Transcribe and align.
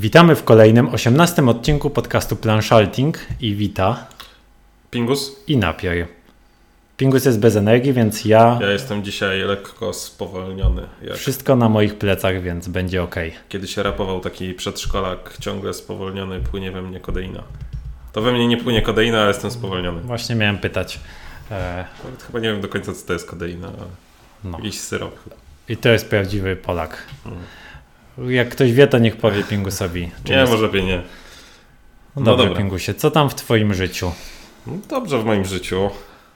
Witamy 0.00 0.36
w 0.36 0.44
kolejnym, 0.44 0.88
osiemnastym 0.88 1.48
odcinku 1.48 1.90
podcastu 1.90 2.36
Planszalting 2.36 3.18
i 3.40 3.54
wita 3.54 4.06
Pingus? 4.90 5.36
i 5.46 5.56
napier. 5.56 6.06
Pingus 6.96 7.24
jest 7.24 7.40
bez 7.40 7.56
energii, 7.56 7.92
więc 7.92 8.24
ja, 8.24 8.58
Ja 8.60 8.70
jestem 8.70 9.04
dzisiaj 9.04 9.40
lekko 9.40 9.92
spowolniony. 9.92 10.82
Jak 11.02 11.16
wszystko 11.16 11.56
na 11.56 11.68
moich 11.68 11.98
plecach, 11.98 12.42
więc 12.42 12.68
będzie 12.68 13.02
ok. 13.02 13.14
kiedy 13.48 13.68
się 13.68 13.82
rapował 13.82 14.20
taki 14.20 14.54
przedszkolak, 14.54 15.36
ciągle 15.40 15.74
spowolniony, 15.74 16.40
płynie 16.40 16.72
we 16.72 16.82
mnie 16.82 17.00
kodeina. 17.00 17.42
To 18.12 18.20
we 18.20 18.32
mnie 18.32 18.48
nie 18.48 18.56
płynie 18.56 18.82
kodeina, 18.82 19.18
ale 19.18 19.28
jestem 19.28 19.50
spowolniony. 19.50 20.00
Właśnie 20.00 20.34
miałem 20.34 20.58
pytać. 20.58 21.00
E, 21.50 21.84
chyba 22.26 22.38
nie 22.40 22.52
wiem 22.52 22.60
do 22.60 22.68
końca, 22.68 22.92
co 22.94 23.06
to 23.06 23.12
jest 23.12 23.30
kodeina. 23.30 23.66
ale 23.66 23.86
no. 24.44 24.58
Jakiś 24.58 24.80
syrop. 24.80 25.16
I 25.68 25.76
to 25.76 25.88
jest 25.88 26.08
prawdziwy 26.08 26.56
Polak. 26.56 27.06
Jak 28.28 28.48
ktoś 28.48 28.72
wie, 28.72 28.86
to 28.86 28.98
niech 28.98 29.16
powie 29.16 29.44
Pingusowi. 29.44 30.10
Nie, 30.28 30.34
jest. 30.34 30.52
może 30.52 30.68
by 30.68 30.82
nie. 30.82 30.96
No 30.96 31.02
no 32.16 32.24
dobrze, 32.24 32.44
dobra. 32.44 32.58
Pingusie, 32.58 32.94
co 32.94 33.10
tam 33.10 33.30
w 33.30 33.34
twoim 33.34 33.74
życiu? 33.74 34.12
No 34.66 34.72
Dobrze 34.88 35.18
w 35.18 35.24
moim 35.24 35.44
życiu. 35.44 35.90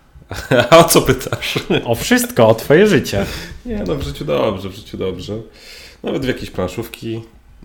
A 0.71 0.79
o 0.79 0.85
co 0.85 1.03
pytasz? 1.03 1.59
O 1.85 1.95
wszystko, 1.95 2.49
o 2.49 2.55
twoje 2.55 2.87
życie. 2.87 3.27
Nie, 3.67 3.85
no 3.87 3.95
w 3.95 4.03
życiu 4.03 4.25
dobrze, 4.25 4.69
w 4.69 4.75
życiu 4.75 4.97
dobrze. 4.97 5.35
Nawet 6.03 6.25
w 6.25 6.29
jakieś 6.29 6.51
planszówki 6.51 7.23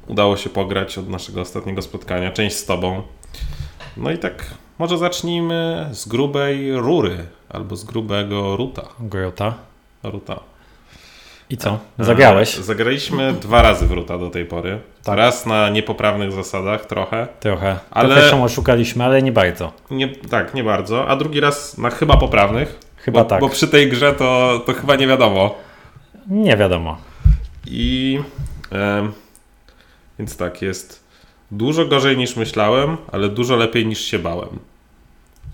udało 0.07 0.37
się 0.37 0.49
pograć 0.49 0.97
od 0.97 1.09
naszego 1.09 1.41
ostatniego 1.41 1.81
spotkania, 1.81 2.31
część 2.31 2.55
z 2.55 2.65
tobą. 2.65 3.01
No 3.97 4.11
i 4.11 4.17
tak, 4.17 4.45
może 4.79 4.97
zacznijmy 4.97 5.89
z 5.91 6.07
grubej 6.07 6.73
rury, 6.73 7.17
albo 7.49 7.75
z 7.75 7.83
grubego 7.83 8.57
ruta. 8.57 8.87
Grota. 8.99 9.53
ruta. 10.03 10.39
I 11.49 11.57
co? 11.57 11.79
Zagrałeś? 11.99 12.57
E, 12.59 12.63
Zagraliśmy 12.63 13.33
dwa 13.33 13.61
razy 13.61 13.85
w 13.87 13.91
ruta 13.91 14.17
do 14.17 14.29
tej 14.29 14.45
pory. 14.45 14.79
Tak. 15.03 15.17
Raz 15.17 15.45
na 15.45 15.69
niepoprawnych 15.69 16.31
zasadach 16.31 16.85
trochę. 16.85 17.27
Trochę. 17.39 17.79
Ale- 17.91 18.15
Trochę 18.15 18.29
się 18.29 18.43
oszukaliśmy, 18.43 19.03
ale 19.03 19.21
nie 19.21 19.31
bardzo. 19.31 19.71
Nie, 19.91 20.07
tak, 20.07 20.53
nie 20.53 20.63
bardzo. 20.63 21.07
A 21.07 21.15
drugi 21.15 21.39
raz 21.39 21.77
na 21.77 21.89
chyba 21.89 22.17
poprawnych. 22.17 22.79
Chyba 22.97 23.23
bo, 23.23 23.29
tak. 23.29 23.41
Bo 23.41 23.49
przy 23.49 23.67
tej 23.67 23.89
grze 23.89 24.13
to, 24.13 24.61
to 24.65 24.73
chyba 24.73 24.95
nie 24.95 25.07
wiadomo. 25.07 25.55
Nie 26.27 26.57
wiadomo. 26.57 26.97
I 27.67 28.19
em, 28.71 29.11
więc 30.19 30.37
tak, 30.37 30.61
jest 30.61 31.03
dużo 31.51 31.85
gorzej 31.85 32.17
niż 32.17 32.35
myślałem, 32.35 32.97
ale 33.11 33.29
dużo 33.29 33.55
lepiej 33.55 33.85
niż 33.85 33.99
się 34.01 34.19
bałem. 34.19 34.59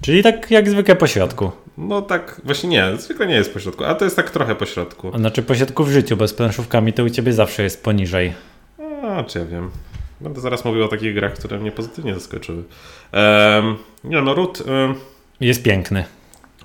Czyli 0.02 0.24
tak 0.24 0.52
jak 0.52 0.70
zwykle 0.70 0.96
po 0.96 1.08
środku. 1.08 1.52
No 1.78 2.02
tak, 2.02 2.42
właśnie 2.44 2.70
nie, 2.70 2.98
zwykle 2.98 3.28
nie 3.28 3.36
jest 3.36 3.54
pośrodku, 3.54 3.84
a 3.86 3.96
to 3.96 4.06
jest 4.06 4.16
tak 4.16 4.30
trochę 4.32 4.56
pośrodku. 4.56 5.18
Znaczy 5.18 5.44
po 5.44 5.56
środku 5.56 5.84
w 5.84 5.90
życiu, 5.92 6.18
bo 6.18 6.28
z 6.28 6.34
planszówkami 6.34 6.94
to 6.94 7.04
u 7.04 7.10
ciebie 7.10 7.34
zawsze 7.34 7.64
jest 7.64 7.84
poniżej. 7.84 8.34
A, 9.04 9.24
czy 9.24 9.40
ja 9.40 9.46
wiem. 9.46 9.72
Będę 10.22 10.42
zaraz 10.42 10.66
mówił 10.66 10.84
o 10.84 10.88
takich 10.88 11.14
grach, 11.14 11.34
które 11.34 11.60
mnie 11.60 11.72
pozytywnie 11.72 12.14
zaskoczyły. 12.14 12.64
Em, 13.12 13.76
nie 14.04 14.22
no, 14.22 14.34
Root 14.34 14.64
Jest 15.40 15.64
piękny. 15.64 16.06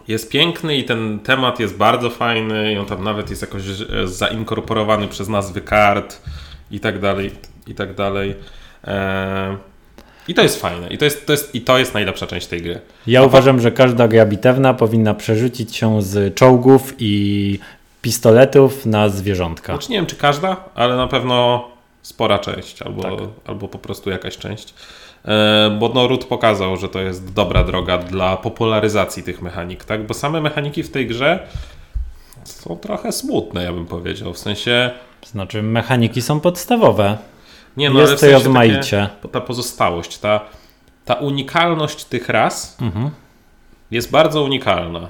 jest 0.09 0.31
piękny 0.31 0.77
i 0.77 0.85
ten 0.85 1.19
temat 1.19 1.61
jest 1.61 1.77
bardzo 1.77 2.11
fajny 2.11 2.73
i 2.73 2.79
on 2.79 2.87
tam 2.87 3.05
nawet 3.05 3.31
jest 3.31 3.43
jakoś 3.43 3.63
e, 3.69 4.09
zainkorporowany 4.09 5.09
przez 5.09 5.29
nazwy 5.29 5.61
kart 5.61 6.23
i 6.71 6.81
tak 6.81 6.99
dalej, 6.99 7.31
i 7.67 7.75
tak 7.75 7.95
dalej. 7.95 8.35
Em, 8.83 9.57
I 10.29 10.35
to 10.35 10.43
jest 10.43 10.61
fajne. 10.61 10.89
I 10.89 10.99
to 10.99 11.05
jest, 11.05 11.27
to 11.27 11.33
jest, 11.33 11.55
I 11.55 11.61
to 11.61 11.79
jest 11.79 11.95
najlepsza 11.95 12.27
część 12.27 12.47
tej 12.47 12.63
gry. 12.63 12.81
Ja 13.07 13.21
A 13.21 13.23
po- 13.23 13.29
uważam, 13.29 13.61
że 13.61 13.73
każda 13.73 14.09
gra 14.09 14.27
bitewna 14.27 14.75
powinna 14.75 15.15
przerzucić 15.15 15.77
się 15.77 16.03
z 16.03 16.35
czołgów 16.35 16.95
i 16.99 17.59
pistoletów 18.03 18.87
na 18.87 19.09
zwierzątka. 19.09 19.73
Znaczy 19.73 19.91
nie 19.91 19.97
wiem, 19.99 20.07
czy 20.07 20.17
każda, 20.17 20.57
ale 20.75 20.97
na 20.97 21.07
pewno 21.09 21.69
spora 22.03 22.39
część, 22.39 22.83
albo, 22.83 23.03
Tak. 23.03 23.13
albo 23.47 23.69
po 23.69 23.79
prostu 23.79 24.11
jakaś 24.11 24.39
część. 24.39 24.75
E, 25.25 25.77
bo 25.81 25.91
no, 25.95 26.09
Root 26.09 26.25
pokazał, 26.25 26.77
że 26.77 26.89
to 26.89 27.01
jest 27.01 27.33
dobra 27.33 27.65
droga 27.65 27.99
dla 27.99 28.37
popularyzacji 28.37 29.23
tych 29.23 29.43
mechanik, 29.43 29.85
tak? 29.85 30.07
Bo 30.07 30.15
same 30.15 30.41
mechaniki 30.41 30.83
w 30.83 30.91
tej 30.91 31.07
grze 31.07 31.39
są 32.45 32.77
trochę 32.77 33.13
smutne, 33.13 33.65
ja 33.65 33.73
bym 33.73 33.87
powiedział. 33.87 34.33
W 34.35 34.39
sensie. 34.39 34.91
Znaczy 35.27 35.63
mechaniki 35.63 36.23
są 36.23 36.41
podstawowe. 36.41 37.19
Nie, 37.77 37.91
no, 37.91 37.97
ale 37.99 38.07
w 38.07 38.11
jest 38.11 38.21
to 38.21 38.27
sensie 38.27 38.35
rozmaicie. 38.45 39.09
Takie, 39.23 39.33
ta 39.33 39.41
pozostałość, 39.41 40.19
ta, 40.19 40.41
ta 41.05 41.15
unikalność 41.15 42.05
tych 42.05 42.29
ras 42.29 42.77
Mhm. 42.81 43.11
jest 43.91 44.11
bardzo 44.11 44.43
unikalna. 44.43 45.09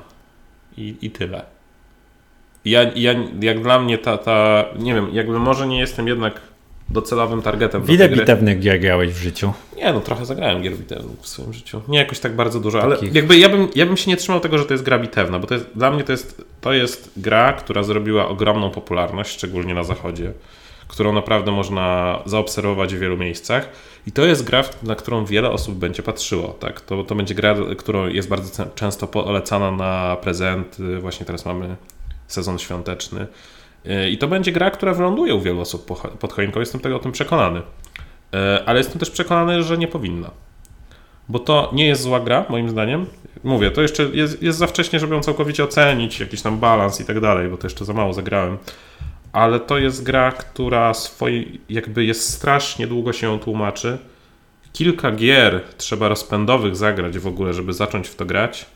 I, 0.77 0.97
i 1.03 1.11
tyle. 1.11 1.43
Ja, 2.65 2.81
ja, 2.95 3.15
jak 3.41 3.63
dla 3.63 3.79
mnie 3.79 3.99
ta, 3.99 4.19
ta, 4.19 4.65
nie 4.79 4.95
wiem, 4.95 5.09
jakby 5.13 5.39
może 5.39 5.67
nie 5.67 5.79
jestem 5.79 6.09
jednak 6.09 6.41
docelowym 6.89 7.43
targetem 7.43 7.85
do 7.85 7.93
Ile 7.93 8.09
gry. 8.09 8.19
bitewnych 8.21 8.61
gier 8.61 8.81
grałeś 8.81 9.11
w 9.11 9.17
życiu? 9.23 9.53
Nie, 9.77 9.93
no 9.93 10.01
trochę 10.01 10.27
zagrałem 10.27 10.63
gier 10.63 10.77
bitewnych 10.77 11.21
w 11.21 11.29
swoim 11.29 11.53
życiu. 11.53 11.81
Nie 11.89 11.99
jakoś 11.99 12.19
tak 12.21 12.37
bardzo 12.37 12.61
dużo, 12.61 12.83
ale 12.83 12.97
Takich. 12.97 13.15
jakby 13.15 13.39
ja 13.39 13.49
bym, 13.49 13.69
ja 13.75 13.87
bym 13.87 13.97
się 13.97 14.11
nie 14.11 14.17
trzymał 14.17 14.41
tego, 14.41 14.59
że 14.59 14.65
to 14.67 14.75
jest 14.75 14.85
gra 14.85 14.99
bitewna, 14.99 15.39
bo 15.39 15.47
to 15.47 15.55
jest, 15.55 15.67
dla 15.75 15.91
mnie 15.91 16.05
to 16.05 16.13
jest, 16.13 16.45
to 16.61 16.73
jest 16.73 17.11
gra, 17.17 17.53
która 17.53 17.83
zrobiła 17.83 18.29
ogromną 18.29 18.71
popularność, 18.71 19.31
szczególnie 19.31 19.75
na 19.75 19.85
zachodzie, 19.85 20.33
którą 20.91 21.13
naprawdę 21.13 21.53
można 21.53 22.19
zaobserwować 22.27 22.95
w 22.95 22.99
wielu 22.99 23.17
miejscach 23.17 23.69
i 24.07 24.13
to 24.13 24.25
jest 24.25 24.45
gra, 24.45 24.65
na 24.83 24.95
którą 24.95 25.25
wiele 25.25 25.51
osób 25.51 25.75
będzie 25.75 26.03
patrzyło, 26.03 26.49
tak? 26.49 26.81
To, 26.81 27.05
to 27.05 27.15
będzie 27.15 27.35
gra, 27.35 27.55
którą 27.79 28.07
jest 28.07 28.29
bardzo 28.29 28.67
często 28.75 29.07
polecana 29.07 29.71
na 29.71 30.17
prezenty, 30.17 30.99
właśnie 30.99 31.27
teraz 31.27 31.47
mamy 31.47 31.77
sezon 32.27 32.59
świąteczny 32.59 33.27
Yy, 33.85 34.11
i 34.11 34.19
to 34.19 34.29
będzie 34.29 34.53
gra, 34.53 34.71
która 34.71 34.95
wyląduje 34.95 35.35
u 35.35 35.41
wielu 35.41 35.61
osób 35.61 35.87
po- 35.87 35.95
pod 35.95 36.33
choinką, 36.33 36.61
jestem 36.61 36.81
tego 36.81 36.97
o 36.97 36.99
tym 36.99 37.13
przekonany. 37.13 37.63
E, 38.35 38.63
ale 38.67 38.79
jestem 38.79 38.99
też 38.99 39.11
przekonany, 39.11 39.63
że 39.63 39.79
nie 39.79 39.89
powinna. 39.89 40.31
Bo 41.29 41.39
to 41.39 41.71
nie 41.73 41.87
jest 41.87 42.03
zła 42.03 42.21
gra, 42.21 42.45
moim 42.49 42.71
zdaniem. 42.71 43.07
Mówię, 43.45 43.71
to 43.71 43.83
jeszcze 43.83 44.03
jest, 44.03 44.43
jest 44.43 44.59
za 44.59 44.67
wcześnie, 44.67 45.01
żeby 45.01 45.15
ją 45.15 45.21
całkowicie 45.21 45.65
ocenić, 45.65 46.21
jakiś 46.21 46.43
tam 46.43 46.59
balans 46.59 47.01
i 47.01 47.05
tak 47.05 47.21
dalej, 47.21 47.49
bo 47.49 47.57
to 47.57 47.67
jeszcze 47.67 47.85
za 47.85 47.93
mało 47.93 48.13
zagrałem. 48.13 48.59
Ale 49.33 49.61
to 49.61 49.79
jest 49.79 50.03
gra, 50.03 50.33
która 50.33 50.95
swoi, 50.95 51.61
jakby 51.69 52.05
jest 52.05 52.33
strasznie 52.33 52.87
długo 52.87 53.13
się 53.13 53.27
ją 53.27 53.39
tłumaczy. 53.39 53.99
Kilka 54.73 55.13
gier 55.13 55.61
trzeba 55.77 56.09
rozpędowych 56.09 56.77
zagrać 56.77 57.19
w 57.19 57.27
ogóle, 57.27 57.53
żeby 57.53 57.73
zacząć 57.73 58.09
w 58.09 58.17
to 58.17 58.25
grać. 58.25 58.67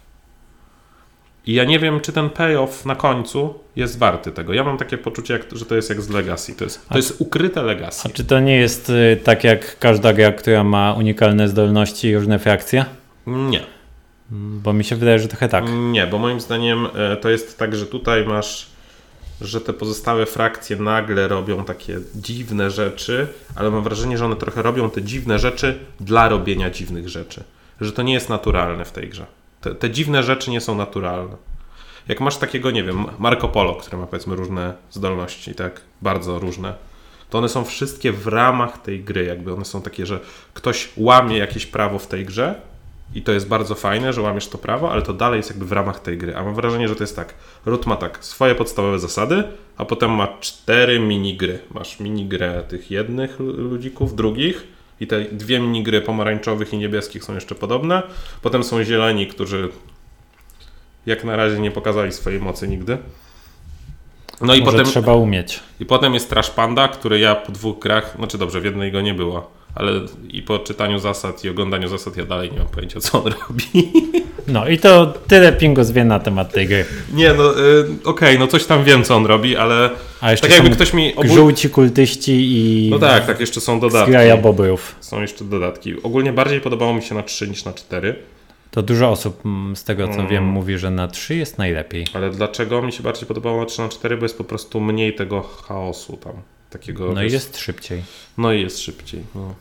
I 1.47 1.55
ja 1.55 1.65
nie 1.65 1.79
wiem, 1.79 2.01
czy 2.01 2.13
ten 2.13 2.31
payoff 2.31 2.87
na 2.87 2.97
końcu 2.97 3.55
jest 3.77 3.99
warty 3.99 4.33
tego. 4.33 4.53
Ja 4.53 4.65
mam 4.65 4.79
takie 4.79 4.99
poczucie, 4.99 5.35
jak, 5.35 5.45
że 5.53 5.65
to 5.67 5.75
jest 5.75 5.89
jak 5.89 6.01
z 6.01 6.11
Legacy. 6.11 6.55
To 6.55 6.65
jest, 6.65 6.89
to 6.89 6.97
jest 6.97 7.21
ukryte 7.21 7.63
Legacy. 7.63 8.09
A 8.09 8.09
czy 8.09 8.25
to 8.25 8.41
nie 8.41 8.57
jest 8.57 8.91
y, 8.91 9.21
tak 9.25 9.45
jak 9.45 9.79
każda 9.79 10.13
gra, 10.13 10.33
która 10.33 10.65
ma 10.65 10.93
unikalne 10.93 11.49
zdolności 11.49 12.09
i 12.09 12.17
różne 12.17 12.39
frakcje? 12.39 12.85
Nie. 13.27 13.61
Bo 14.31 14.73
mi 14.73 14.85
się 14.85 14.97
wydaje, 14.97 15.19
że 15.19 15.29
trochę 15.29 15.49
tak. 15.49 15.65
Nie, 15.69 16.07
bo 16.07 16.19
moim 16.19 16.41
zdaniem 16.41 16.87
e, 16.95 17.17
to 17.17 17.31
jest 17.31 17.59
tak, 17.59 17.77
że 17.77 17.87
tutaj 17.87 18.27
masz, 18.27 18.67
że 19.41 19.61
te 19.61 19.73
pozostałe 19.73 20.27
frakcje 20.27 20.77
nagle 20.77 21.29
robią 21.29 21.65
takie 21.65 22.01
dziwne 22.15 22.71
rzeczy, 22.71 23.27
ale 23.55 23.71
mam 23.71 23.83
wrażenie, 23.83 24.19
że 24.19 24.25
one 24.25 24.37
trochę 24.37 24.63
robią 24.63 24.91
te 24.91 25.03
dziwne 25.03 25.39
rzeczy 25.39 25.79
dla 26.01 26.29
robienia 26.29 26.71
dziwnych 26.71 27.09
rzeczy. 27.09 27.45
Że 27.81 27.93
to 27.93 28.03
nie 28.03 28.13
jest 28.13 28.29
naturalne 28.29 28.85
w 28.85 28.93
tej 28.93 29.09
grze. 29.09 29.27
Te, 29.61 29.75
te 29.75 29.91
dziwne 29.91 30.23
rzeczy 30.23 30.51
nie 30.51 30.61
są 30.61 30.75
naturalne. 30.75 31.37
Jak 32.09 32.21
masz 32.21 32.37
takiego, 32.37 32.71
nie 32.71 32.85
wiem, 32.85 33.07
Marco 33.19 33.49
Polo, 33.49 33.75
który 33.75 33.97
ma 33.97 34.07
powiedzmy 34.07 34.37
różne 34.37 34.75
zdolności, 34.91 35.55
tak, 35.55 35.81
bardzo 36.03 36.39
różne, 36.39 36.75
to 37.31 37.39
one 37.39 37.49
są 37.49 37.65
wszystkie 37.65 38.13
w 38.13 38.27
ramach 38.27 38.83
tej 38.83 39.05
gry, 39.05 39.25
jakby 39.25 39.55
one 39.55 39.65
są 39.65 39.83
takie, 39.83 40.07
że 40.07 40.21
ktoś 40.55 40.89
łamie 40.97 41.39
jakieś 41.39 41.67
prawo 41.67 41.99
w 41.99 42.07
tej 42.07 42.25
grze 42.25 42.55
i 43.15 43.23
to 43.23 43.33
jest 43.33 43.49
bardzo 43.49 43.75
fajne, 43.75 44.13
że 44.13 44.21
łamiesz 44.23 44.49
to 44.49 44.59
prawo, 44.59 44.93
ale 44.93 45.03
to 45.03 45.13
dalej 45.13 45.37
jest 45.37 45.51
jakby 45.51 45.65
w 45.65 45.73
ramach 45.73 46.01
tej 46.01 46.19
gry. 46.19 46.37
A 46.37 46.43
mam 46.45 46.55
wrażenie, 46.55 46.89
że 46.89 46.97
to 46.97 47.03
jest 47.03 47.17
tak. 47.17 47.35
Root 47.67 47.87
ma 47.87 47.97
tak 47.97 48.25
swoje 48.25 48.55
podstawowe 48.55 48.99
zasady, 48.99 49.45
a 49.77 49.85
potem 49.85 50.11
ma 50.11 50.29
cztery 50.41 51.01
minigry. 51.01 51.59
Masz 51.75 52.01
minigrę 52.01 52.63
tych 52.69 52.91
jednych 52.91 53.41
lu- 53.41 53.53
ludzików, 53.53 54.17
drugich 54.17 54.67
i 55.01 55.07
te 55.07 55.21
dwie 55.25 55.61
minigry 55.61 56.01
pomarańczowych 56.01 56.73
i 56.73 56.79
niebieskich 56.79 57.25
są 57.25 57.35
jeszcze 57.35 57.55
podobne. 57.55 58.03
Potem 58.43 58.65
są 58.65 58.85
zieleni, 58.85 59.27
którzy 59.27 59.69
jak 61.07 61.25
na 61.25 61.37
razie 61.37 61.59
nie 61.59 61.71
pokazali 61.71 62.13
swojej 62.13 62.41
mocy 62.41 62.69
nigdy. 62.69 62.99
No 64.41 64.55
i 64.55 64.61
Może 64.61 64.71
potem, 64.73 64.87
trzeba 64.87 65.15
umieć. 65.15 65.61
i 65.81 65.87
potem 65.87 66.15
jest 66.15 66.31
Trash 66.31 66.51
Panda, 66.51 66.89
który 66.89 67.19
ja 67.19 67.35
po 67.35 67.53
dwóch 67.53 67.79
grach, 67.79 68.15
znaczy 68.17 68.39
dobrze, 68.39 68.61
w 68.61 68.65
jednej 68.65 68.93
go 68.93 69.01
nie 69.01 69.15
było, 69.15 69.51
ale 69.75 69.93
i 70.29 70.43
po 70.43 70.59
czytaniu 70.59 70.99
zasad 70.99 71.45
i 71.45 71.49
oglądaniu 71.51 71.89
zasad 71.89 72.17
ja 72.17 72.25
dalej 72.25 72.53
nie 72.53 72.59
mam 72.59 72.69
pojęcia, 72.69 73.01
co 73.01 73.25
on 73.25 73.33
robi. 73.49 73.93
No 74.49 74.69
i 74.69 74.79
to 74.79 75.07
tyle 75.27 75.53
Pingus 75.53 75.91
wie 75.91 76.05
na 76.05 76.21
temat 76.21 76.53
tej 76.53 76.67
gry. 76.67 76.85
Nie, 77.15 77.33
no 77.35 77.59
y, 77.61 77.85
okej, 78.05 78.39
no 78.39 78.47
coś 78.47 78.65
tam 78.65 78.85
wiem, 78.85 79.05
co 79.05 79.17
on 79.17 79.27
robi, 79.27 79.57
ale 79.57 79.91
A 80.21 80.31
jeszcze 80.31 80.47
tak 80.49 80.57
jakby 80.57 80.75
ktoś 80.75 80.93
mi... 80.95 81.15
Ogól... 81.17 81.31
żółci 81.37 81.71
kultyści 81.71 82.33
i 82.33 82.91
No 82.91 82.99
tak, 82.99 83.27
tak, 83.27 83.41
jeszcze 83.41 83.61
są 83.61 83.81
dodatki. 83.81 84.11
zgraja 84.11 84.37
bobrów. 84.37 84.95
Są 85.01 85.21
jeszcze 85.23 85.45
dodatki. 85.45 86.03
Ogólnie 86.03 86.33
bardziej 86.33 86.61
podobało 86.61 86.95
mi 86.95 87.03
się 87.03 87.15
na 87.15 87.23
3 87.23 87.49
niż 87.49 87.65
na 87.65 87.73
4, 87.73 88.15
To 88.71 88.83
dużo 88.83 89.09
osób 89.11 89.47
mm, 89.47 89.77
z 89.77 89.85
tego 89.85 90.09
co 90.09 90.15
Mm. 90.15 90.29
wiem 90.29 90.45
mówi, 90.45 90.79
że 90.79 90.91
na 90.91 91.09
3 91.09 91.35
jest 91.35 91.59
najlepiej. 91.59 92.07
ale 92.15 92.31
dlaczego 92.31 92.83
mi 92.83 92.93
się 92.93 93.03
bardziej 93.03 93.27
podobało 93.29 93.61
na 93.61 93.67
3 93.67 93.83
na 93.83 93.89
4, 93.89 94.17
bo 94.17 94.23
jest 94.25 94.39
po 94.39 94.45
prostu 94.45 94.81
mniej 94.81 95.15
tego 95.15 95.43
chaosu 95.43 96.17
tam. 96.17 96.33
Takiego, 96.75 97.13
No 97.13 97.23
i 97.23 97.33
jest 97.33 97.59
szybciej. 97.59 98.03
No 98.39 98.53
i 98.53 98.61
jest 98.61 98.79
szybciej. 98.81 99.23
No. 99.35 99.55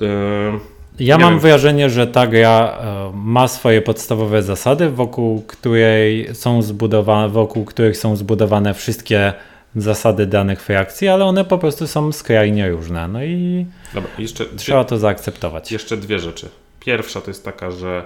Yy, 0.00 0.60
Ja 1.00 1.18
mam 1.18 1.30
wiem. 1.32 1.40
wrażenie, 1.40 1.90
że 1.90 2.06
ta 2.06 2.26
gra 2.26 2.78
e, 2.80 3.12
ma 3.14 3.48
swoje 3.48 3.82
podstawowe 3.82 4.42
zasady, 4.42 4.90
wokół 4.90 5.42
której 5.42 6.34
są 6.34 6.62
zbudowane, 6.62 7.28
wokół 7.28 7.64
których 7.64 7.96
są 7.96 8.16
zbudowane 8.16 8.74
wszystkie 8.74 9.32
zasady 9.76 10.26
danych 10.26 10.68
reakcji, 10.68 11.08
ale 11.08 11.24
one 11.24 11.44
po 11.44 11.58
prostu 11.58 11.86
są 11.86 12.12
skrajnie 12.12 12.70
różne. 12.70 13.08
No 13.08 13.24
i 13.24 13.66
dobra, 13.94 14.10
jeszcze 14.18 14.46
trzeba 14.46 14.84
to 14.84 14.98
zaakceptować. 14.98 15.72
jeszcze 15.72 15.96
dwie 15.96 16.18
rzeczy. 16.18 16.48
Pierwsza 16.80 17.20
to 17.20 17.30
jest 17.30 17.44
taka, 17.44 17.70
że 17.70 18.02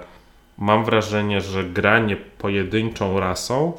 mam 0.58 0.84
wrażenie, 0.84 1.40
że 1.40 1.64
granie 1.64 2.16
pojedynczą 2.38 3.20
rasą 3.20 3.72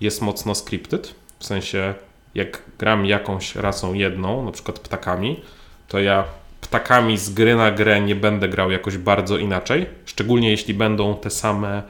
jest 0.00 0.22
mocno 0.22 0.54
scripted. 0.54 1.14
W 1.38 1.46
sensie, 1.46 1.94
jak 2.34 2.62
gram 2.78 3.06
jakąś 3.06 3.54
rasą 3.54 3.94
jedną, 3.94 4.44
na 4.44 4.52
przykład 4.52 4.78
ptakami, 4.78 5.40
to 5.88 6.00
ja 6.00 6.24
ptakami 6.60 7.18
z 7.18 7.30
gry 7.30 7.56
na 7.56 7.70
grę 7.70 8.00
nie 8.00 8.14
będę 8.14 8.48
grał 8.48 8.70
jakoś 8.70 8.98
bardzo 8.98 9.36
inaczej. 9.38 9.86
Szczególnie 10.04 10.50
jeśli 10.50 10.74
będą 10.74 11.16
te 11.16 11.30
same, 11.30 11.82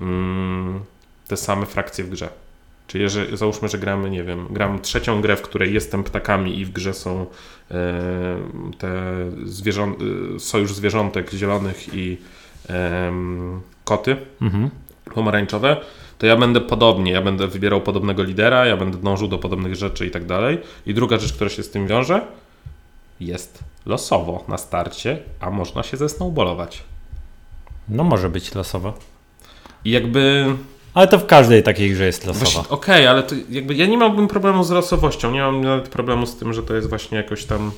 mm, 0.00 0.80
te 1.28 1.36
same 1.36 1.66
frakcje 1.66 2.04
w 2.04 2.10
grze. 2.10 2.28
Czyli 2.86 3.02
jeżeli, 3.02 3.36
załóżmy, 3.36 3.68
że 3.68 3.78
gramy, 3.78 4.10
nie 4.10 4.24
wiem, 4.24 4.46
gram 4.50 4.80
trzecią 4.80 5.20
grę, 5.20 5.36
w 5.36 5.42
której 5.42 5.74
jestem 5.74 6.04
ptakami 6.04 6.58
i 6.60 6.64
w 6.64 6.72
grze 6.72 6.94
są 6.94 7.26
e, 7.70 7.74
te 8.78 8.90
zwierząt, 9.44 9.98
e, 10.36 10.40
sojusz 10.40 10.72
zwierzątek 10.74 11.30
zielonych 11.30 11.94
i 11.94 12.18
em, 12.68 13.60
koty 13.84 14.16
Mhm. 14.42 14.70
pomarańczowe, 15.14 15.76
to 16.24 16.28
ja 16.28 16.36
będę 16.36 16.60
podobnie, 16.60 17.12
ja 17.12 17.22
będę 17.22 17.46
wybierał 17.46 17.80
podobnego 17.80 18.22
lidera, 18.22 18.66
ja 18.66 18.76
będę 18.76 18.98
dążył 18.98 19.28
do 19.28 19.38
podobnych 19.38 19.74
rzeczy 19.74 20.06
i 20.06 20.10
tak 20.10 20.26
dalej. 20.26 20.58
I 20.86 20.94
druga 20.94 21.18
rzecz, 21.18 21.32
która 21.32 21.50
się 21.50 21.62
z 21.62 21.70
tym 21.70 21.86
wiąże, 21.86 22.26
jest 23.20 23.64
losowo 23.86 24.44
na 24.48 24.58
starcie, 24.58 25.18
a 25.40 25.50
można 25.50 25.82
się 25.82 25.96
zesnowballować. 25.96 26.82
No 27.88 28.04
może 28.04 28.30
być 28.30 28.54
losowo. 28.54 28.94
I 29.84 29.90
jakby 29.90 30.46
Ale 30.94 31.08
to 31.08 31.18
w 31.18 31.26
każdej 31.26 31.62
takiej 31.62 31.90
grze 31.90 32.06
jest. 32.06 32.26
Właśnie, 32.26 32.62
Okej, 32.68 33.06
ale 33.06 33.22
to 33.22 33.34
jakby 33.50 33.74
ja 33.74 33.86
nie 33.86 33.96
miałbym 33.96 34.28
problemu 34.28 34.64
z 34.64 34.70
losowością, 34.70 35.30
nie 35.30 35.40
mam 35.40 35.60
nawet 35.60 35.88
problemu 35.88 36.26
z 36.26 36.36
tym, 36.36 36.52
że 36.52 36.62
to 36.62 36.74
jest 36.74 36.88
właśnie 36.88 37.18
jakoś 37.18 37.44
tam 37.44 37.72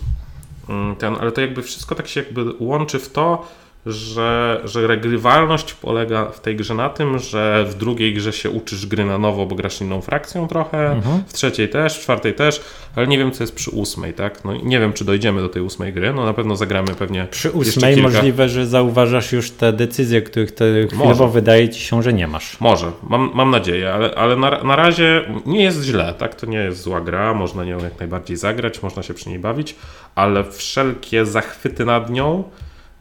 mm, 0.68 0.96
ten, 0.96 1.16
ale 1.20 1.32
to 1.32 1.40
jakby 1.40 1.62
wszystko 1.62 1.94
tak 1.94 2.08
się 2.08 2.20
jakby 2.20 2.44
łączy 2.58 2.98
w 2.98 3.12
to, 3.12 3.46
że, 3.86 4.60
że 4.64 4.86
regrywalność 4.86 5.74
polega 5.74 6.24
w 6.24 6.40
tej 6.40 6.56
grze 6.56 6.74
na 6.74 6.88
tym, 6.88 7.18
że 7.18 7.64
w 7.68 7.74
drugiej 7.74 8.14
grze 8.14 8.32
się 8.32 8.50
uczysz 8.50 8.86
gry 8.86 9.04
na 9.04 9.18
nowo, 9.18 9.46
bo 9.46 9.54
grasz 9.54 9.80
inną 9.80 10.00
frakcją 10.00 10.48
trochę, 10.48 10.92
Mhm. 10.92 11.22
w 11.26 11.32
trzeciej 11.32 11.68
też, 11.68 11.98
w 11.98 12.00
czwartej 12.02 12.34
też, 12.34 12.60
ale 12.96 13.06
nie 13.06 13.18
wiem 13.18 13.32
co 13.32 13.42
jest 13.42 13.54
przy 13.54 13.70
ósmej, 13.70 14.14
tak? 14.14 14.44
No 14.44 14.56
nie 14.56 14.80
wiem 14.80 14.92
czy 14.92 15.04
dojdziemy 15.04 15.40
do 15.40 15.48
tej 15.48 15.62
ósmej 15.62 15.92
gry, 15.92 16.12
no 16.12 16.24
na 16.24 16.34
pewno 16.34 16.56
zagramy 16.56 16.94
pewnie 16.94 17.26
Przy 17.30 17.50
ósmej 17.50 17.96
możliwe, 17.96 18.48
że 18.48 18.66
zauważasz 18.66 19.32
już 19.32 19.50
te 19.50 19.72
decyzje, 19.72 20.22
których 20.22 20.52
te 20.52 20.64
chwilowo 20.86 21.08
Może. 21.08 21.28
wydaje 21.28 21.68
ci 21.68 21.80
się, 21.80 22.02
że 22.02 22.12
nie 22.12 22.26
masz. 22.28 22.60
Może, 22.60 22.92
mam, 23.08 23.30
mam 23.34 23.50
nadzieję, 23.50 23.92
ale, 23.92 24.14
ale 24.14 24.36
na, 24.36 24.62
na 24.62 24.76
razie 24.76 25.22
nie 25.46 25.62
jest 25.62 25.82
źle, 25.82 26.14
tak? 26.18 26.34
To 26.34 26.46
nie 26.46 26.58
jest 26.58 26.82
zła 26.82 27.00
gra, 27.00 27.34
można 27.34 27.64
nią 27.64 27.78
jak 27.78 27.98
najbardziej 27.98 28.36
zagrać, 28.36 28.82
można 28.82 29.02
się 29.02 29.14
przy 29.14 29.28
niej 29.28 29.38
bawić, 29.38 29.76
ale 30.14 30.44
wszelkie 30.52 31.26
zachwyty 31.26 31.84
nad 31.84 32.10
nią, 32.10 32.44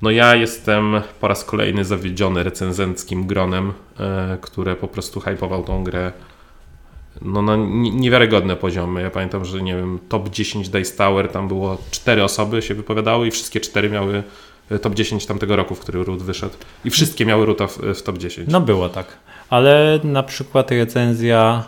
no 0.05 0.11
ja 0.11 0.35
jestem 0.35 1.01
po 1.19 1.27
raz 1.27 1.43
kolejny 1.43 1.85
zawiedziony 1.85 2.43
recenzenckim 2.43 3.27
gronem, 3.27 3.73
e, 3.99 4.37
które 4.41 4.75
po 4.75 4.87
prostu 4.87 5.19
hypował 5.19 5.63
tą 5.63 5.83
grę 5.83 6.11
no, 7.21 7.41
na 7.41 7.55
ni- 7.55 7.91
niewiarygodne 7.91 8.55
poziomy. 8.55 9.01
Ja 9.01 9.09
pamiętam, 9.09 9.45
że 9.45 9.61
nie 9.61 9.75
wiem, 9.75 9.99
top 10.09 10.29
10 10.29 10.69
Dice 10.69 10.97
Tower, 10.97 11.31
tam 11.31 11.47
było 11.47 11.77
cztery 11.91 12.23
osoby 12.23 12.61
się 12.61 12.73
wypowiadały 12.73 13.27
i 13.27 13.31
wszystkie 13.31 13.59
cztery 13.59 13.89
miały 13.89 14.23
e, 14.71 14.79
top 14.79 14.93
10 14.93 15.25
tamtego 15.25 15.55
roku, 15.55 15.75
w 15.75 15.79
który 15.79 16.03
Root 16.03 16.23
wyszedł. 16.23 16.55
I 16.85 16.89
wszystkie 16.89 17.25
miały 17.25 17.45
Roota 17.45 17.67
w, 17.67 17.77
w 17.77 18.01
top 18.01 18.17
10. 18.17 18.49
No 18.51 18.61
było 18.61 18.89
tak. 18.89 19.17
Ale 19.49 19.99
na 20.03 20.23
przykład 20.23 20.71
recenzja 20.71 21.63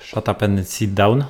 Shut 0.00 0.28
Up 0.28 0.44
and 0.44 0.70
Sit 0.70 0.94
Down, 0.94 1.24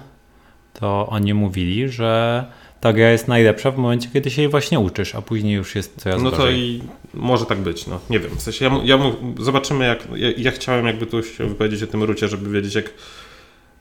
to 0.73 1.07
oni 1.11 1.35
mówili, 1.35 1.89
że 1.89 2.45
ta 2.81 2.93
gra 2.93 3.11
jest 3.11 3.29
najlepsza 3.29 3.71
w 3.71 3.79
momencie, 3.79 4.09
kiedy 4.13 4.31
się 4.31 4.43
jej 4.43 4.51
właśnie 4.51 4.81
uczysz, 4.81 5.15
a 5.15 5.23
później 5.23 5.55
już 5.55 5.75
jest 5.75 5.97
coraz 5.97 6.23
No 6.23 6.31
to 6.31 6.37
gorzej. 6.37 6.59
i 6.59 6.83
może 7.15 7.47
tak 7.47 7.59
być, 7.59 7.87
no 7.87 8.01
nie 8.11 8.19
wiem. 8.21 8.31
W 8.37 8.43
sensie 8.43 8.65
ja, 8.65 8.71
ja 8.85 8.99
zobaczymy 9.41 9.87
jak. 9.87 10.09
Ja, 10.17 10.29
ja 10.37 10.51
chciałem 10.51 10.87
jakby 10.87 11.07
tu 11.07 11.23
się 11.23 11.47
wypowiedzieć 11.49 11.83
o 11.83 11.87
tym 11.87 12.03
rucie, 12.03 12.29
żeby 12.29 12.51
wiedzieć 12.51 12.75
jak. 12.75 12.91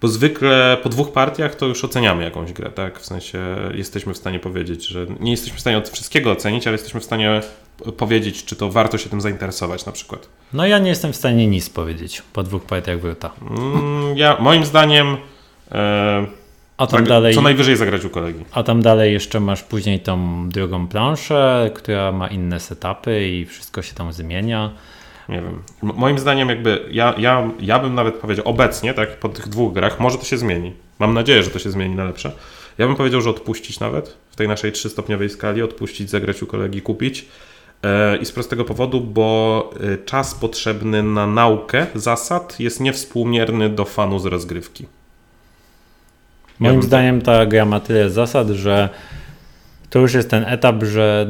Bo 0.01 0.07
zwykle 0.07 0.77
po 0.83 0.89
dwóch 0.89 1.11
partiach 1.11 1.55
to 1.55 1.65
już 1.65 1.83
oceniamy 1.83 2.23
jakąś 2.23 2.53
grę, 2.53 2.69
tak? 2.69 2.99
W 2.99 3.05
sensie 3.05 3.39
jesteśmy 3.73 4.13
w 4.13 4.17
stanie 4.17 4.39
powiedzieć, 4.39 4.88
że 4.88 5.05
nie 5.19 5.31
jesteśmy 5.31 5.57
w 5.57 5.61
stanie 5.61 5.77
od 5.77 5.89
wszystkiego 5.89 6.31
ocenić, 6.31 6.67
ale 6.67 6.73
jesteśmy 6.73 7.00
w 7.00 7.03
stanie 7.03 7.41
powiedzieć, 7.97 8.45
czy 8.45 8.55
to 8.55 8.69
warto 8.69 8.97
się 8.97 9.09
tym 9.09 9.21
zainteresować 9.21 9.85
na 9.85 9.91
przykład. 9.91 10.27
No 10.53 10.67
ja 10.67 10.79
nie 10.79 10.89
jestem 10.89 11.13
w 11.13 11.15
stanie 11.15 11.47
nic 11.47 11.69
powiedzieć 11.69 12.21
po 12.33 12.43
dwóch 12.43 12.65
partiach 12.65 13.00
Wruta. 13.00 13.31
Mm, 13.50 14.17
ja, 14.17 14.38
moim 14.39 14.65
zdaniem 14.65 15.17
e, 15.71 16.25
A 16.77 16.88
tam 16.88 17.00
tak, 17.00 17.07
dalej... 17.07 17.35
co 17.35 17.41
najwyżej 17.41 17.75
zagrać 17.75 18.06
u 18.06 18.09
kolegi. 18.09 18.44
A 18.51 18.63
tam 18.63 18.81
dalej 18.81 19.13
jeszcze 19.13 19.39
masz 19.39 19.63
później 19.63 20.00
tą 20.00 20.50
drugą 20.50 20.88
planszę, 20.88 21.71
która 21.75 22.12
ma 22.12 22.27
inne 22.27 22.59
setupy 22.59 23.27
i 23.27 23.45
wszystko 23.45 23.81
się 23.81 23.94
tam 23.95 24.13
zmienia. 24.13 24.71
Nie 25.29 25.41
wiem. 25.41 25.63
M- 25.83 25.91
moim 25.95 26.19
zdaniem 26.19 26.50
jakby 26.50 26.85
ja, 26.91 27.15
ja, 27.18 27.51
ja 27.59 27.79
bym 27.79 27.95
nawet 27.95 28.15
powiedział 28.15 28.47
obecnie, 28.47 28.94
tak, 28.94 29.19
po 29.19 29.29
tych 29.29 29.47
dwóch 29.47 29.74
grach, 29.74 30.00
może 30.00 30.18
to 30.18 30.25
się 30.25 30.38
zmieni. 30.38 30.74
Mam 31.00 31.13
nadzieję, 31.13 31.44
że 31.44 31.50
to 31.50 31.59
się 31.59 31.71
zmieni 31.71 31.95
na 31.95 32.03
lepsze. 32.03 32.31
Ja 32.77 32.88
bym 32.88 32.95
powiedział, 32.95 33.21
że 33.21 33.29
odpuścić 33.29 33.79
nawet 33.79 34.18
w 34.29 34.35
tej 34.35 34.47
naszej 34.47 34.71
trzystopniowej 34.71 35.29
skali, 35.29 35.62
odpuścić, 35.62 36.09
zagrać 36.09 36.44
u 36.44 36.47
kolegi, 36.47 36.81
kupić. 36.81 37.25
E, 37.83 38.18
I 38.18 38.25
z 38.25 38.31
prostego 38.31 38.65
powodu, 38.65 39.01
bo 39.01 39.69
e, 39.94 39.97
czas 39.97 40.35
potrzebny 40.35 41.03
na 41.03 41.27
naukę 41.27 41.88
zasad 41.95 42.59
jest 42.59 42.79
niewspółmierny 42.79 43.69
do 43.69 43.85
fanu 43.85 44.19
z 44.19 44.25
rozgrywki. 44.25 44.85
Moim 46.59 46.74
bym- 46.74 46.83
zdaniem 46.83 47.21
ta 47.21 47.45
gra 47.45 47.65
ma 47.65 47.80
tyle 47.80 48.09
zasad, 48.09 48.48
że 48.50 48.89
to 49.89 50.00
już 50.00 50.13
jest 50.13 50.30
ten 50.30 50.44
etap, 50.48 50.83
że 50.83 51.27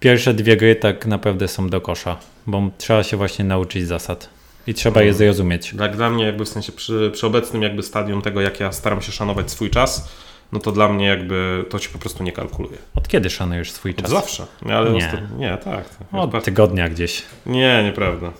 pierwsze 0.00 0.34
dwie 0.34 0.56
gry 0.56 0.76
tak 0.76 1.06
naprawdę 1.06 1.48
są 1.48 1.68
do 1.68 1.80
kosza, 1.80 2.16
bo 2.46 2.70
trzeba 2.78 3.02
się 3.02 3.16
właśnie 3.16 3.44
nauczyć 3.44 3.86
zasad 3.86 4.28
i 4.66 4.74
trzeba 4.74 5.02
je 5.02 5.08
Mhm. 5.08 5.18
zrozumieć. 5.18 5.74
Tak 5.78 5.96
dla 5.96 6.10
mnie 6.10 6.24
jakby 6.24 6.44
w 6.44 6.48
sensie 6.48 6.72
przy, 6.72 7.10
przy 7.14 7.26
obecnym 7.26 7.62
jakby 7.62 7.82
stadium 7.82 8.22
tego, 8.22 8.40
jak 8.40 8.60
ja 8.60 8.72
staram 8.72 9.02
się 9.02 9.12
szanować 9.12 9.50
swój 9.50 9.70
czas, 9.70 10.08
no 10.52 10.60
to 10.60 10.72
dla 10.72 10.88
mnie 10.88 11.06
jakby 11.06 11.64
to 11.70 11.78
się 11.78 11.88
po 11.88 11.98
prostu 11.98 12.24
nie 12.24 12.32
kalkuluje. 12.32 12.78
Od 12.94 13.08
kiedy 13.08 13.30
szanujesz 13.30 13.72
swój 13.72 13.90
Od 13.90 13.96
czas? 13.96 14.10
zawsze. 14.10 14.46
Nie, 14.62 14.76
ale 14.76 14.90
Nie. 14.90 15.06
Ostat... 15.06 15.20
nie 15.38 15.50
tak. 15.50 15.64
tak. 15.64 16.08
Od 16.34 16.44
tygodnia 16.44 16.88
gdzieś. 16.88 17.22
Nie, 17.46 17.82
nieprawda. 17.84 18.32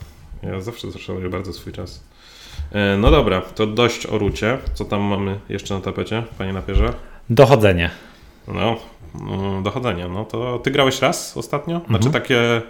Ja 0.42 0.60
zawsze 0.60 0.92
szanuję 0.98 1.28
bardzo 1.28 1.52
swój 1.52 1.72
czas. 1.72 2.02
E, 2.72 2.96
No 2.96 3.10
dobra, 3.10 3.40
to 3.40 3.66
dość 3.66 4.06
o 4.06 4.18
rucie. 4.18 4.58
Co 4.74 4.84
tam 4.84 5.00
mamy 5.00 5.38
jeszcze 5.48 5.74
na 5.74 5.80
tapecie, 5.80 6.22
panie 6.38 6.52
napierze? 6.52 6.92
Dochodzenie. 7.30 7.90
No, 8.48 8.76
mm, 9.20 9.62
dochodzenie. 9.62 10.08
No 10.08 10.24
to 10.24 10.58
ty 10.58 10.70
grałeś 10.70 11.02
raz 11.02 11.36
ostatnio? 11.36 11.76
Mhm. 11.76 11.88
Znaczy 12.02 12.12
takie, 12.12 12.62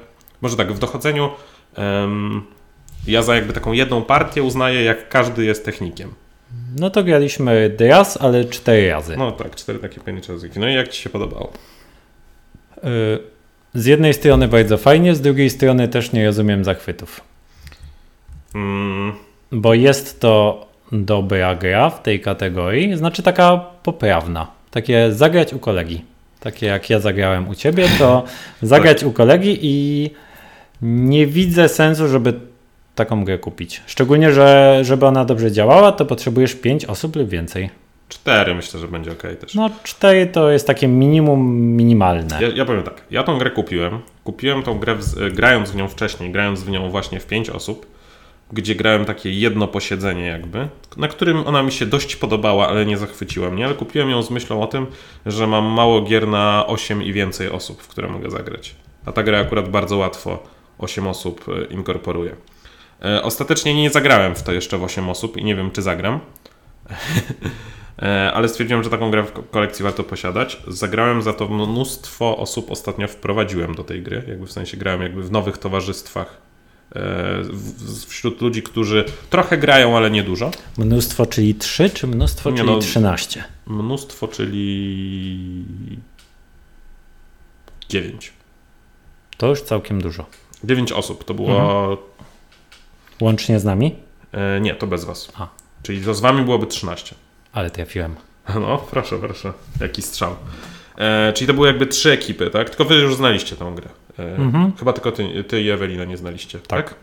może 0.43 0.57
tak, 0.57 0.73
w 0.73 0.79
dochodzeniu 0.79 1.31
em, 1.75 2.43
ja 3.07 3.23
za 3.23 3.35
jakby 3.35 3.53
taką 3.53 3.73
jedną 3.73 4.03
partię 4.03 4.43
uznaję, 4.43 4.83
jak 4.83 5.09
każdy 5.09 5.45
jest 5.45 5.65
technikiem. 5.65 6.15
No 6.79 6.91
to 6.91 7.05
graliśmy 7.05 7.76
raz, 7.81 8.17
ale 8.23 8.45
cztery 8.45 8.91
razy. 8.91 9.17
No 9.17 9.33
tak, 9.33 9.55
cztery 9.55 9.79
takie 9.79 10.00
pojedyncze 10.00 10.33
języki. 10.33 10.61
No 10.61 10.69
i 10.69 10.75
jak 10.75 10.88
ci 10.88 11.03
się 11.03 11.11
podobało? 11.11 11.53
Y, 12.85 13.19
Z 13.75 13.87
jednej 13.87 14.15
strony 14.15 14.49
bardzo 14.49 14.79
fajnie, 14.79 15.15
z 15.15 15.21
drugiej 15.21 15.50
strony 15.50 15.88
też 15.88 16.12
nie 16.12 16.26
rozumiem 16.26 16.65
zachwytów. 16.65 17.21
Mm, 18.55 19.12
Bo 19.53 19.75
jest 19.75 20.21
to 20.21 20.67
dobra 20.93 21.55
gra 21.55 21.91
w 21.91 22.03
tej 22.03 22.21
kategorii, 22.21 22.97
znaczy 22.97 23.23
taka 23.23 23.57
poprawna. 23.83 24.47
Takie 24.71 25.12
zagrać 25.12 25.55
u 25.55 25.59
kolegi. 25.59 26.05
Takie 26.41 26.67
jak 26.67 26.91
ja 26.91 27.00
zagrałem 27.00 27.49
u 27.49 27.55
ciebie, 27.55 27.88
to 27.99 28.25
zagrać 28.62 29.05
u 29.05 29.12
kolegi 29.12 29.59
i 29.62 30.11
nie 30.83 31.26
widzę 31.26 31.69
sensu, 31.69 32.09
żeby 32.09 32.35
taką 32.95 33.25
grę 33.25 33.38
kupić. 33.38 33.83
Szczególnie, 33.87 34.33
że 34.33 34.79
żeby 34.83 35.07
ona 35.07 35.25
dobrze 35.25 35.53
działała, 35.53 35.93
to 35.93 36.07
potrzebujesz 36.07 36.55
5 36.55 36.85
osób 36.85 37.17
lub 37.17 37.29
więcej. 37.29 37.71
cztery 38.09 38.55
myślę, 38.55 38.81
że 38.81 38.88
będzie 38.88 39.12
ok 39.12 39.23
też. 39.41 39.55
No 39.55 39.71
4 39.83 40.26
to 40.26 40.50
jest 40.50 40.67
takie 40.67 40.88
minimum 40.88 41.57
minimalne. 41.57 42.38
Ja, 42.41 42.49
ja 42.49 42.65
powiem 42.65 42.83
tak, 42.83 43.03
ja 43.11 43.23
tą 43.23 43.38
grę 43.38 43.50
kupiłem. 43.50 43.99
Kupiłem 44.25 44.62
tą 44.62 44.79
grę 44.79 44.95
w, 44.95 45.35
grając 45.35 45.71
w 45.71 45.76
nią 45.76 45.88
wcześniej, 45.88 46.31
grając 46.31 46.62
w 46.62 46.71
nią 46.71 46.91
właśnie 46.91 47.21
w 47.21 47.26
pięć 47.26 47.50
osób, 47.50 47.87
gdzie 48.53 48.75
grałem 48.75 49.05
takie 49.05 49.33
jedno 49.33 49.69
posiedzenie 49.69 50.26
jakby, 50.26 50.69
na 50.97 51.09
którym 51.09 51.47
ona 51.47 51.62
mi 51.62 51.73
się 51.73 51.87
dość 51.87 52.17
podobała, 52.17 52.69
ale 52.69 52.87
nie 52.87 52.99
zachwyciła 52.99 53.50
mnie, 53.50 53.65
ale 53.65 53.75
kupiłem 53.75 54.11
ją 54.11 54.23
z 54.23 54.31
myślą 54.31 54.62
o 54.62 54.67
tym, 54.67 54.87
że 55.26 55.47
mam 55.47 55.65
mało 55.65 56.03
gier 56.03 56.29
na 56.29 56.67
8 56.67 57.03
i 57.03 57.12
więcej 57.12 57.50
osób, 57.50 57.83
w 57.83 57.88
które 57.88 58.09
mogę 58.09 58.31
zagrać. 58.31 58.75
A 59.07 59.12
ta 59.12 59.23
gra 59.23 59.41
akurat 59.41 59.69
bardzo 59.69 59.97
łatwo 59.97 60.43
8 60.79 61.07
osób 61.07 61.45
e, 61.49 61.65
inkorporuje. 61.75 62.37
E, 63.05 63.23
Ostatecznie 63.23 63.75
nie 63.75 63.91
zagrałem 63.91 64.35
w 64.35 64.43
to 64.43 64.53
jeszcze 64.53 64.79
w 64.79 64.83
8 64.85 65.09
osób 65.11 65.37
i 65.37 65.45
nie 65.45 65.55
wiem, 65.55 65.71
czy 65.71 65.83
zagram. 65.83 66.21
E, 68.03 68.33
ale 68.33 68.49
stwierdziłem, 68.49 68.85
że 68.85 68.91
taką 68.91 69.11
grę 69.11 69.23
w 69.23 69.33
ko- 69.33 69.43
kolekcji 69.43 69.83
warto 69.83 70.05
posiadać. 70.05 70.62
Zagrałem 70.69 71.23
za 71.23 71.33
to 71.33 71.49
mnóstwo 71.49 72.37
osób 72.37 72.71
ostatnio 72.71 73.09
wprowadziłem 73.09 73.75
do 73.75 73.85
tej 73.85 74.03
gry, 74.03 74.23
jakby 74.29 74.47
w 74.47 74.53
sensie 74.53 74.76
grałem 74.76 75.03
jakby 75.03 75.23
w 75.23 75.31
nowych 75.31 75.59
towarzystwach 75.59 76.37
wśród 78.07 78.40
ludzi, 78.40 78.62
którzy 78.62 79.05
trochę 79.31 79.59
grają, 79.59 79.97
ale 79.97 80.11
nie 80.11 80.23
dużo. 80.23 80.50
Mnóstwo, 80.78 81.26
czyli 81.26 81.55
3, 81.55 81.90
czy 81.90 82.07
mnóstwo, 82.07 82.50
Nie 82.50 82.57
czyli 82.57 82.71
no. 82.71 82.78
13? 82.78 83.45
Mnóstwo, 83.66 84.28
czyli 84.28 85.64
9. 87.88 88.33
To 89.37 89.47
już 89.47 89.62
całkiem 89.62 90.02
dużo. 90.02 90.26
9 90.64 90.93
osób 90.93 91.25
to 91.25 91.35
było. 91.35 91.99
Łącznie 93.21 93.61
z 93.61 93.64
nami? 93.64 93.97
E, 94.33 94.61
nie, 94.61 94.75
to 94.75 94.87
bez 94.87 95.05
was. 95.05 95.33
A. 95.38 95.49
Czyli 95.83 96.00
to 96.00 96.14
z 96.14 96.21
wami 96.21 96.45
byłoby 96.45 96.66
13. 96.66 97.14
Ale 97.52 97.71
trafiłem. 97.71 98.16
No, 98.55 98.78
proszę, 98.90 99.19
proszę. 99.19 99.52
Jaki 99.81 100.02
strzał. 100.02 100.37
E, 100.99 101.33
czyli 101.33 101.49
to 101.49 101.55
były 101.55 101.67
jakby 101.67 101.87
trzy 101.87 102.11
ekipy, 102.11 102.50
tak? 102.50 102.71
Tylko 102.71 102.85
wy 102.85 102.95
już 102.95 103.15
znaliście 103.17 103.57
tę 103.57 103.73
grę. 103.76 103.88
E, 104.19 104.37
Mhm. 104.37 104.73
Chyba 104.79 104.93
tylko 104.93 105.12
ty, 105.12 105.45
ty 105.45 105.62
i 105.62 105.71
Ewelina 105.71 106.05
nie 106.05 106.17
znaliście, 106.17 106.59
tak? 106.59 106.88
Tak. 106.88 106.95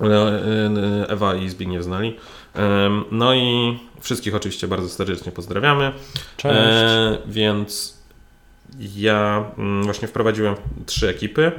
E, 0.00 0.06
e, 0.06 1.08
Ewa 1.08 1.34
i 1.34 1.48
Zbigniew 1.48 1.84
znali. 1.84 2.16
E, 2.56 2.90
no 3.10 3.34
i 3.34 3.78
wszystkich 4.00 4.34
oczywiście 4.34 4.68
bardzo 4.68 4.88
serdecznie 4.88 5.32
pozdrawiamy. 5.32 5.92
Cześć. 6.36 6.54
E, 6.58 7.18
więc 7.26 7.98
ja 8.96 9.44
mm, 9.58 9.82
właśnie 9.84 10.08
wprowadziłem 10.08 10.54
trzy 10.86 11.08
ekipy 11.08 11.52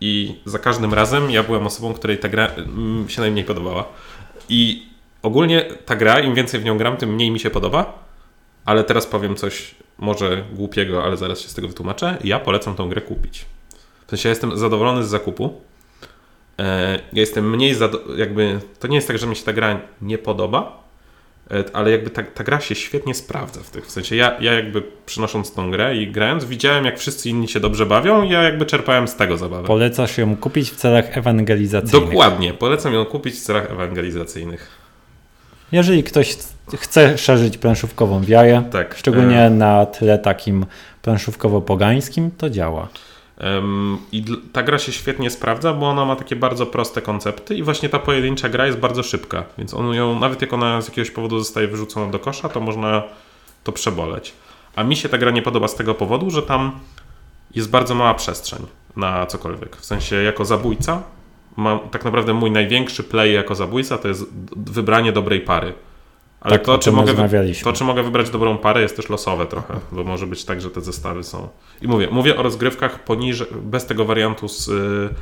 i 0.00 0.34
za 0.44 0.58
każdym 0.58 0.94
razem 0.94 1.30
ja 1.30 1.42
byłem 1.42 1.66
osobą, 1.66 1.94
której 1.94 2.18
ta 2.18 2.28
gra 2.28 2.46
mm, 2.46 3.08
się 3.08 3.20
najmniej 3.20 3.44
podobała. 3.44 3.84
I 4.48 4.86
ogólnie 5.22 5.62
ta 5.86 5.96
gra, 5.96 6.20
im 6.20 6.34
więcej 6.34 6.60
w 6.60 6.64
nią 6.64 6.78
gram, 6.78 6.96
tym 6.96 7.14
mniej 7.14 7.30
mi 7.30 7.40
się 7.40 7.50
podoba. 7.50 7.98
Ale 8.64 8.84
teraz 8.84 9.06
powiem 9.06 9.36
coś 9.36 9.74
może 9.98 10.44
głupiego, 10.52 11.04
ale 11.04 11.16
zaraz 11.16 11.40
się 11.40 11.48
z 11.48 11.54
tego 11.54 11.68
wytłumaczę. 11.68 12.16
Ja 12.24 12.38
polecam 12.40 12.74
tą 12.74 12.88
grę 12.88 13.00
kupić. 13.00 13.44
W 14.06 14.10
sensie 14.10 14.28
ja 14.28 14.30
jestem 14.30 14.58
zadowolony 14.58 15.04
z 15.04 15.08
zakupu. 15.08 15.60
E, 16.58 16.92
Ja 17.12 17.20
jestem 17.20 17.50
mniej 17.50 17.74
zado- 17.74 18.16
jakby 18.18 18.60
to 18.80 18.88
nie 18.88 18.96
jest 18.96 19.08
tak, 19.08 19.18
że 19.18 19.26
mi 19.26 19.36
się 19.36 19.44
ta 19.44 19.52
gra 19.52 19.80
nie 20.02 20.18
podoba, 20.18 20.82
e, 21.50 21.64
ale 21.72 21.90
jakby 21.90 22.10
ta, 22.10 22.22
ta 22.22 22.44
gra 22.44 22.60
się 22.60 22.74
świetnie 22.74 23.14
sprawdza 23.14 23.60
w 23.60 23.70
tych. 23.70 23.86
W 23.86 23.90
sensie 23.90 24.16
ja, 24.16 24.36
ja 24.40 24.52
jakby 24.54 24.82
przynosząc 25.06 25.54
tą 25.54 25.70
grę 25.70 25.96
i 25.96 26.12
grając, 26.12 26.44
widziałem 26.44 26.84
jak 26.84 26.98
wszyscy 26.98 27.28
inni 27.28 27.48
się 27.48 27.60
dobrze 27.60 27.86
bawią 27.86 28.22
i 28.22 28.28
ja 28.30 28.42
jakby 28.42 28.66
czerpałem 28.66 29.08
z 29.08 29.16
tego 29.16 29.36
zabawę. 29.38 29.66
Polecasz 29.66 30.18
ją 30.18 30.36
kupić 30.36 30.70
w 30.70 30.76
celach 30.76 31.16
ewangelizacyjnych. 31.18 32.08
Dokładnie, 32.10 32.54
polecam 32.54 32.94
ją 32.94 33.04
kupić 33.04 33.34
w 33.34 33.40
celach 33.40 33.70
ewangelizacyjnych. 33.70 34.68
Jeżeli 35.72 36.04
ktoś 36.04 36.36
chce 36.76 37.18
szerzyć 37.18 37.58
planszówkową 37.58 38.24
wiarę, 38.24 38.62
Tak. 38.70 38.94
szczególnie 38.98 39.50
na 39.50 39.86
tle 39.86 40.18
takim 40.18 40.66
planszówkowo-pogańskim, 41.02 42.30
to 42.38 42.50
działa. 42.50 42.88
I 44.12 44.24
ta 44.52 44.62
gra 44.62 44.78
się 44.78 44.92
świetnie 44.92 45.30
sprawdza, 45.30 45.72
bo 45.72 45.88
ona 45.88 46.04
ma 46.04 46.16
takie 46.16 46.36
bardzo 46.36 46.66
proste 46.66 47.02
koncepty 47.02 47.54
i 47.54 47.62
właśnie 47.62 47.88
ta 47.88 47.98
pojedyncza 47.98 48.48
gra 48.48 48.66
jest 48.66 48.78
bardzo 48.78 49.02
szybka, 49.02 49.44
więc 49.58 49.74
on 49.74 49.94
ją, 49.94 50.18
nawet 50.20 50.42
jak 50.42 50.52
ona 50.52 50.80
z 50.80 50.88
jakiegoś 50.88 51.10
powodu 51.10 51.38
zostaje 51.38 51.68
wyrzucona 51.68 52.12
do 52.12 52.18
kosza, 52.18 52.48
to 52.48 52.60
można 52.60 53.02
to 53.64 53.72
przeboleć. 53.72 54.32
A 54.76 54.82
mi 54.84 54.96
się 54.96 55.08
ta 55.08 55.18
gra 55.18 55.30
nie 55.30 55.42
podoba 55.42 55.68
z 55.68 55.74
tego 55.74 55.94
powodu, 55.94 56.30
że 56.30 56.42
tam 56.42 56.80
jest 57.54 57.70
bardzo 57.70 57.94
mała 57.94 58.14
przestrzeń 58.14 58.66
na 58.96 59.26
cokolwiek. 59.26 59.76
W 59.76 59.84
sensie 59.84 60.16
jako 60.16 60.44
zabójca, 60.44 61.02
mam, 61.56 61.78
tak 61.80 62.04
naprawdę 62.04 62.34
mój 62.34 62.50
największy 62.50 63.02
play 63.04 63.32
jako 63.32 63.54
zabójca 63.54 63.98
to 63.98 64.08
jest 64.08 64.24
wybranie 64.56 65.12
dobrej 65.12 65.40
pary. 65.40 65.72
Ale 66.42 66.58
Tak, 66.58 66.66
to, 66.66 66.78
czy 66.78 66.92
mogę, 66.92 67.14
to, 67.64 67.72
czy 67.72 67.84
mogę 67.84 68.02
wybrać 68.02 68.30
dobrą 68.30 68.58
parę, 68.58 68.82
jest 68.82 68.96
też 68.96 69.08
losowe 69.08 69.46
trochę, 69.46 69.74
bo 69.92 70.04
może 70.04 70.26
być 70.26 70.44
tak, 70.44 70.60
że 70.60 70.70
te 70.70 70.80
zestawy 70.80 71.24
są. 71.24 71.48
I 71.82 71.88
mówię, 71.88 72.08
mówię 72.10 72.36
o 72.36 72.42
rozgrywkach 72.42 73.04
poniżej, 73.04 73.46
bez 73.62 73.86
tego 73.86 74.04
wariantu 74.04 74.48
z 74.48 74.68
y, 74.68 75.14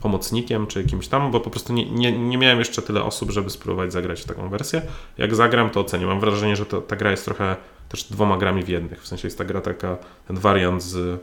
pomocnikiem 0.00 0.66
czy 0.66 0.82
jakimś 0.82 1.08
tam, 1.08 1.30
bo 1.30 1.40
po 1.40 1.50
prostu 1.50 1.72
nie, 1.72 1.90
nie, 1.90 2.12
nie 2.12 2.38
miałem 2.38 2.58
jeszcze 2.58 2.82
tyle 2.82 3.02
osób, 3.02 3.30
żeby 3.30 3.50
spróbować 3.50 3.92
zagrać 3.92 4.20
w 4.20 4.24
taką 4.24 4.48
wersję. 4.48 4.82
Jak 5.18 5.34
zagram, 5.34 5.70
to 5.70 5.80
ocenię. 5.80 6.06
Mam 6.06 6.20
wrażenie, 6.20 6.56
że 6.56 6.66
to, 6.66 6.80
ta 6.80 6.96
gra 6.96 7.10
jest 7.10 7.24
trochę 7.24 7.56
też 7.88 8.04
dwoma 8.04 8.36
grami 8.36 8.62
w 8.62 8.68
jednych. 8.68 9.02
W 9.02 9.06
sensie 9.06 9.26
jest 9.26 9.38
ta 9.38 9.44
gra 9.44 9.60
taka, 9.60 9.96
ten 10.28 10.36
wariant 10.36 10.82
z 10.82 11.20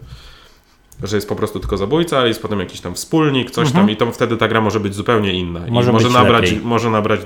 że 1.03 1.17
jest 1.17 1.29
po 1.29 1.35
prostu 1.35 1.59
tylko 1.59 1.77
zabójca, 1.77 2.17
ale 2.17 2.27
jest 2.27 2.41
potem 2.41 2.59
jakiś 2.59 2.81
tam 2.81 2.95
wspólnik, 2.95 3.51
coś 3.51 3.71
tam 3.71 3.89
i 3.89 3.95
to 3.95 4.11
wtedy 4.11 4.37
ta 4.37 4.47
gra 4.47 4.61
może 4.61 4.79
być 4.79 4.95
zupełnie 4.95 5.33
inna. 5.33 5.59
I 5.59 5.71
Mhm. 5.71 5.73
Może 5.73 5.91
może 5.91 6.05
być 6.05 6.13
nabrać, 6.13 6.43
lepiej. 6.51 6.59
może 6.65 6.89
nabrać 6.89 7.19
y, 7.21 7.25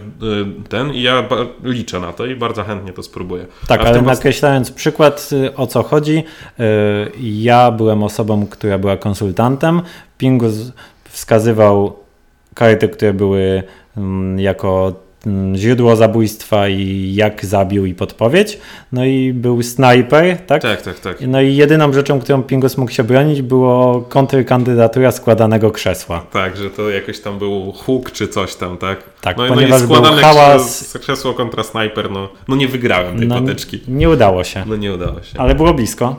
ten 0.69 0.93
i 0.93 1.01
ja 1.01 1.27
liczę 1.63 1.99
na 1.99 2.13
to 2.13 2.25
i 2.25 2.35
bardzo 2.35 2.63
chętnie 2.63 2.93
to 2.93 3.03
spróbuję. 3.03 3.45
Tak, 3.67 3.81
ale 3.81 3.95
tym 3.95 4.05
nakreślając 4.05 4.71
przykład, 4.71 5.29
y, 5.31 5.55
o 5.55 5.67
co 5.67 5.83
chodzi, 5.83 6.17
y, 6.17 6.63
ja 7.21 7.71
byłem 7.71 8.03
osobą, 8.03 8.47
która 8.47 8.77
była 8.77 8.97
konsultantem. 8.97 9.81
Pingus 10.17 10.53
wskazywał 11.09 11.99
karty, 12.53 12.89
które 12.89 13.13
były 13.13 13.63
mm, 13.97 14.39
jako 14.39 14.93
źródło 15.55 15.95
zabójstwa 15.95 16.67
i 16.69 17.11
jak 17.15 17.45
zabił 17.45 17.85
i 17.85 17.93
podpowiedź. 17.95 18.59
No 18.91 19.05
i 19.05 19.33
był 19.33 19.63
snajper, 19.63 20.37
tak? 20.37 20.61
Tak, 20.61 20.81
tak, 20.81 20.99
tak. 20.99 21.17
No 21.27 21.41
i 21.41 21.55
jedyną 21.55 21.93
rzeczą, 21.93 22.19
którą 22.19 22.43
Pingus 22.43 22.77
mógł 22.77 22.91
się 22.91 23.03
bronić, 23.03 23.41
było 23.41 24.01
kontrkandydatura 24.01 25.11
składanego 25.11 25.71
krzesła. 25.71 26.25
Tak, 26.33 26.57
że 26.57 26.69
to 26.69 26.89
jakoś 26.89 27.19
tam 27.19 27.39
był 27.39 27.71
huk 27.71 28.11
czy 28.11 28.27
coś 28.27 28.55
tam, 28.55 28.77
tak? 28.77 29.03
Tak, 29.21 29.37
no, 29.37 29.47
ponieważ 29.47 29.69
no 29.81 29.85
i 29.85 29.87
był 29.87 29.95
składane 29.95 30.21
hałas. 30.21 30.97
krzesło- 30.97 31.33
kontra 31.33 31.63
snajper, 31.63 32.11
no, 32.11 32.29
no 32.47 32.55
nie 32.55 32.67
wygrałem 32.67 33.19
tej 33.19 33.27
No, 33.27 33.41
potyczki. 33.41 33.81
nie 33.87 34.09
udało 34.09 34.43
się, 34.43 34.63
No 34.67 34.75
nie 34.75 34.93
udało 34.93 35.21
się. 35.21 35.39
ale 35.39 35.55
było 35.55 35.73
blisko. 35.73 36.15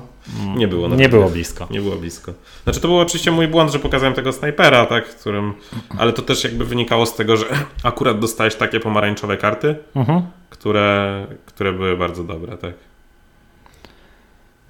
Nie 0.56 0.68
było. 0.68 0.88
Nie 0.88 1.08
było 1.08 1.28
blisko. 1.28 1.66
Nie 1.70 1.80
było 1.80 1.96
blisko. 1.96 2.32
Znaczy 2.64 2.80
to 2.80 2.88
był 2.88 2.98
oczywiście 2.98 3.30
mój 3.30 3.48
błąd, 3.48 3.72
że 3.72 3.78
pokazałem 3.78 4.14
tego 4.14 4.32
snajpera, 4.32 4.86
tak, 4.86 5.04
którym, 5.08 5.54
ale 5.98 6.12
to 6.12 6.22
też 6.22 6.44
jakby 6.44 6.64
wynikało 6.64 7.06
z 7.06 7.14
tego, 7.16 7.36
że 7.36 7.44
akurat 7.82 8.18
dostałeś 8.18 8.54
takie 8.54 8.80
pomarańczowe 8.80 9.36
karty, 9.36 9.76
Mhm. 9.96 10.22
które, 10.50 11.26
które 11.46 11.72
były 11.72 11.96
bardzo 11.96 12.24
dobre, 12.24 12.56
tak. 12.58 12.72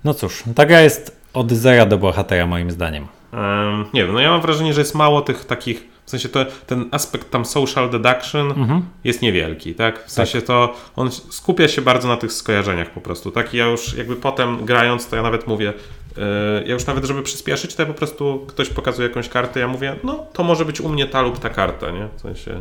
No 0.04 0.14
cóż, 0.14 0.42
ta 0.54 0.66
gra 0.66 0.80
jest 0.80 1.20
od 1.34 1.52
zera 1.52 1.86
do 1.86 1.98
bohatera 1.98 2.46
moim 2.46 2.70
zdaniem. 2.70 3.06
Em, 3.32 3.84
nie 3.94 4.04
wiem, 4.04 4.12
no 4.14 4.20
ja 4.20 4.30
mam 4.30 4.40
wrażenie, 4.40 4.74
że 4.74 4.80
jest 4.80 4.94
mało 4.94 5.20
tych 5.20 5.44
takich, 5.44 5.88
w 6.06 6.10
sensie 6.10 6.28
to, 6.28 6.44
ten 6.66 6.88
aspekt 6.90 7.30
tam 7.30 7.44
social 7.44 7.90
deduction 7.90 8.46
Mhm. 8.50 8.82
jest 9.04 9.22
niewielki, 9.22 9.74
tak? 9.74 10.04
W 10.06 10.10
sensie 10.10 10.42
to 10.42 10.74
on 10.96 11.10
skupia 11.10 11.68
się 11.68 11.82
bardzo 11.82 12.08
na 12.08 12.16
tych 12.16 12.32
skojarzeniach 12.32 12.90
po 12.90 13.00
prostu, 13.00 13.30
tak? 13.30 13.54
I 13.54 13.56
ja 13.56 13.66
już 13.66 13.94
jakby 13.94 14.16
potem 14.16 14.64
grając, 14.64 15.06
to 15.08 15.16
ja 15.16 15.22
nawet 15.22 15.46
mówię, 15.46 15.72
yy, 16.16 16.22
ja 16.66 16.72
już 16.74 16.86
nawet 16.86 17.04
żeby 17.04 17.22
przyspieszyć, 17.22 17.74
to 17.74 17.82
ja 17.82 17.86
po 17.88 17.94
prostu 17.94 18.44
ktoś 18.48 18.68
pokazuje 18.68 19.08
jakąś 19.08 19.28
kartę, 19.28 19.60
ja 19.60 19.68
mówię, 19.68 19.96
no 20.04 20.26
to 20.32 20.42
może 20.44 20.64
być 20.64 20.80
u 20.80 20.88
mnie 20.88 21.06
ta 21.06 21.22
lub 21.22 21.38
ta 21.38 21.50
karta, 21.50 21.90
nie? 21.90 22.08
W 22.16 22.20
sensie... 22.20 22.60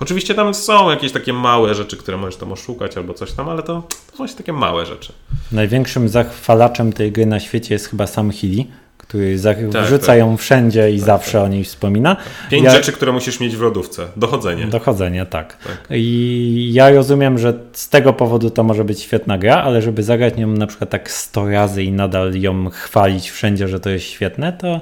Oczywiście 0.00 0.34
tam 0.34 0.54
są 0.54 0.90
jakieś 0.90 1.12
takie 1.12 1.32
małe 1.32 1.74
rzeczy, 1.74 1.96
które 1.96 2.16
możesz 2.16 2.36
tam 2.36 2.52
oszukać 2.52 2.96
albo 2.96 3.14
coś 3.14 3.32
tam, 3.32 3.48
ale 3.48 3.62
to, 3.62 3.82
to 3.82 4.10
są 4.10 4.16
właśnie 4.16 4.36
takie 4.38 4.52
małe 4.52 4.86
rzeczy. 4.86 5.12
Największym 5.52 6.08
zachwalaczem 6.08 6.92
tej 6.92 7.12
gry 7.12 7.26
na 7.26 7.40
świecie 7.40 7.74
jest 7.74 7.86
chyba 7.86 8.06
sam 8.06 8.30
Healy, 8.32 8.64
który 9.08 9.38
za- 9.38 9.54
Tak, 9.54 9.84
wrzuca 9.86 10.06
tak. 10.06 10.18
ją 10.18 10.36
wszędzie 10.36 10.90
i 10.90 10.98
zawsze 11.00 11.42
o 11.42 11.48
niej 11.48 11.64
wspomina. 11.64 12.16
Pięć 12.50 12.64
Ja- 12.64 12.70
rzeczy, 12.70 12.92
które 12.92 13.12
musisz 13.12 13.40
mieć 13.40 13.56
w 13.56 13.60
lodówce. 13.62 14.06
Dochodzenie. 14.16 14.66
Dochodzenie, 14.66 15.26
tak. 15.26 15.56
Tak. 15.56 15.78
I 15.90 16.70
ja 16.72 16.90
rozumiem, 16.90 17.38
że 17.38 17.54
z 17.72 17.88
tego 17.88 18.12
powodu 18.12 18.50
to 18.50 18.62
może 18.62 18.84
być 18.84 19.00
świetna 19.02 19.38
gra, 19.38 19.56
ale 19.62 19.82
żeby 19.82 20.02
zagrać 20.02 20.36
nią 20.36 20.46
na 20.48 20.66
przykład 20.66 20.90
tak 20.90 21.10
100 21.10 21.48
razy 21.50 21.82
i 21.84 21.92
nadal 21.92 22.34
ją 22.34 22.70
chwalić 22.70 23.30
wszędzie, 23.30 23.68
że 23.68 23.80
to 23.80 23.90
jest 23.90 24.04
świetne, 24.04 24.52
to 24.52 24.80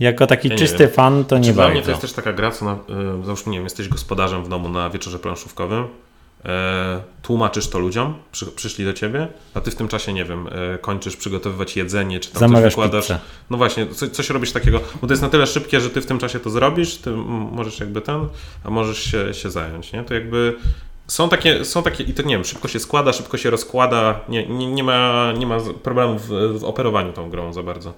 jako 0.00 0.26
taki 0.26 0.48
Ja 0.48 0.56
czysty 0.56 0.78
wiem. 0.78 0.90
fan 0.90 1.24
to 1.24 1.38
nie 1.38 1.44
Czy 1.44 1.52
dla 1.52 1.62
bardzo. 1.62 1.74
mnie 1.74 1.82
to 1.84 1.90
jest 1.90 2.00
też 2.02 2.12
taka 2.12 2.32
gra, 2.32 2.50
co 2.50 2.64
na, 2.64 2.72
y, 3.20 3.24
załóżmy, 3.24 3.52
nie 3.52 3.58
wiem, 3.58 3.64
jesteś 3.66 3.88
gospodarzem 3.88 4.44
w 4.44 4.48
domu 4.48 4.68
na 4.68 4.90
wieczorze 4.90 5.18
planszówkowym, 5.18 5.84
tłumaczysz 7.22 7.68
to 7.68 7.78
ludziom, 7.78 8.14
przy, 8.32 8.46
przyszli 8.46 8.84
do 8.84 8.92
ciebie, 8.92 9.28
a 9.54 9.60
ty 9.60 9.70
w 9.70 9.74
tym 9.74 9.88
czasie, 9.88 10.12
nie 10.12 10.24
wiem, 10.24 10.48
e, 10.74 10.78
kończysz 10.78 11.16
przygotowywać 11.16 11.76
jedzenie, 11.76 12.20
czy 12.20 12.28
tam 12.28 12.40
coś 12.40 12.40
Zamawiasz 12.40 12.72
wykładasz. 12.72 13.04
pizzę. 13.04 13.18
No 13.50 13.56
właśnie, 13.56 13.86
coś, 13.86 14.08
coś 14.10 14.30
robisz 14.30 14.52
takiego, 14.52 14.80
bo 15.00 15.06
to 15.06 15.12
jest 15.12 15.22
na 15.22 15.28
tyle 15.28 15.46
szybkie, 15.46 15.80
że 15.80 15.90
ty 15.90 16.00
w 16.00 16.06
tym 16.06 16.18
czasie 16.18 16.40
to 16.40 16.50
zrobisz, 16.50 16.96
ty 16.96 17.10
możesz 17.52 17.80
jakby 17.80 18.00
ten, 18.00 18.28
a 18.64 18.70
możesz 18.70 18.98
się, 18.98 19.34
się 19.34 19.50
zająć, 19.50 19.92
nie? 19.92 20.04
To 20.04 20.14
jakby 20.14 20.54
są 21.06 21.28
takie, 21.28 21.64
są 21.64 21.82
takie, 21.82 22.04
i 22.04 22.14
to 22.14 22.22
nie 22.22 22.34
wiem, 22.34 22.44
szybko 22.44 22.68
się 22.68 22.80
składa, 22.80 23.12
szybko 23.12 23.36
się 23.38 23.50
rozkłada, 23.50 24.20
nie, 24.28 24.46
nie, 24.46 24.66
nie, 24.66 24.84
ma, 24.84 25.32
nie 25.38 25.46
ma 25.46 25.58
problemu 25.82 26.18
w, 26.18 26.28
w 26.58 26.64
operowaniu 26.64 27.12
tą 27.12 27.30
grą 27.30 27.52
za 27.52 27.62
bardzo. 27.62 27.94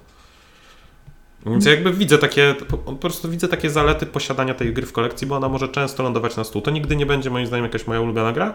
Więc 1.47 1.65
jakby 1.67 1.93
widzę 1.93 2.19
takie, 2.19 2.55
po, 2.69 2.77
po 2.79 2.93
prostu 2.93 3.31
widzę 3.31 3.49
takie 3.49 3.71
zalety 3.71 4.07
posiadania 4.07 4.55
tej 4.55 4.73
gry 4.75 4.87
w 4.87 4.93
kolekcji, 4.93 5.27
bo 5.27 5.37
ona 5.37 5.49
może 5.49 5.69
często 5.69 6.03
lądować 6.03 6.37
na 6.37 6.45
stół. 6.45 6.63
To 6.63 6.71
nigdy 6.71 6.97
nie 6.97 7.07
będzie 7.07 7.31
moim 7.31 7.47
zdaniem 7.47 7.65
jakaś 7.65 7.87
moja 7.87 8.01
ulubiona 8.01 8.33
gra, 8.33 8.55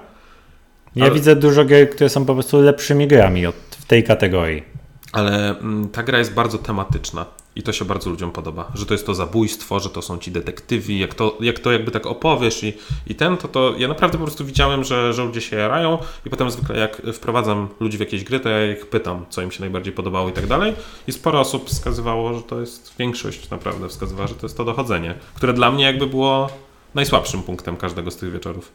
Ja 0.95 1.05
ale- 1.05 1.13
widzę 1.13 1.35
dużo 1.35 1.65
gier, 1.65 1.89
które 1.89 2.09
są 2.09 2.25
po 2.25 2.33
prostu 2.33 2.61
lepszymi 2.61 3.07
grami 3.07 3.45
od, 3.45 3.55
w 3.55 3.85
tej 3.85 4.03
kategorii. 4.03 4.63
ale 5.11 5.59
mm, 5.59 5.89
ta 5.89 6.03
gra 6.03 6.19
jest 6.19 6.33
bardzo 6.33 6.57
tematyczna 6.57 7.25
I 7.59 7.63
to 7.63 7.73
się 7.73 7.85
bardzo 7.85 8.09
ludziom 8.09 8.31
podoba, 8.31 8.71
że 8.73 8.85
to 8.85 8.93
jest 8.93 9.05
to 9.05 9.15
zabójstwo, 9.15 9.79
że 9.79 9.89
to 9.89 10.01
są 10.01 10.17
ci 10.17 10.31
detektywi, 10.31 10.99
jak 10.99 11.13
to, 11.13 11.37
jak 11.39 11.59
to 11.59 11.71
jakby 11.71 11.91
tak 11.91 12.05
opowiesz 12.05 12.63
i, 12.63 12.73
i 13.07 13.15
ten, 13.15 13.37
to, 13.37 13.47
to 13.47 13.73
ja 13.77 13.87
naprawdę 13.87 14.17
po 14.17 14.23
prostu 14.23 14.45
widziałem, 14.45 14.83
że, 14.83 15.13
że 15.13 15.23
ludzie 15.23 15.41
się 15.41 15.55
jarają 15.55 15.97
i 16.25 16.29
potem 16.29 16.51
zwykle 16.51 16.79
jak 16.79 17.01
wprowadzam 17.13 17.67
ludzi 17.79 17.97
w 17.97 17.99
jakieś 17.99 18.23
gry, 18.23 18.39
to 18.39 18.49
ja 18.49 18.71
ich 18.71 18.87
pytam, 18.87 19.25
co 19.29 19.41
im 19.41 19.51
się 19.51 19.59
najbardziej 19.59 19.93
podobało 19.93 20.29
i 20.29 20.31
tak 20.31 20.47
dalej 20.47 20.73
i 21.07 21.11
sporo 21.11 21.39
osób 21.39 21.69
wskazywało, 21.69 22.33
że 22.33 22.41
to 22.41 22.59
jest, 22.59 22.93
większość 22.99 23.49
naprawdę 23.49 23.89
wskazywała, 23.89 24.27
że 24.27 24.35
to 24.35 24.45
jest 24.45 24.57
to 24.57 24.65
dochodzenie, 24.65 25.15
które 25.35 25.53
dla 25.53 25.71
mnie 25.71 25.83
jakby 25.83 26.07
było 26.07 26.49
najsłabszym 26.95 27.43
punktem 27.43 27.77
każdego 27.77 28.11
z 28.11 28.17
tych 28.17 28.31
wieczorów. 28.31 28.71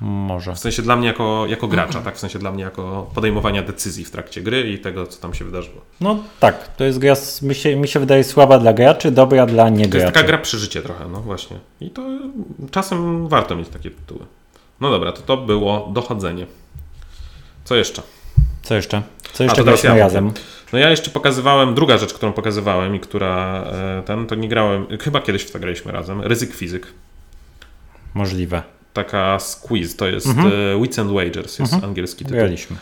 Może. 0.00 0.54
W 0.54 0.58
sensie 0.58 0.82
dla 0.82 0.96
mnie 0.96 1.06
jako, 1.06 1.46
jako 1.48 1.68
gracza, 1.68 2.00
tak? 2.00 2.16
W 2.16 2.18
sensie 2.18 2.38
dla 2.38 2.52
mnie 2.52 2.64
jako 2.64 3.10
podejmowania 3.14 3.62
decyzji 3.62 4.04
w 4.04 4.10
trakcie 4.10 4.42
gry 4.42 4.70
i 4.70 4.78
tego, 4.78 5.06
co 5.06 5.20
tam 5.20 5.34
się 5.34 5.44
wydarzyło. 5.44 5.80
No 6.00 6.22
tak, 6.40 6.76
to 6.76 6.84
jest 6.84 6.98
gra, 6.98 7.14
mi 7.42 7.54
się, 7.54 7.76
mi 7.76 7.88
się 7.88 8.00
wydaje 8.00 8.24
słaba 8.24 8.58
dla 8.58 8.72
graczy, 8.72 9.10
dobra 9.10 9.46
dla 9.46 9.64
To 9.64 9.70
jest 9.70 9.78
niegraczy. 9.80 10.12
taka 10.12 10.26
gra 10.26 10.38
przeżycie 10.38 10.82
trochę, 10.82 11.08
no 11.08 11.20
właśnie. 11.20 11.56
I 11.80 11.90
to 11.90 12.02
czasem 12.70 13.28
warto 13.28 13.56
mieć 13.56 13.68
takie 13.68 13.90
tytuły. 13.90 14.20
No 14.80 14.90
dobra, 14.90 15.12
to 15.12 15.22
to 15.22 15.36
było 15.36 15.90
dochodzenie. 15.92 16.46
Co 17.64 17.76
jeszcze? 17.76 18.02
Co 18.62 18.74
jeszcze? 18.74 19.02
Co 19.32 19.44
jeszcze 19.44 19.64
graliśmy 19.64 19.88
ja 19.88 19.96
razem? 20.04 20.32
No 20.72 20.78
ja 20.78 20.90
jeszcze 20.90 21.10
pokazywałem, 21.10 21.74
druga 21.74 21.98
rzecz, 21.98 22.14
którą 22.14 22.32
pokazywałem 22.32 22.94
i 22.94 23.00
która 23.00 23.62
e, 23.62 24.02
ten, 24.06 24.26
to 24.26 24.34
nie 24.34 24.48
grałem, 24.48 24.86
chyba 25.00 25.20
kiedyś 25.20 25.42
w 25.42 25.50
to 25.50 25.58
graliśmy 25.58 25.92
razem, 25.92 26.20
Ryzyk 26.22 26.54
Fizyk. 26.54 26.86
Możliwe. 28.14 28.62
Taka 29.04 29.38
squeeze, 29.38 29.96
to 29.96 30.06
jest 30.08 30.26
Mhm. 30.26 30.46
e, 30.76 30.82
Wits 30.82 30.98
and 30.98 31.10
Wagers, 31.10 31.58
jest 31.58 31.72
Mhm. 31.72 31.84
angielski 31.84 32.24
tytuł. 32.24 32.38
Graliśmy. 32.38 32.76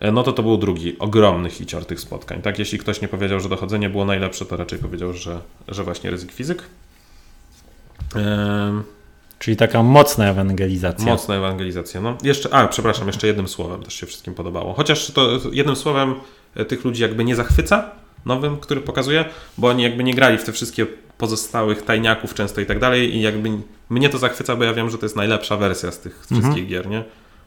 E, 0.00 0.12
No 0.12 0.22
to 0.22 0.32
to 0.32 0.42
był 0.42 0.56
drugi 0.56 0.98
ogromny 0.98 1.50
hicior 1.50 1.84
tych 1.84 2.00
spotkań. 2.00 2.42
Tak, 2.42 2.58
jeśli 2.58 2.78
ktoś 2.78 3.00
nie 3.00 3.08
powiedział, 3.08 3.40
że 3.40 3.48
dochodzenie 3.48 3.90
było 3.90 4.04
najlepsze, 4.04 4.44
to 4.44 4.56
raczej 4.56 4.78
powiedział, 4.78 5.12
że, 5.12 5.40
że 5.68 5.84
właśnie 5.84 6.10
ryzyk 6.10 6.32
fizyk. 6.32 6.62
Ehm, 8.16 8.82
Czyli 9.38 9.56
taka 9.56 9.82
mocna 9.82 10.26
ewangelizacja. 10.30 11.04
mocna 11.06 11.34
ewangelizacja. 11.36 12.00
No, 12.00 12.16
jeszcze, 12.22 12.54
a, 12.54 12.68
przepraszam, 12.68 13.06
jeszcze 13.06 13.26
jednym 13.26 13.48
słowem 13.48 13.82
też 13.82 13.94
się 13.94 14.06
wszystkim 14.06 14.34
podobało. 14.34 14.74
Chociaż 14.74 15.10
to 15.10 15.38
jednym 15.52 15.76
słowem 15.76 16.14
e, 16.54 16.64
tych 16.64 16.84
ludzi 16.84 17.02
jakby 17.02 17.24
nie 17.24 17.36
zachwyca 17.36 17.90
nowym, 18.26 18.56
który 18.56 18.80
pokazuje, 18.80 19.24
bo 19.58 19.68
oni 19.68 19.82
jakby 19.82 20.04
nie 20.04 20.14
grali 20.14 20.38
w 20.38 20.44
te 20.44 20.52
wszystkie 20.52 20.86
pozostałych 21.18 21.82
tajniaków 21.82 22.34
często 22.34 22.60
i 22.60 22.66
tak 22.66 22.78
dalej 22.78 23.16
i 23.16 23.20
jakby 23.22 23.50
mnie 23.90 24.08
to 24.08 24.18
zachwyca, 24.18 24.56
bo 24.56 24.64
ja 24.64 24.74
wiem, 24.74 24.90
że 24.90 24.98
to 24.98 25.04
jest 25.06 25.16
najlepsza 25.16 25.56
wersja 25.56 25.92
z 25.92 25.98
tych 25.98 26.26
wszystkich 26.32 26.66
gier, 26.66 26.88
nie? 26.88 27.04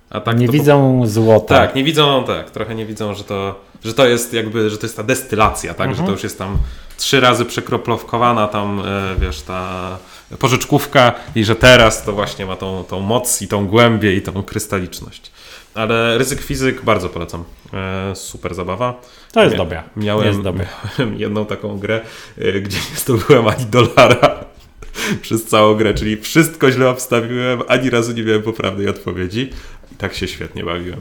A 0.10 0.20
tak 0.22 0.40
nie 0.40 0.46
to 0.48 0.54
po- 0.54 0.60
widzą 0.60 1.08
złota. 1.08 1.56
tak, 1.58 1.76
nie 1.76 1.84
widzą, 1.84 2.24
tak, 2.28 2.50
trochę 2.52 2.76
nie 2.76 2.86
widzą, 2.86 3.14
że 3.14 3.24
to, 3.24 3.60
że 3.84 3.94
to 3.94 4.08
jest 4.08 4.34
jakby, 4.34 4.70
że 4.70 4.78
to 4.78 4.86
jest 4.86 4.98
ta 4.98 5.04
destylacja, 5.04 5.74
tak, 5.74 5.88
że 5.88 5.92
Mhm. 5.92 6.06
to 6.08 6.12
już 6.12 6.24
jest 6.24 6.38
tam 6.38 6.58
trzy 6.98 7.20
razy 7.20 7.46
przekroplowkowana 7.46 8.48
tam, 8.48 8.80
e, 8.80 9.16
wiesz, 9.20 9.42
ta 9.42 9.98
porzeczkówka 10.40 11.14
i 11.36 11.44
że 11.46 11.56
teraz 11.56 12.04
to 12.04 12.14
właśnie 12.14 12.46
ma 12.46 12.56
tą, 12.56 12.84
tą 12.84 13.00
moc 13.00 13.42
i 13.42 13.48
tą 13.48 13.68
głębię 13.68 14.14
i 14.16 14.22
tą 14.22 14.44
krystaliczność. 14.44 15.32
Ale 15.76 16.18
ryzyk 16.18 16.42
fizyk 16.42 16.82
bardzo 16.82 17.10
polecam. 17.10 17.44
E, 17.74 18.16
super 18.16 18.56
zabawa. 18.56 19.02
To 19.32 19.44
jest 19.44 19.56
dobre. 19.56 19.84
Miałem, 19.96 20.28
Jest 20.28 20.42
dobre. 20.42 20.66
miałem 21.00 21.20
jedną 21.20 21.46
taką 21.46 21.80
grę, 21.80 22.02
e, 22.38 22.52
gdzie 22.62 22.78
nie 22.92 22.98
zdobyłem 22.98 23.48
ani 23.48 23.66
dolara 23.66 24.46
przez 25.22 25.46
całą 25.46 25.76
grę, 25.76 25.94
czyli 25.94 26.18
wszystko 26.22 26.72
źle 26.72 26.90
obstawiłem, 26.90 27.62
ani 27.68 27.90
razu 27.90 28.12
nie 28.14 28.24
miałem 28.24 28.42
poprawnej 28.44 28.90
odpowiedzi 28.90 29.50
i 29.92 29.96
tak 29.96 30.14
się 30.14 30.28
świetnie 30.28 30.64
bawiłem. 30.64 31.00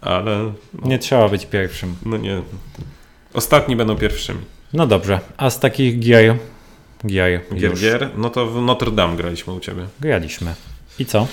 Ale 0.00 0.52
no, 0.82 0.88
Nie 0.88 0.98
trzeba 0.98 1.28
być 1.28 1.46
pierwszym. 1.46 1.94
no 2.06 2.16
nie. 2.16 2.42
Ostatni 3.32 3.76
będą 3.76 3.96
pierwszymi. 3.96 4.40
No 4.72 4.86
dobrze, 4.86 5.20
a 5.36 5.50
z 5.50 5.60
takich 5.60 5.98
gier, 5.98 6.36
gier, 7.06 7.40
Gier, 7.54 7.74
gier, 7.74 8.08
no 8.16 8.30
to 8.30 8.46
w 8.46 8.62
Notre 8.62 8.90
Dame 8.90 9.16
graliśmy 9.16 9.52
u 9.52 9.60
ciebie. 9.60 9.86
graliśmy. 10.00 10.54
I 10.98 11.06
co? 11.06 11.26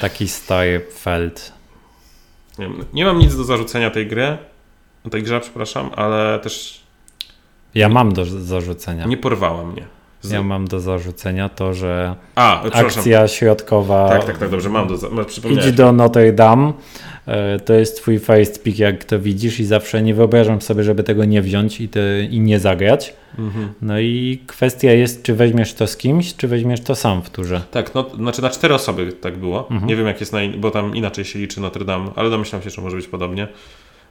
Taki 0.00 0.28
Starfeld. 0.28 1.52
Nie, 2.58 2.70
nie 2.92 3.04
mam 3.04 3.18
nic 3.18 3.36
do 3.36 3.44
zarzucenia 3.44 3.90
tej 3.90 4.06
gry, 4.06 4.38
tej 5.10 5.22
grze, 5.22 5.40
przepraszam, 5.40 5.90
ale 5.96 6.38
też 6.38 6.80
Ja 7.74 7.88
mam 7.88 8.12
do 8.12 8.24
zarzucenia. 8.24 9.06
nie 9.06 9.16
porwała 9.16 9.64
mnie. 9.64 9.86
Z... 10.20 10.30
Ja 10.30 10.42
mam 10.42 10.68
do 10.68 10.80
zarzucenia 10.80 11.48
to, 11.48 11.74
że 11.74 12.14
A, 12.34 12.62
akcja 12.72 13.28
środkowa 13.28 14.08
Tak, 14.08 14.24
tak, 14.24 14.38
tak, 14.38 14.50
dobrze, 14.50 14.68
mam 14.68 14.88
do 14.88 14.94
idź 15.50 15.72
do 15.72 15.92
Notre 15.92 16.32
Dame. 16.32 16.72
E, 17.26 17.60
To 17.60 17.72
jest 17.74 17.96
twój 17.96 18.18
first 18.18 18.62
pick, 18.62 18.78
jak 18.78 19.04
to 19.04 19.18
widzisz 19.18 19.60
i 19.60 19.64
zawsze 19.64 20.02
nie 20.02 20.14
wyobrażam 20.14 20.60
sobie, 20.60 20.82
żeby 20.84 21.02
tego 21.02 21.24
nie 21.24 21.42
wziąć 21.42 21.80
i, 21.80 21.88
te, 21.88 22.22
i 22.24 22.40
nie 22.40 22.60
zagrać. 22.60 23.14
Mhm. 23.38 23.72
No 23.82 23.98
i 24.00 24.42
kwestia 24.46 24.92
jest, 24.92 25.22
czy 25.22 25.34
weźmiesz 25.34 25.74
to 25.74 25.86
z 25.86 25.96
kimś, 25.96 26.36
czy 26.36 26.48
weźmiesz 26.48 26.80
to 26.80 26.94
sam 26.94 27.22
w 27.22 27.30
turze. 27.30 27.62
Tak, 27.70 27.94
no, 27.94 28.10
znaczy 28.16 28.42
na 28.42 28.50
cztery 28.50 28.74
osoby 28.74 29.12
tak 29.12 29.36
było. 29.36 29.60
Mhm. 29.70 29.86
Nie 29.86 29.96
wiem 29.96 30.06
jak 30.06 30.20
jest, 30.20 30.32
na, 30.32 30.42
in- 30.42 30.60
bo 30.60 30.70
tam 30.70 30.96
inaczej 30.96 31.24
się 31.24 31.38
liczy 31.38 31.60
Notre 31.60 31.84
Dame, 31.84 32.10
ale 32.16 32.30
domyślam 32.30 32.62
się, 32.62 32.70
że 32.70 32.82
może 32.82 32.96
być 32.96 33.06
podobnie. 33.08 33.48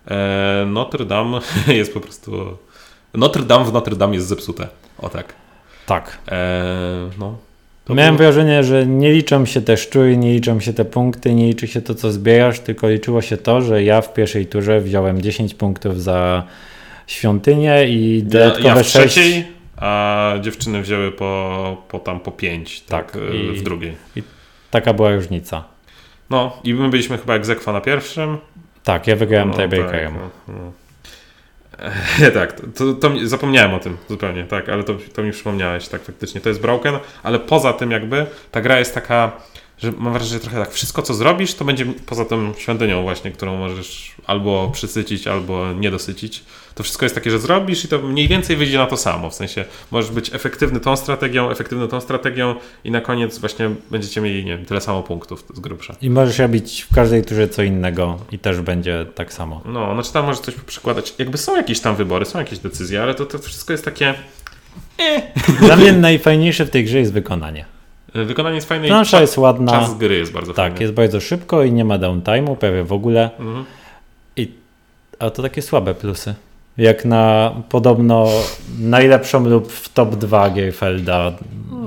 E, 0.08 0.66
Notre 0.68 1.06
Dame 1.06 1.40
jest 1.68 1.94
po 1.94 2.00
prostu... 2.00 2.58
Notre 3.14 3.44
Dame 3.44 3.66
w 3.66 3.74
Notre 3.74 3.96
Dame 3.96 4.16
jest 4.16 4.28
zepsute. 4.28 4.68
O 5.00 5.10
tak. 5.10 5.34
Tak. 5.88 6.18
E, 6.32 7.10
no. 7.20 7.38
To 7.86 7.96
Miałem 7.96 8.16
było- 8.18 8.30
wrażenie, 8.32 8.64
że 8.64 8.86
nie 8.86 9.14
liczą 9.14 9.46
się 9.46 9.62
te 9.62 9.78
szczury, 9.78 10.18
nie 10.18 10.34
liczą 10.34 10.60
się 10.60 10.74
te 10.74 10.86
punkty, 10.86 11.34
nie 11.34 11.48
liczy 11.48 11.68
się 11.68 11.82
to, 11.82 11.96
co 11.96 12.12
zbierasz, 12.12 12.60
tylko 12.60 12.90
liczyło 12.90 13.22
się 13.22 13.38
to, 13.38 13.62
że 13.62 13.84
ja 13.84 14.02
w 14.02 14.14
pierwszej 14.14 14.46
turze 14.46 14.82
wziąłem 14.82 15.22
10 15.22 15.54
punktów 15.54 16.02
za 16.04 16.44
świątynię 17.08 17.86
i 17.88 18.18
Ja, 18.20 18.26
dodatkowe 18.26 18.68
ja 18.70 18.76
w 18.76 18.88
6. 18.88 18.92
trzeciej, 18.92 19.46
a 19.78 20.34
dziewczyny 20.42 20.82
wzięły 20.82 21.12
po, 21.12 21.78
po 21.90 22.00
tam 22.00 22.20
po 22.20 22.32
pięć 22.32 22.82
tak, 22.82 23.12
Tak, 23.12 23.22
e, 23.32 23.36
i- 23.38 23.52
w 23.60 23.64
drugiej. 23.64 23.96
Taka 24.72 24.94
była 24.94 25.16
różnica. 25.16 25.64
No 26.30 26.58
i 26.64 26.74
my 26.74 26.90
byliśmy 26.90 27.18
chyba 27.18 27.34
egzekwa 27.36 27.74
na 27.74 27.82
pierwszym. 27.82 28.38
Tak, 28.84 29.08
ja 29.08 29.16
wygrałem 29.16 29.50
no, 29.50 29.58
tiebreakerem. 29.58 30.14
Tak, 30.14 30.24
no, 30.48 30.54
no. 30.54 30.72
E, 31.80 32.32
tak, 32.40 32.54
to, 32.54 32.68
to, 32.68 32.94
to 32.94 33.12
zapomniałem 33.24 33.74
o 33.74 33.80
tym 33.80 33.98
zupełnie, 34.10 34.44
tak, 34.44 34.70
ale 34.70 34.84
to, 34.84 34.96
to 35.14 35.24
mi 35.24 35.32
przypomniałeś, 35.32 35.88
tak, 35.88 36.02
faktycznie, 36.02 36.42
to 36.42 36.50
jest 36.50 36.62
broken, 36.62 37.00
ale 37.24 37.40
poza 37.40 37.74
tym 37.74 37.92
jakby 37.92 38.26
ta 38.52 38.62
gra 38.62 38.80
jest 38.80 38.94
taka, 38.94 39.32
że 39.78 39.92
mam 39.92 40.14
wrażenie, 40.14 40.34
że 40.34 40.40
trochę 40.40 40.60
tak, 40.60 40.72
wszystko 40.72 41.02
co 41.02 41.14
zrobisz, 41.14 41.54
to 41.54 41.66
będzie 41.66 41.86
poza 41.86 42.26
tą 42.26 42.54
świątynią 42.54 43.02
właśnie, 43.02 43.32
którą 43.32 43.58
możesz 43.58 44.16
albo 44.28 44.72
przysycić, 44.74 45.28
albo 45.28 45.74
nie 45.74 45.92
dosycić, 45.92 46.44
to 46.76 46.84
wszystko 46.84 47.06
jest 47.06 47.16
takie, 47.16 47.32
że 47.32 47.40
zrobisz 47.40 47.86
i 47.86 47.88
to 47.88 48.00
mniej 48.00 48.28
więcej 48.28 48.56
wyjdzie 48.56 48.78
na 48.78 48.86
to 48.86 48.98
samo, 48.98 49.30
w 49.30 49.34
sensie 49.34 49.66
możesz 49.92 50.12
być 50.12 50.34
efektywny 50.34 50.80
tą 50.80 50.96
strategią, 50.96 51.52
efektywny 51.52 51.88
tą 51.88 52.02
strategią 52.02 52.56
i 52.84 52.92
na 52.92 53.02
koniec 53.02 53.40
właśnie 53.40 53.70
będziecie 53.92 54.22
mieli, 54.22 54.46
nie 54.46 54.58
wiem, 54.58 54.66
tyle 54.66 54.82
samo 54.82 55.04
punktów 55.04 55.46
z 55.54 55.60
grubsza. 55.60 55.96
I 56.02 56.10
możesz 56.10 56.40
robić 56.40 56.88
w 56.92 56.96
każdej 56.96 57.24
turze 57.24 57.48
co 57.48 57.64
innego 57.64 58.18
i 58.32 58.40
też 58.40 58.62
będzie 58.62 59.06
tak 59.16 59.34
samo. 59.34 59.62
No, 59.66 59.94
znaczy 59.94 60.14
tam 60.14 60.26
możesz 60.26 60.42
coś 60.42 60.56
przykładać. 60.56 61.14
Jakby 61.18 61.38
są 61.38 61.56
jakieś 61.56 61.80
tam 61.80 61.96
wybory, 61.96 62.26
są 62.26 62.40
jakieś 62.40 62.60
decyzje, 62.60 63.04
ale 63.04 63.16
to, 63.16 63.26
to 63.26 63.40
wszystko 63.40 63.74
jest 63.74 63.86
takie. 63.86 64.14
Dla 65.60 65.76
mnie 65.76 65.94
najfajniejsze 65.94 66.66
w 66.66 66.70
tej 66.70 66.86
grze 66.86 67.00
jest 67.00 67.14
wykonanie. 67.14 67.77
E, 68.16 68.26
Wykonanie 68.26 68.56
jest 68.56 68.70
fajne 68.70 68.88
Plansza 68.88 69.18
i 69.18 69.22
jest 69.22 69.38
ładna, 69.38 69.72
czas 69.72 69.98
gry 69.98 70.16
jest 70.18 70.32
bardzo 70.34 70.54
tak, 70.54 70.72
fajny. 70.72 70.82
jest 70.84 70.94
bardzo 70.94 71.20
szybko 71.20 71.64
i 71.64 71.72
nie 71.72 71.86
ma 71.86 72.00
downtime'u 72.00 72.56
prawie 72.56 72.84
w 72.84 72.94
ogóle, 72.94 73.30
Mhm. 73.40 73.66
a 75.20 75.30
to 75.30 75.42
takie 75.44 75.62
słabe 75.62 75.96
plusy. 75.96 76.36
Jak 76.78 77.06
na 77.06 77.52
podobno 77.70 78.28
najlepszą 78.80 79.46
lub 79.50 79.72
w 79.72 79.90
top 79.94 80.16
2 80.16 80.50
Gierfelda 80.50 81.32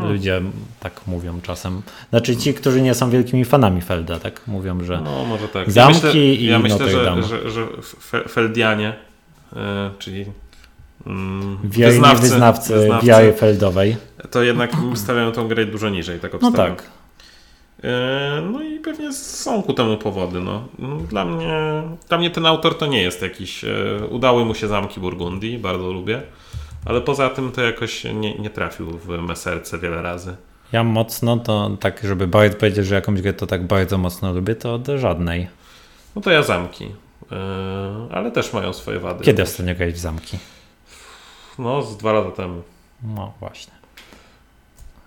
ludzie 0.09 0.41
tak 0.81 1.01
mówią 1.07 1.41
czasem. 1.41 1.83
Znaczy 2.11 2.37
ci, 2.37 2.55
którzy 2.55 2.83
nie 2.83 2.95
są 2.95 3.11
wielkimi 3.11 3.45
fanami 3.45 3.81
Felda, 3.81 4.19
tak 4.19 4.41
mówią, 4.47 4.85
że 4.85 5.01
No, 5.05 5.25
może 5.25 5.49
tak. 5.49 5.71
Zamki 5.71 6.01
ja 6.01 6.05
myślę, 6.05 6.21
i 6.21 6.47
ja 6.47 6.59
myślę 6.59 6.91
że, 6.91 7.23
że, 7.23 7.51
że 7.51 7.67
Fe- 8.13 8.29
Feldianie, 8.29 8.93
e, 9.57 9.91
czyli 9.99 10.25
mm, 11.07 11.59
wyznawcy, 11.65 12.23
wyznawcy, 12.23 12.75
wyznawcy, 12.75 13.07
wiary 13.07 13.33
Feldowej. 13.33 13.97
To 14.31 14.43
jednak 14.43 14.71
stawiają 14.95 15.33
tą 15.33 15.49
grę 15.49 15.67
dużo 15.67 15.89
niżej, 15.89 16.21
tak 16.21 16.33
No 16.33 16.49
obstawiam. 16.49 16.77
tak. 16.77 16.87
E, 17.85 18.43
No 18.53 18.63
i 18.63 18.79
pewnie 18.79 19.13
są 19.13 19.63
ku 19.63 19.73
temu 19.75 19.97
powody. 19.97 20.41
No. 20.41 20.69
No, 20.79 20.97
Dla, 20.97 21.25
mnie, 21.25 21.83
dla 22.09 22.19
mnie 22.19 22.31
ten 22.31 22.47
autor 22.47 22.79
to 22.79 22.87
nie 22.87 23.03
jest 23.03 23.23
jakiś. 23.23 23.65
e, 23.65 23.69
Udały 24.11 24.45
mu 24.45 24.55
się 24.55 24.69
zamki 24.69 25.01
Burgundii, 25.01 25.59
bardzo 25.59 25.93
lubię, 25.93 26.23
ale 26.85 27.01
poza 27.01 27.31
tym 27.31 27.53
to 27.53 27.63
jakoś 27.63 28.05
nie, 28.05 28.35
nie 28.39 28.51
trafił 28.51 28.87
w 28.91 29.09
me 29.09 29.37
serce 29.37 29.79
wiele 29.79 30.03
razy. 30.03 30.37
Ja 30.73 30.85
mocno 30.85 31.37
to 31.37 31.71
tak, 31.81 32.01
żeby 32.05 32.27
bardzo 32.27 32.57
powiedzieć, 32.57 32.87
że 32.87 32.95
jakąś 32.95 33.23
grę 33.23 33.33
to 33.33 33.47
tak 33.47 33.67
bardzo 33.67 33.99
mocno 33.99 34.33
lubię, 34.33 34.55
to 34.55 34.79
do 34.79 34.99
żadnej. 34.99 35.49
No 36.17 36.23
to 36.23 36.31
ja 36.31 36.43
zamki, 36.43 36.85
e, 37.33 37.37
ale 38.13 38.31
też 38.31 38.53
mają 38.53 38.73
swoje 38.73 38.99
wady. 39.01 39.25
Kiedy 39.25 39.43
ostatnio 39.43 39.75
grałeś 39.75 39.95
w 39.95 39.99
zamki? 39.99 40.39
No, 41.59 41.83
z 41.83 41.97
dwa 41.97 42.13
lata 42.13 42.31
temu. 42.31 42.63
No 43.03 43.33
właśnie. 43.41 43.73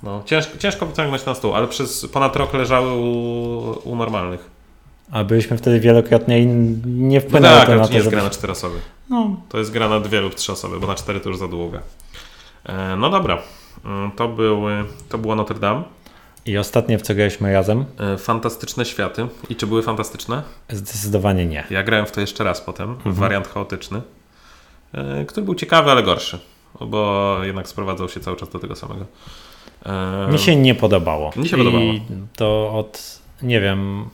No, 0.03 0.21
ciężko, 0.25 0.57
ciężko 0.57 0.85
wyciągnąć 0.85 1.25
na 1.25 1.35
stół, 1.35 1.53
ale 1.55 1.67
przez 1.67 2.05
ponad 2.07 2.35
rok 2.35 2.53
leżały 2.53 2.93
u, 2.93 3.79
u 3.83 3.95
normalnych. 3.95 4.49
A 5.11 5.23
byliśmy 5.23 5.57
wtedy 5.57 5.79
wielokrotnie 5.79 6.39
i 6.41 6.45
nie 6.85 7.19
No 7.19 7.25
wpłynęło 7.27 7.57
tak, 7.57 7.67
to 7.67 7.75
na 7.75 7.83
to 7.83 7.89
nie 7.89 7.95
jest 7.95 8.03
żeby... 8.05 8.15
gra 8.15 8.23
na 8.23 8.29
cztery 8.29 8.53
osoby. 8.53 8.75
No, 9.09 9.35
To 9.49 9.57
jest 9.57 9.71
gra 9.71 9.89
na 9.89 9.99
dwie 9.99 10.21
lub 10.21 10.35
trzy 10.35 10.51
osoby, 10.51 10.79
bo 10.79 10.87
na 10.87 10.95
cztery 10.95 11.19
to 11.19 11.29
już 11.29 11.37
za 11.37 11.47
długa. 11.47 11.79
E, 12.65 12.95
no 12.95 13.09
dobra. 13.09 13.37
Mm, 13.85 14.11
To, 14.11 14.27
były, 14.27 14.83
to 15.09 15.17
było 15.17 15.35
Notre 15.35 15.59
Dame. 15.59 15.83
i 16.45 16.57
ostatnie 16.57 16.97
w 16.97 17.01
co 17.01 17.15
graliśmy 17.15 17.53
razem? 17.53 17.85
E, 17.99 18.17
Fantastyczne 18.17 18.85
światy. 18.85 19.27
I 19.49 19.55
czy 19.55 19.67
były 19.67 19.83
fantastyczne? 19.83 20.43
Zdecydowanie 20.69 21.45
nie. 21.45 21.63
Ja 21.69 21.83
grałem 21.83 22.05
w 22.05 22.11
to 22.11 22.21
jeszcze 22.21 22.43
raz 22.43 22.61
potem, 22.61 22.89
Mhm. 22.91 23.15
wariant 23.15 23.47
chaotyczny, 23.47 24.01
e, 24.93 25.25
który 25.25 25.45
był 25.45 25.55
ciekawy, 25.55 25.91
ale 25.91 26.03
gorszy, 26.03 26.39
bo 26.81 27.37
jednak 27.43 27.67
sprowadzał 27.67 28.09
się 28.09 28.19
cały 28.19 28.37
czas 28.37 28.49
do 28.49 28.59
tego 28.59 28.75
samego. 28.75 29.05
Mi 30.31 30.39
się 30.39 30.55
nie 30.55 30.75
podobało. 30.75 31.31
Mi 31.35 31.49
się 31.49 31.57
podobało. 31.57 31.83
I 31.83 32.01
to 32.35 32.71
od, 32.73 33.19
nie 33.41 33.61
wiem, 33.61 34.09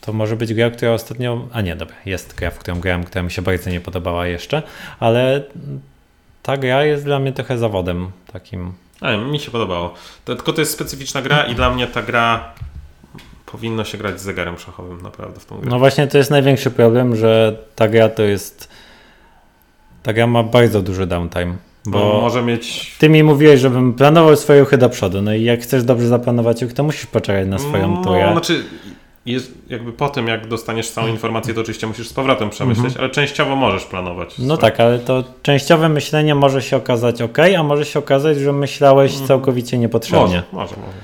to 0.00 0.12
może 0.12 0.36
być 0.36 0.54
gra, 0.54 0.70
która 0.70 0.92
ostatnio, 0.92 1.48
a 1.52 1.60
nie, 1.60 1.76
dobra, 1.76 1.96
jest 2.06 2.34
gra, 2.34 2.50
w 2.50 2.58
którą 2.58 2.80
grałem, 2.80 3.04
która 3.04 3.22
mi 3.22 3.30
się 3.30 3.42
bardzo 3.42 3.70
nie 3.70 3.80
podobała 3.80 4.26
jeszcze, 4.26 4.62
ale 5.00 5.42
ta 6.42 6.56
gra 6.56 6.84
jest 6.84 7.04
dla 7.04 7.18
mnie 7.18 7.32
trochę 7.32 7.58
zawodem 7.58 8.10
takim. 8.32 8.72
A, 9.00 9.16
mi 9.16 9.40
się 9.40 9.50
podobało. 9.50 9.94
To, 10.24 10.36
tylko 10.36 10.52
to 10.52 10.60
jest 10.60 10.72
specyficzna 10.72 11.22
gra 11.22 11.42
i 11.42 11.54
dla 11.54 11.70
mnie 11.70 11.86
ta 11.86 12.02
gra 12.02 12.54
powinno 13.46 13.84
się 13.84 13.98
grać 13.98 14.20
z 14.20 14.22
zegarem 14.22 14.58
szachowym 14.58 15.02
naprawdę 15.02 15.40
w 15.40 15.44
tą 15.44 15.58
grę. 15.58 15.70
No 15.70 15.78
właśnie 15.78 16.06
to 16.06 16.18
jest 16.18 16.30
największy 16.30 16.70
problem, 16.70 17.16
że 17.16 17.58
ta 17.76 17.88
gra 17.88 18.08
to 18.08 18.22
jest, 18.22 18.68
ta 20.02 20.12
gra 20.12 20.26
ma 20.26 20.42
bardzo 20.42 20.82
duży 20.82 21.06
downtime, 21.06 21.56
bo 21.86 21.98
Bo 21.98 22.20
może 22.20 22.42
mieć 22.42 22.96
ty 22.98 23.08
mi 23.08 23.22
mówiłeś, 23.22 23.60
żebym 23.60 23.94
planował 23.94 24.36
swoje 24.36 24.60
ruchy 24.60 24.78
do 24.78 24.88
przodu, 24.88 25.22
no 25.22 25.34
i 25.34 25.44
jak 25.44 25.60
chcesz 25.60 25.84
dobrze 25.84 26.08
zaplanować 26.08 26.62
ruch, 26.62 26.72
to 26.72 26.82
musisz 26.82 27.06
poczekać 27.06 27.48
na 27.48 27.58
swoją 27.58 27.94
no, 27.94 28.04
turę. 28.04 28.32
Znaczy, 28.32 28.64
jest, 29.26 29.52
jakby 29.68 29.92
po 29.92 30.08
tym, 30.08 30.26
jak 30.26 30.46
dostaniesz 30.46 30.90
całą 30.90 31.08
informację, 31.08 31.54
to 31.54 31.60
oczywiście 31.60 31.86
musisz 31.86 32.08
z 32.08 32.12
powrotem 32.12 32.50
przemyśleć, 32.50 32.96
ale 32.96 33.10
częściowo 33.10 33.56
możesz 33.56 33.84
planować. 33.84 34.38
No 34.38 34.44
swoje- 34.44 34.60
tak, 34.60 34.80
ale 34.80 34.98
to 34.98 35.24
częściowe 35.42 35.88
myślenie 35.88 36.34
może 36.34 36.62
się 36.62 36.76
okazać 36.76 37.22
ok, 37.22 37.38
a 37.58 37.62
może 37.62 37.84
się 37.84 37.98
okazać, 37.98 38.38
że 38.38 38.52
myślałeś 38.52 39.18
całkowicie 39.18 39.78
niepotrzebnie. 39.78 40.36
Mhm. 40.36 40.44
Może, 40.52 40.74
może, 40.76 40.86
może. 40.86 40.98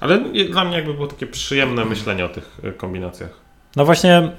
Ale 0.00 0.44
dla 0.48 0.64
mnie 0.64 0.76
jakby 0.76 0.94
było 0.94 1.06
takie 1.06 1.26
przyjemne 1.26 1.84
myślenie 1.84 2.24
o 2.24 2.28
tych 2.28 2.58
e, 2.64 2.72
kombinacjach. 2.72 3.30
No 3.76 3.84
właśnie, 3.84 4.30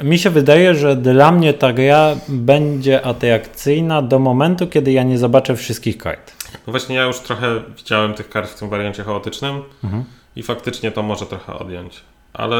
mi 0.00 0.18
się 0.18 0.30
wydaje, 0.30 0.74
że 0.74 0.96
dla 0.96 1.32
mnie 1.32 1.54
ta 1.54 1.72
gra 1.72 2.16
będzie 2.28 3.02
atrakcyjna 3.06 4.02
do 4.02 4.18
momentu, 4.18 4.66
kiedy 4.66 4.92
ja 4.92 5.02
nie 5.02 5.18
zobaczę 5.18 5.56
wszystkich 5.56 5.98
kart. 5.98 6.32
No 6.66 6.70
właśnie 6.70 6.96
ja 6.96 7.02
już 7.04 7.18
trochę 7.20 7.60
widziałem 7.76 8.14
tych 8.14 8.28
kart 8.30 8.50
w 8.50 8.58
tym 8.58 8.68
wariancie 8.68 9.04
chaotycznym 9.04 9.62
Mhm. 9.84 10.04
i 10.36 10.42
faktycznie 10.42 10.90
to 10.90 11.02
może 11.02 11.26
trochę 11.26 11.52
odjąć. 11.58 12.00
Ale 12.32 12.58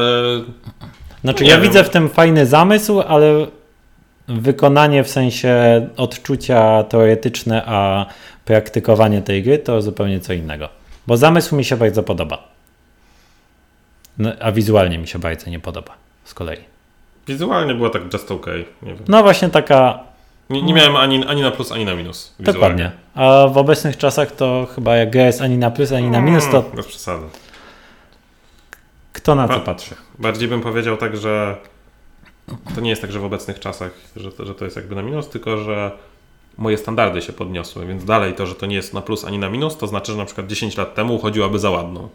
Znaczy, 1.23 1.43
ja 1.45 1.55
wiem. 1.55 1.61
widzę 1.61 1.83
w 1.83 1.89
tym 1.89 2.09
fajny 2.09 2.45
zamysł, 2.45 2.99
ale 3.01 3.47
wykonanie 4.27 5.03
w 5.03 5.09
sensie 5.09 5.55
odczucia 5.97 6.83
teoretyczne, 6.83 7.63
a 7.65 8.05
praktykowanie 8.45 9.21
tej 9.21 9.43
gry 9.43 9.57
to 9.59 9.81
zupełnie 9.81 10.19
co 10.19 10.33
innego. 10.33 10.69
Bo 11.07 11.17
zamysł 11.17 11.55
mi 11.55 11.65
się 11.65 11.77
bardzo 11.77 12.03
podoba. 12.03 12.47
No, 14.17 14.31
a 14.39 14.51
wizualnie 14.51 14.97
mi 14.97 15.07
się 15.07 15.19
bardzo 15.19 15.49
nie 15.49 15.59
podoba 15.59 15.91
z 16.23 16.33
kolei. 16.33 16.57
Wizualnie 17.29 17.73
było 17.73 17.89
tak 17.89 18.13
just 18.13 18.29
wiem. 18.83 18.97
No 19.07 19.23
właśnie 19.23 19.49
taka 19.49 19.99
nie, 20.49 20.61
nie 20.61 20.73
miałem 20.73 20.95
ani, 20.95 21.25
ani 21.25 21.41
na 21.41 21.51
plus, 21.51 21.71
ani 21.71 21.85
na 21.85 21.95
minus. 21.95 22.33
Wizualnie. 22.39 22.53
Dokładnie. 22.53 22.91
A 23.15 23.47
w 23.47 23.57
obecnych 23.57 23.97
czasach 23.97 24.31
to 24.31 24.67
chyba 24.75 24.95
jak 24.95 25.09
gra 25.09 25.25
jest 25.25 25.41
ani 25.41 25.57
na 25.57 25.71
plus, 25.71 25.91
ani 25.91 26.09
na 26.09 26.21
minus, 26.21 26.43
to 26.51 26.57
Mm, 26.59 26.71
Bez 26.75 26.87
przesady. 26.87 27.25
kto 29.13 29.35
na 29.35 29.47
co 29.47 29.53
A- 29.53 29.59
patrzy? 29.59 29.95
Bardziej 30.19 30.47
bym 30.47 30.61
powiedział 30.61 30.97
tak, 30.97 31.17
że 31.17 31.55
to 32.75 32.81
nie 32.81 32.89
jest 32.89 33.01
tak, 33.01 33.11
że 33.11 33.19
w 33.19 33.25
obecnych 33.25 33.59
czasach, 33.59 33.91
że 34.15 34.31
to, 34.31 34.45
że 34.45 34.55
to 34.55 34.65
jest 34.65 34.77
jakby 34.77 34.95
na 34.95 35.01
minus, 35.01 35.29
tylko 35.29 35.57
że 35.57 35.91
moje 36.57 36.77
standardy 36.77 37.21
się 37.21 37.33
podniosły, 37.33 37.85
więc 37.85 38.05
dalej 38.05 38.33
to, 38.33 38.45
że 38.45 38.55
to 38.55 38.65
nie 38.65 38.75
jest 38.75 38.93
na 38.93 39.01
plus 39.01 39.25
ani 39.25 39.39
na 39.39 39.49
minus, 39.49 39.77
to 39.77 39.87
znaczy, 39.87 40.11
że 40.11 40.17
na 40.17 40.25
przykład 40.25 40.47
10 40.47 40.77
lat 40.77 40.95
temu 40.95 41.15
uchodziłaby 41.15 41.59
za 41.59 41.69
ładną. 41.69 42.09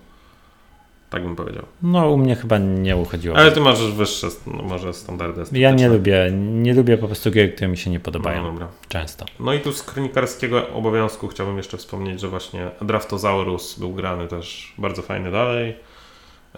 Tak 1.15 1.23
bym 1.23 1.37
powiedział. 1.37 1.65
No 1.83 2.11
u 2.11 2.17
mnie 2.17 2.37
chyba 2.37 2.59
nie 2.59 2.97
uchodziło. 2.97 3.37
Ale 3.37 3.53
ty 3.53 3.61
masz 3.61 3.93
wyższe 3.93 4.27
no, 4.47 4.63
może 4.63 4.93
standardy 4.95 5.37
Ja 5.37 5.43
estetyczne. 5.43 5.73
nie 5.75 5.89
lubię, 5.89 6.31
nie 6.33 6.75
lubię 6.75 6.99
po 6.99 7.07
prostu 7.07 7.31
gier, 7.31 7.55
które 7.55 7.69
mi 7.69 7.77
się 7.77 7.91
nie 7.91 7.99
No, 7.99 8.05
podobają. 8.05 8.45
dobra. 8.45 8.69
Często. 8.89 9.25
No 9.41 9.53
i 9.55 9.61
tu 9.61 9.73
z 9.73 9.83
kronikarskiego 9.83 10.69
obowiązku 10.69 11.29
chciałbym 11.29 11.57
jeszcze 11.57 11.77
wspomnieć, 11.77 12.21
że 12.21 12.29
właśnie 12.29 12.71
Draftosaurus 12.83 13.79
był 13.79 13.93
grany 13.93 14.29
też 14.29 14.73
bardzo 14.79 15.03
fajny 15.03 15.31
dalej. 15.31 15.77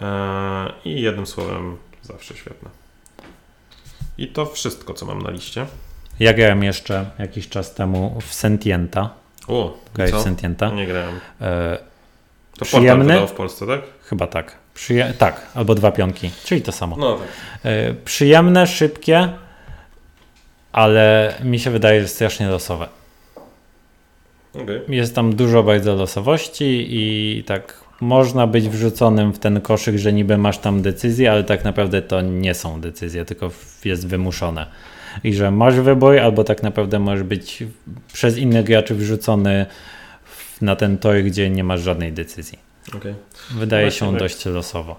Eee, 0.01 0.71
I 0.85 1.01
jednym 1.01 1.25
słowem 1.27 1.77
zawsze 2.01 2.35
świetne. 2.35 2.69
I 4.17 4.27
to 4.27 4.45
wszystko, 4.45 4.93
co 4.93 5.05
mam 5.05 5.21
na 5.21 5.29
liście. 5.31 5.65
Ja 6.19 6.33
grałem 6.33 6.63
jeszcze 6.63 7.05
jakiś 7.19 7.49
czas 7.49 7.73
temu 7.73 8.19
w 8.27 8.33
Sentienta. 8.33 9.09
O, 9.47 9.77
Grałeś 9.93 10.13
w? 10.13 10.19
Sentienta? 10.21 10.69
Nie 10.71 10.87
grałem. 10.87 11.15
E, 11.41 11.77
To 11.77 12.59
portal 12.59 12.79
Przyjemny? 12.79 13.05
wydał 13.13 13.27
w 13.27 13.31
Polsce, 13.31 13.67
tak? 13.67 13.81
Chyba 14.09 14.27
tak. 14.27 14.55
Przyje- 14.75 15.13
tak, 15.17 15.41
albo 15.55 15.75
dwa 15.75 15.91
pionki, 15.91 16.31
czyli 16.45 16.61
to 16.61 16.71
samo. 16.71 16.95
No 16.99 17.17
tak. 17.17 17.27
E, 17.63 17.93
przyjemne, 17.93 18.67
szybkie, 18.67 19.29
ale 20.71 21.33
mi 21.43 21.59
się 21.59 21.71
wydaje, 21.71 22.01
że 22.01 22.07
strasznie 22.07 22.47
losowe. 22.47 22.87
Okej. 24.53 24.81
Jest 24.89 25.15
tam 25.15 25.35
dużo 25.35 25.63
bardzo 25.63 25.95
losowości 25.95 26.87
i 26.89 27.43
tak 27.43 27.87
można 28.01 28.47
być 28.47 28.69
wrzuconym 28.69 29.33
w 29.33 29.39
ten 29.39 29.61
koszyk, 29.61 29.97
że 29.97 30.13
niby 30.13 30.37
masz 30.37 30.57
tam 30.57 30.81
decyzje, 30.81 31.31
ale 31.31 31.43
tak 31.43 31.63
naprawdę 31.63 32.01
to 32.01 32.21
nie 32.21 32.53
są 32.53 32.81
decyzje, 32.81 33.25
tylko 33.25 33.51
jest 33.85 34.07
wymuszone. 34.07 34.67
I 35.23 35.33
że 35.33 35.51
masz 35.51 35.75
wybór, 35.75 36.19
albo 36.19 36.43
tak 36.43 36.63
naprawdę 36.63 36.99
możesz 36.99 37.23
być 37.23 37.63
przez 38.13 38.37
innych 38.37 38.65
graczy 38.65 38.95
wrzucony 38.95 39.65
na 40.61 40.75
ten 40.75 40.97
tor, 40.97 41.15
gdzie 41.15 41.49
nie 41.49 41.63
masz 41.63 41.81
żadnej 41.81 42.13
decyzji. 42.13 42.66
Okej. 42.95 43.13
Wydaje 43.51 43.85
Właśnie 43.85 44.07
się 44.07 44.11
tak. 44.13 44.19
dość 44.19 44.45
losowo. 44.45 44.95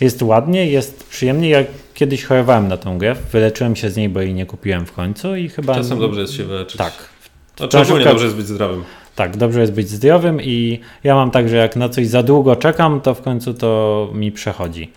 Jest 0.00 0.22
ładnie, 0.22 0.66
jest 0.66 1.06
przyjemnie. 1.08 1.48
Ja 1.48 1.64
kiedyś 1.94 2.24
chorowałem 2.24 2.68
na 2.68 2.76
tą 2.76 2.98
grę, 2.98 3.16
wyleczyłem 3.32 3.76
się 3.76 3.90
z 3.90 3.96
niej, 3.96 4.08
bo 4.08 4.20
jej 4.20 4.34
nie 4.34 4.46
kupiłem 4.46 4.86
w 4.86 4.92
końcu 4.92 5.36
i 5.36 5.48
chyba... 5.48 5.74
Czasem 5.74 5.98
dobrze 5.98 6.20
jest 6.20 6.32
się 6.32 6.44
wyleczyć. 6.44 6.76
Tak, 6.76 6.92
Znaczy 7.56 7.78
ogólnie 7.78 8.04
dobrze 8.04 8.24
jest 8.24 8.36
być 8.36 8.46
zdrowym. 8.46 8.84
tak, 9.14 9.36
dobrze 9.36 9.60
jest 9.60 9.72
być 9.72 9.88
zdrowym 9.88 10.42
i 10.42 10.80
ja 11.04 11.14
mam 11.14 11.30
tak, 11.30 11.48
że 11.48 11.56
jak 11.56 11.76
na 11.76 11.88
coś 11.88 12.06
za 12.06 12.22
długo 12.22 12.56
czekam, 12.56 13.00
to 13.00 13.14
w 13.14 13.22
końcu 13.22 13.54
to 13.54 14.10
mi 14.14 14.32
przechodzi. 14.32 14.92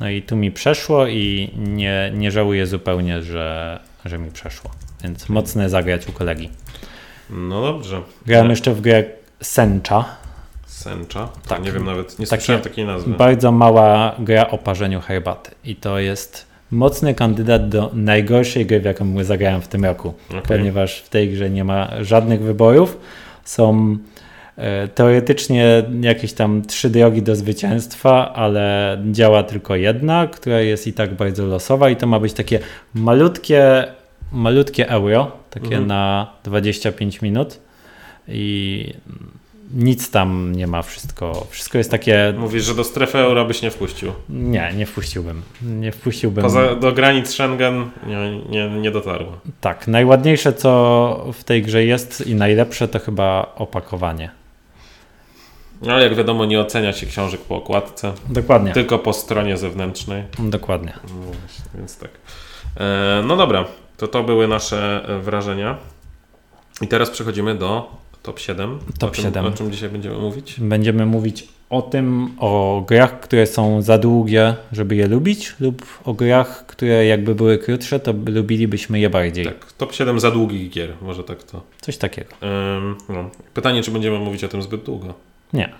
No 0.00 0.08
i 0.10 0.22
tu 0.22 0.36
mi 0.36 0.50
przeszło 0.52 1.06
i 1.06 1.50
nie, 1.56 2.12
nie 2.14 2.30
żałuję 2.30 2.66
zupełnie, 2.66 3.22
że, 3.22 3.78
że 4.04 4.18
mi 4.18 4.30
przeszło. 4.30 4.70
Więc 5.04 5.28
mocne 5.28 5.68
zagrać 5.68 6.08
u 6.08 6.12
kolegi. 6.12 6.50
No 7.30 7.62
dobrze. 7.62 8.00
Grałem 8.26 8.50
jeszcze 8.50 8.74
w 8.74 8.80
grę 8.80 9.04
Sencha. 9.42 10.04
Sęcza? 10.82 11.28
Tak. 11.48 11.64
Nie 11.64 11.72
wiem 11.72 11.84
nawet, 11.84 12.18
nie 12.18 12.26
Takie 12.26 12.40
słyszałem 12.40 12.62
takiej 12.62 12.84
nazwy. 12.86 13.10
Bardzo 13.10 13.52
mała 13.52 14.14
gra 14.18 14.50
o 14.50 14.58
parzeniu 14.58 15.00
herbaty. 15.00 15.50
I 15.64 15.76
to 15.76 15.98
jest 15.98 16.46
mocny 16.70 17.14
kandydat 17.14 17.68
do 17.68 17.90
najgorszej 17.94 18.66
gry, 18.66 18.80
w 18.80 18.84
jaką 18.84 19.24
zagrałem 19.24 19.60
w 19.60 19.68
tym 19.68 19.84
roku. 19.84 20.14
Okej. 20.28 20.42
Ponieważ 20.42 20.98
w 20.98 21.08
tej 21.08 21.30
grze 21.30 21.50
nie 21.50 21.64
ma 21.64 21.90
żadnych 22.00 22.42
wyborów. 22.42 22.98
Są 23.44 23.96
e, 24.56 24.88
teoretycznie 24.88 25.82
jakieś 26.00 26.32
tam 26.32 26.62
trzy 26.62 26.90
drogi 26.90 27.22
do 27.22 27.36
zwycięstwa, 27.36 28.32
ale 28.34 28.98
działa 29.10 29.42
tylko 29.42 29.76
jedna, 29.76 30.26
która 30.26 30.60
jest 30.60 30.86
i 30.86 30.92
tak 30.92 31.14
bardzo 31.14 31.46
losowa 31.46 31.90
i 31.90 31.96
to 31.96 32.06
ma 32.06 32.20
być 32.20 32.32
takie 32.32 32.58
malutkie, 32.94 33.84
malutkie 34.32 34.88
euro, 34.88 35.32
takie 35.50 35.66
Mhm. 35.66 35.86
na 35.86 36.32
25 36.44 37.22
minut 37.22 37.60
i 38.28 38.94
nic 39.74 40.10
tam 40.10 40.52
nie 40.54 40.66
ma, 40.66 40.82
wszystko, 40.82 41.46
wszystko 41.50 41.78
jest 41.78 41.90
takie, 41.90 42.34
Mówisz, 42.38 42.64
że 42.64 42.74
do 42.74 42.84
strefy 42.84 43.18
euro 43.18 43.44
byś 43.44 43.62
nie 43.62 43.70
wpuścił. 43.70 44.12
nie, 44.28 44.72
nie 44.76 44.86
wpuściłbym, 44.86 45.42
nie 45.62 45.92
wpuściłbym. 45.92 46.42
Poza, 46.44 46.74
do 46.74 46.92
granic 46.92 47.28
Schengen 47.30 47.90
nie, 48.06 48.38
nie, 48.48 48.70
nie 48.80 48.90
dotarło. 48.90 49.32
Tak, 49.60 49.88
najładniejsze 49.88 50.52
co 50.52 51.26
w 51.32 51.44
tej 51.44 51.62
grze 51.62 51.84
jest 51.84 52.26
i 52.26 52.34
najlepsze 52.34 52.88
to 52.88 52.98
chyba 52.98 53.52
opakowanie. 53.56 54.30
No 55.82 55.92
ale 55.92 56.04
jak 56.04 56.14
wiadomo, 56.14 56.44
nie 56.44 56.60
ocenia 56.60 56.92
się 56.92 57.06
książek 57.06 57.40
po 57.40 57.56
okładce, 57.56 58.12
Dokładnie, 58.28 58.72
tylko 58.72 58.98
po 58.98 59.12
stronie 59.12 59.56
zewnętrznej. 59.56 60.22
dokładnie. 60.38 60.92
No 61.04 61.32
więc 61.74 61.98
tak. 61.98 62.10
E, 62.80 63.22
no 63.26 63.36
dobra, 63.36 63.64
to 63.96 64.08
to 64.08 64.22
były 64.22 64.48
nasze 64.48 65.08
e, 65.08 65.18
wrażenia. 65.18 65.76
I 66.80 66.88
teraz 66.88 67.10
przechodzimy 67.10 67.54
do 67.54 68.01
top 68.22 68.38
7. 68.38 68.78
Top 68.98 69.10
o 69.10 69.14
czym, 69.14 69.24
7. 69.24 69.44
O 69.46 69.50
czym 69.50 69.72
dzisiaj 69.72 69.88
będziemy 69.88 70.18
mówić? 70.18 70.60
Będziemy 70.60 71.06
mówić 71.06 71.48
o 71.70 71.82
tym, 71.82 72.30
o 72.38 72.84
grach, 72.88 73.20
które 73.20 73.46
są 73.46 73.82
za 73.82 73.98
długie, 73.98 74.54
żeby 74.72 74.96
je 74.96 75.06
lubić, 75.08 75.54
lub 75.60 75.86
o 76.04 76.14
grach, 76.14 76.66
które 76.66 77.06
jakby 77.06 77.34
były 77.34 77.58
krótsze, 77.58 78.00
to 78.00 78.14
lubilibyśmy 78.26 79.00
je 79.00 79.10
bardziej. 79.10 79.44
Tak, 79.44 79.72
top 79.72 79.92
7 79.92 80.20
za 80.20 80.30
długich 80.30 80.70
gier, 80.70 80.92
może 81.02 81.24
tak 81.24 81.42
to. 81.42 81.62
Coś 81.80 81.96
takiego. 81.96 82.30
Em, 82.40 82.96
no. 83.08 83.30
Pytanie, 83.54 83.82
czy 83.82 83.90
będziemy 83.90 84.18
mówić 84.18 84.44
o 84.44 84.48
tym 84.48 84.62
zbyt 84.62 84.82
długo? 84.82 85.14
Nie, 85.52 85.72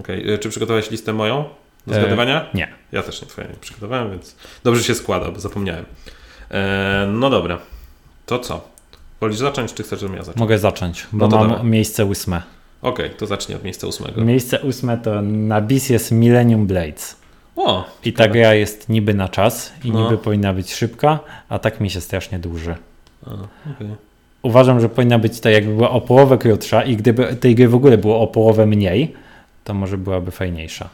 Okej, 0.00 0.32
e, 0.32 0.38
czy 0.38 0.48
przygotowałeś 0.50 0.90
listę 0.90 1.12
moją 1.12 1.44
do 1.86 1.94
E, 1.96 2.00
zgadywania? 2.00 2.46
nie. 2.54 2.68
Ja 2.92 3.02
też 3.02 3.22
nie 3.22 3.28
twoją 3.28 3.48
nie 3.48 3.54
przygotowałem, 3.60 4.10
więc 4.10 4.36
dobrze 4.64 4.82
się 4.84 4.94
składa, 4.94 5.30
bo 5.30 5.40
zapomniałem. 5.40 5.84
E, 6.50 7.08
no 7.12 7.30
dobra. 7.30 7.58
To 8.26 8.38
co? 8.38 8.68
Wolisz 9.20 9.38
zacząć, 9.38 9.74
czy 9.74 9.82
chcesz, 9.82 10.00
żebym 10.00 10.16
ja 10.16 10.22
zaczął? 10.22 10.40
Mogę 10.40 10.58
zacząć, 10.58 11.06
bo 11.12 11.28
No 11.28 11.36
mam 11.38 11.48
dawaj. 11.50 11.64
miejsce 11.66 12.04
ósme. 12.06 12.42
Okej, 12.82 13.10
to 13.10 13.26
zacznij 13.26 13.56
od 13.56 13.64
miejsca 13.64 13.86
ósmego. 13.86 14.24
Miejsce 14.24 14.60
ósme 14.60 14.98
to 14.98 15.22
na 15.22 15.60
bis 15.60 15.90
jest 15.90 16.12
Millennium 16.12 16.66
Blades. 16.66 17.16
O, 17.56 17.84
I 18.04 18.12
ta 18.12 18.28
gra 18.28 18.54
jest 18.54 18.88
niby 18.88 19.14
na 19.14 19.28
czas 19.28 19.72
i 19.84 19.92
No. 19.92 20.02
niby 20.04 20.18
powinna 20.18 20.52
być 20.52 20.74
szybka, 20.74 21.18
a 21.48 21.58
tak 21.58 21.80
mi 21.80 21.90
się 21.90 22.00
strasznie 22.00 22.38
dłuży. 22.38 22.74
a, 23.26 23.30
okej. 23.76 23.88
Uważam, 24.42 24.80
że 24.80 24.88
powinna 24.88 25.18
być 25.18 25.40
tak 25.40 25.52
jakby 25.52 25.74
była 25.74 25.90
o 25.90 26.00
połowę 26.00 26.38
krótsza 26.38 26.82
i 26.82 26.96
gdyby 26.96 27.36
tej 27.36 27.54
gry 27.54 27.68
w 27.68 27.74
ogóle 27.74 27.98
było 27.98 28.20
o 28.20 28.26
połowę 28.26 28.66
mniej, 28.66 29.14
to 29.64 29.74
może 29.74 29.98
byłaby 29.98 30.30
fajniejsza. 30.30 30.88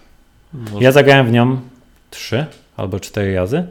Może- 0.53 0.85
Ja 0.85 0.93
zagrałem 0.93 1.27
w 1.27 1.33
nią 1.33 1.61
trzy 2.11 2.47
albo 2.77 3.01
cztery 3.01 3.35
razy, 3.35 3.65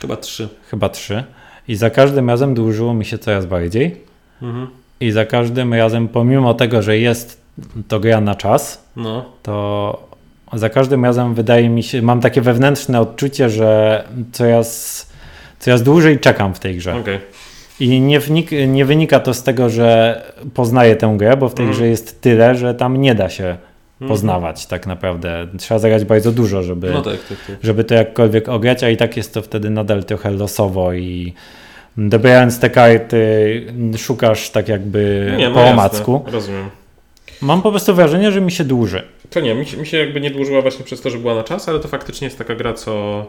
Chyba 0.00 0.16
trzy. 0.16 0.48
chyba 0.70 0.88
trzy 0.88 1.24
i 1.68 1.74
za 1.76 1.90
każdym 1.90 2.30
razem 2.30 2.54
dłużyło 2.54 2.94
mi 2.94 3.04
się 3.04 3.18
coraz 3.18 3.46
bardziej 3.46 3.96
Mhm. 4.42 4.66
i 5.00 5.10
za 5.10 5.24
każdym 5.26 5.74
razem 5.74 6.08
pomimo 6.08 6.54
tego, 6.54 6.82
że 6.82 6.98
jest 6.98 7.40
to 7.88 8.00
gra 8.00 8.20
na 8.20 8.34
czas, 8.34 8.84
No, 8.96 9.24
to 9.42 10.08
za 10.52 10.68
każdym 10.70 11.04
razem 11.04 11.34
wydaje 11.34 11.68
mi 11.68 11.82
się, 11.82 12.02
mam 12.02 12.20
takie 12.20 12.40
wewnętrzne 12.40 13.00
odczucie, 13.00 13.50
że 13.50 14.04
coraz, 14.32 15.06
coraz 15.58 15.82
dłużej 15.82 16.18
czekam 16.18 16.54
w 16.54 16.58
tej 16.60 16.76
grze. 16.76 16.94
okej. 17.00 17.18
I 17.80 18.00
nie, 18.00 18.20
wnik, 18.20 18.50
nie 18.68 18.84
wynika 18.84 19.20
to 19.20 19.34
z 19.34 19.42
tego, 19.42 19.70
że 19.70 20.22
poznaję 20.54 20.96
tę 20.96 21.14
grę, 21.16 21.36
bo 21.36 21.48
w 21.48 21.54
tej 21.54 21.62
Mhm. 21.66 21.76
grze 21.78 21.88
jest 21.88 22.20
tyle, 22.20 22.54
że 22.54 22.74
tam 22.74 22.96
nie 22.96 23.14
da 23.14 23.28
się 23.28 23.56
Mhm. 24.00 24.08
poznawać 24.08 24.66
tak 24.66 24.86
naprawdę. 24.86 25.46
Trzeba 25.58 25.78
zagrać 25.78 26.04
bardzo 26.04 26.32
dużo, 26.32 26.62
żeby, 26.62 26.90
No 26.90 27.02
tak, 27.02 27.24
tak, 27.28 27.38
tak. 27.46 27.56
żeby 27.62 27.84
to 27.84 27.94
jakkolwiek 27.94 28.48
ograć, 28.48 28.84
a 28.84 28.90
i 28.90 28.96
tak 28.96 29.16
jest 29.16 29.34
to 29.34 29.42
wtedy 29.42 29.70
nadal 29.70 30.04
trochę 30.04 30.30
losowo 30.30 30.92
i 30.92 31.32
dobierając 31.96 32.58
te 32.60 32.70
karty 32.70 33.66
szukasz 33.96 34.50
tak 34.50 34.68
jakby 34.68 35.32
Nie, 35.38 35.48
no 35.48 35.54
po 35.54 35.64
omacku. 35.64 36.24
Rozumiem. 36.26 36.70
Mam 37.42 37.62
po 37.62 37.70
prostu 37.70 37.94
wrażenie, 37.94 38.32
że 38.32 38.40
mi 38.40 38.52
się 38.52 38.64
dłuży. 38.64 39.02
To 39.30 39.40
nie, 39.40 39.54
mi 39.54 39.66
się, 39.66 39.76
mi 39.76 39.86
się 39.86 39.96
jakby 39.96 40.20
nie 40.20 40.30
dłużyła 40.30 40.62
właśnie 40.62 40.84
przez 40.84 41.00
to, 41.00 41.10
że 41.10 41.18
była 41.18 41.34
na 41.34 41.44
czas, 41.44 41.68
ale 41.68 41.80
to 41.80 41.88
faktycznie 41.88 42.24
jest 42.24 42.38
taka 42.38 42.54
gra, 42.54 42.72
co... 42.74 43.26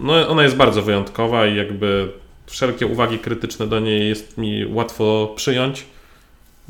No, 0.00 0.28
ona 0.28 0.42
jest 0.42 0.56
bardzo 0.56 0.82
wyjątkowa 0.82 1.46
i 1.46 1.56
jakby 1.56 2.08
wszelkie 2.46 2.86
uwagi 2.86 3.18
krytyczne 3.18 3.66
do 3.66 3.80
niej 3.80 4.08
jest 4.08 4.38
mi 4.38 4.66
łatwo 4.66 5.32
przyjąć, 5.36 5.86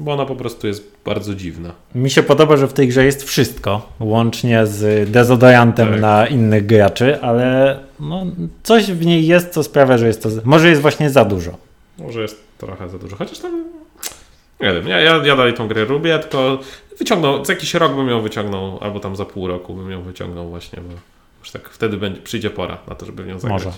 bo 0.01 0.13
ona 0.13 0.27
po 0.27 0.37
prostu 0.37 0.67
jest 0.67 0.93
bardzo 1.05 1.35
dziwna. 1.35 1.73
Mi 1.95 2.11
się 2.11 2.23
podoba, 2.23 2.57
że 2.57 2.69
w 2.69 2.73
tej 2.73 2.89
grze 2.89 3.05
jest 3.05 3.25
wszystko, 3.25 3.89
łącznie 4.01 4.67
z 4.67 5.11
dezodorantem 5.11 5.89
Tak. 5.89 6.01
na 6.01 6.27
innych 6.27 6.67
graczy, 6.67 7.21
ale 7.23 7.79
no, 8.01 8.27
coś 8.63 8.85
w 8.85 9.07
niej 9.07 9.27
jest, 9.27 9.51
co 9.53 9.63
sprawia, 9.63 9.99
że 9.99 10.07
jest 10.07 10.23
to. 10.23 10.29
Może 10.45 10.69
jest 10.69 10.83
właśnie 10.83 11.11
za 11.11 11.25
dużo. 11.25 11.57
Może 11.99 12.23
jest 12.23 12.43
trochę 12.59 12.89
za 12.89 12.99
dużo, 12.99 13.17
chociaż 13.17 13.39
tam... 13.39 13.65
Nie 14.61 14.73
wiem, 14.73 14.89
ja, 14.89 15.01
ja, 15.01 15.17
ja 15.17 15.37
dalej 15.37 15.55
tą 15.55 15.69
grę 15.69 15.85
lubię, 15.85 16.19
tylko 16.19 16.59
wyciągnął, 16.99 17.45
za 17.45 17.53
jakiś 17.53 17.75
rok 17.75 17.95
bym 17.95 18.09
ją 18.09 18.21
wyciągnął, 18.21 18.79
albo 18.81 19.01
tam 19.01 19.17
za 19.17 19.25
pół 19.25 19.47
roku 19.47 19.75
bym 19.75 19.91
ją 19.91 20.03
wyciągnął 20.03 20.49
właśnie, 20.49 20.83
bo 20.83 20.95
już 21.41 21.51
tak 21.51 21.69
wtedy 21.69 21.97
będzie, 21.97 22.21
przyjdzie 22.21 22.51
pora 22.51 22.79
na 22.89 22.95
to, 22.95 23.07
żeby 23.07 23.23
w 23.23 23.27
nią 23.27 23.39
zagrać. 23.39 23.65
Może. 23.65 23.77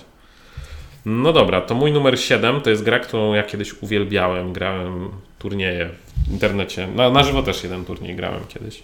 No 1.05 1.33
dobra, 1.33 1.61
to 1.61 1.75
mój 1.75 1.91
numer 1.91 2.19
7 2.19 2.61
to 2.61 2.69
jest 2.69 2.83
gra, 2.83 2.99
którą 2.99 3.33
ja 3.33 3.43
kiedyś 3.43 3.83
uwielbiałem, 3.83 4.53
grałem 4.53 5.09
turnieje 5.43 5.89
w 6.27 6.31
internecie, 6.31 6.87
na, 6.87 7.09
na 7.09 7.23
żywo 7.23 7.43
też 7.43 7.63
jeden 7.63 7.85
turniej 7.85 8.15
grałem 8.15 8.41
kiedyś. 8.47 8.83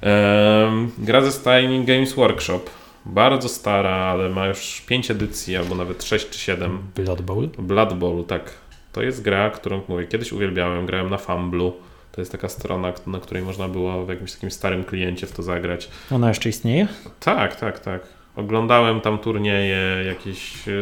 Ehm, 0.00 0.90
gra 0.98 1.20
ze 1.20 1.32
stajni 1.32 1.84
Games 1.84 2.12
Workshop, 2.12 2.62
bardzo 3.06 3.48
stara, 3.48 3.96
ale 3.96 4.28
ma 4.28 4.46
już 4.46 4.82
5 4.86 5.10
edycji, 5.10 5.56
albo 5.56 5.74
nawet 5.74 6.04
6 6.04 6.30
czy 6.30 6.38
7. 6.38 6.78
Blood 6.94 7.22
Bowl. 7.22 7.48
Blood 7.58 7.94
Bowl, 7.94 8.24
tak. 8.24 8.50
To 8.92 9.02
jest 9.02 9.22
gra, 9.22 9.50
którą 9.50 9.82
mówię, 9.88 10.06
kiedyś 10.06 10.32
uwielbiałem, 10.32 10.86
grałem 10.86 11.10
na 11.10 11.18
Fumblu. 11.18 11.72
To 12.12 12.20
jest 12.20 12.32
taka 12.32 12.48
strona, 12.48 12.92
na 13.06 13.20
której 13.20 13.42
można 13.42 13.68
było 13.68 14.06
w 14.06 14.08
jakimś 14.08 14.32
takim 14.32 14.50
starym 14.50 14.84
kliencie 14.84 15.26
w 15.26 15.32
to 15.32 15.42
zagrać. 15.42 15.88
Ona 16.10 16.28
jeszcze 16.28 16.48
istnieje? 16.48 16.88
Tak, 17.20 17.56
tak, 17.56 17.78
tak. 17.78 18.21
Oglądałem 18.36 19.00
tam 19.00 19.18
turnieje, 19.18 20.04
jakieś 20.06 20.68
e, 20.68 20.72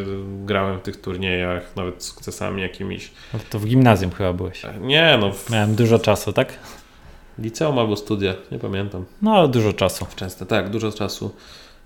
grałem 0.44 0.78
w 0.78 0.82
tych 0.82 1.00
turniejach, 1.00 1.76
nawet 1.76 2.02
z 2.04 2.06
sukcesami 2.06 2.62
jakimiś. 2.62 3.10
No 3.34 3.40
To 3.50 3.58
w 3.58 3.66
gimnazjum 3.66 4.10
chyba 4.10 4.32
byłeś. 4.32 4.64
E, 4.64 4.74
Nie, 4.80 5.18
no 5.20 5.32
w 5.32 5.50
Miałem 5.50 5.74
dużo 5.74 5.98
czasu, 5.98 6.32
tak? 6.32 6.58
liceum 7.38 7.78
albo 7.78 7.96
studia, 7.96 8.34
nie 8.52 8.58
pamiętam. 8.58 9.04
No, 9.22 9.34
ale 9.36 9.48
dużo 9.48 9.72
czasu. 9.72 10.06
Często, 10.16 10.46
tak, 10.46 10.70
dużo 10.70 10.92
czasu. 10.92 11.34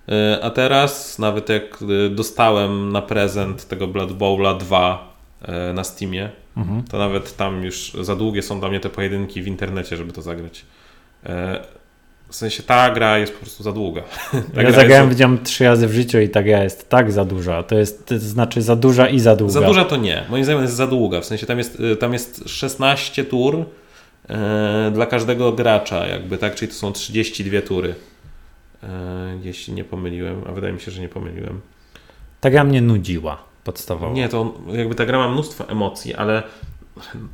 E, 0.08 0.38
A 0.44 0.50
teraz, 0.50 1.18
nawet 1.18 1.48
jak 1.48 1.78
e, 2.06 2.10
dostałem 2.10 2.92
na 2.92 3.02
prezent 3.02 3.68
tego 3.68 3.86
Blood 3.86 4.12
Bowla 4.12 4.54
2 4.54 5.14
e, 5.42 5.72
na 5.72 5.84
Steamie, 5.84 6.30
Mhm. 6.56 6.82
to 6.82 6.98
nawet 6.98 7.36
tam 7.36 7.64
już 7.64 7.92
za 8.00 8.16
długie 8.16 8.42
są 8.42 8.60
dla 8.60 8.68
mnie 8.68 8.80
te 8.80 8.88
pojedynki 8.90 9.42
w 9.42 9.46
internecie, 9.46 9.96
żeby 9.96 10.12
to 10.12 10.22
zagrać. 10.22 10.64
W 12.28 12.36
sensie 12.36 12.62
ta 12.62 12.90
gra 12.90 13.18
jest 13.18 13.32
po 13.32 13.38
prostu 13.38 13.62
za 13.62 13.72
długa. 13.72 14.02
Ta 14.54 14.62
ja 14.62 14.68
gra 14.68 14.72
zagrałem 14.72 15.06
jest 15.06 15.18
w 15.18 15.20
nią 15.20 15.38
trzy 15.38 15.64
razy 15.64 15.88
w 15.88 15.92
życiu 15.92 16.20
i 16.20 16.28
ta 16.28 16.42
gra 16.42 16.62
jest 16.62 16.88
tak 16.88 17.12
za 17.12 17.24
duża. 17.24 17.62
To 17.62 17.74
jest, 17.74 18.06
to 18.06 18.18
znaczy 18.18 18.62
za 18.62 18.76
duża 18.76 19.08
i 19.08 19.20
za 19.20 19.36
długa. 19.36 19.52
Za 19.52 19.60
duża 19.60 19.84
to 19.84 19.96
nie. 19.96 20.24
Moim 20.30 20.44
zdaniem 20.44 20.62
jest 20.62 20.74
za 20.74 20.86
długa. 20.86 21.20
W 21.20 21.24
sensie 21.24 21.46
tam 21.46 21.58
jest, 21.58 21.80
y, 21.80 21.96
tam 21.96 22.12
jest 22.12 22.48
16 22.48 23.24
tur 23.24 23.64
e, 24.28 24.90
dla 24.94 25.06
każdego 25.06 25.52
gracza, 25.52 26.06
jakby, 26.06 26.38
tak? 26.38 26.54
Czyli 26.54 26.72
to 26.72 26.78
są 26.78 26.92
32 26.92 27.62
tury. 27.62 27.94
E, 28.82 28.88
jeśli 29.42 29.74
nie 29.74 29.84
pomyliłem, 29.84 30.42
a 30.48 30.52
wydaje 30.52 30.72
mi 30.72 30.80
się, 30.80 30.90
że 30.90 31.00
nie 31.00 31.08
pomyliłem. 31.08 31.60
Ta 32.40 32.50
gra 32.50 32.64
mnie 32.64 32.80
nudziła 32.80 33.38
podstawowo. 33.64 34.14
Nie, 34.14 34.28
to 34.28 34.54
jakby 34.72 34.94
ta 34.94 35.06
gra 35.06 35.18
ma 35.18 35.28
mnóstwo 35.28 35.68
emocji, 35.68 36.14
ale 36.14 36.42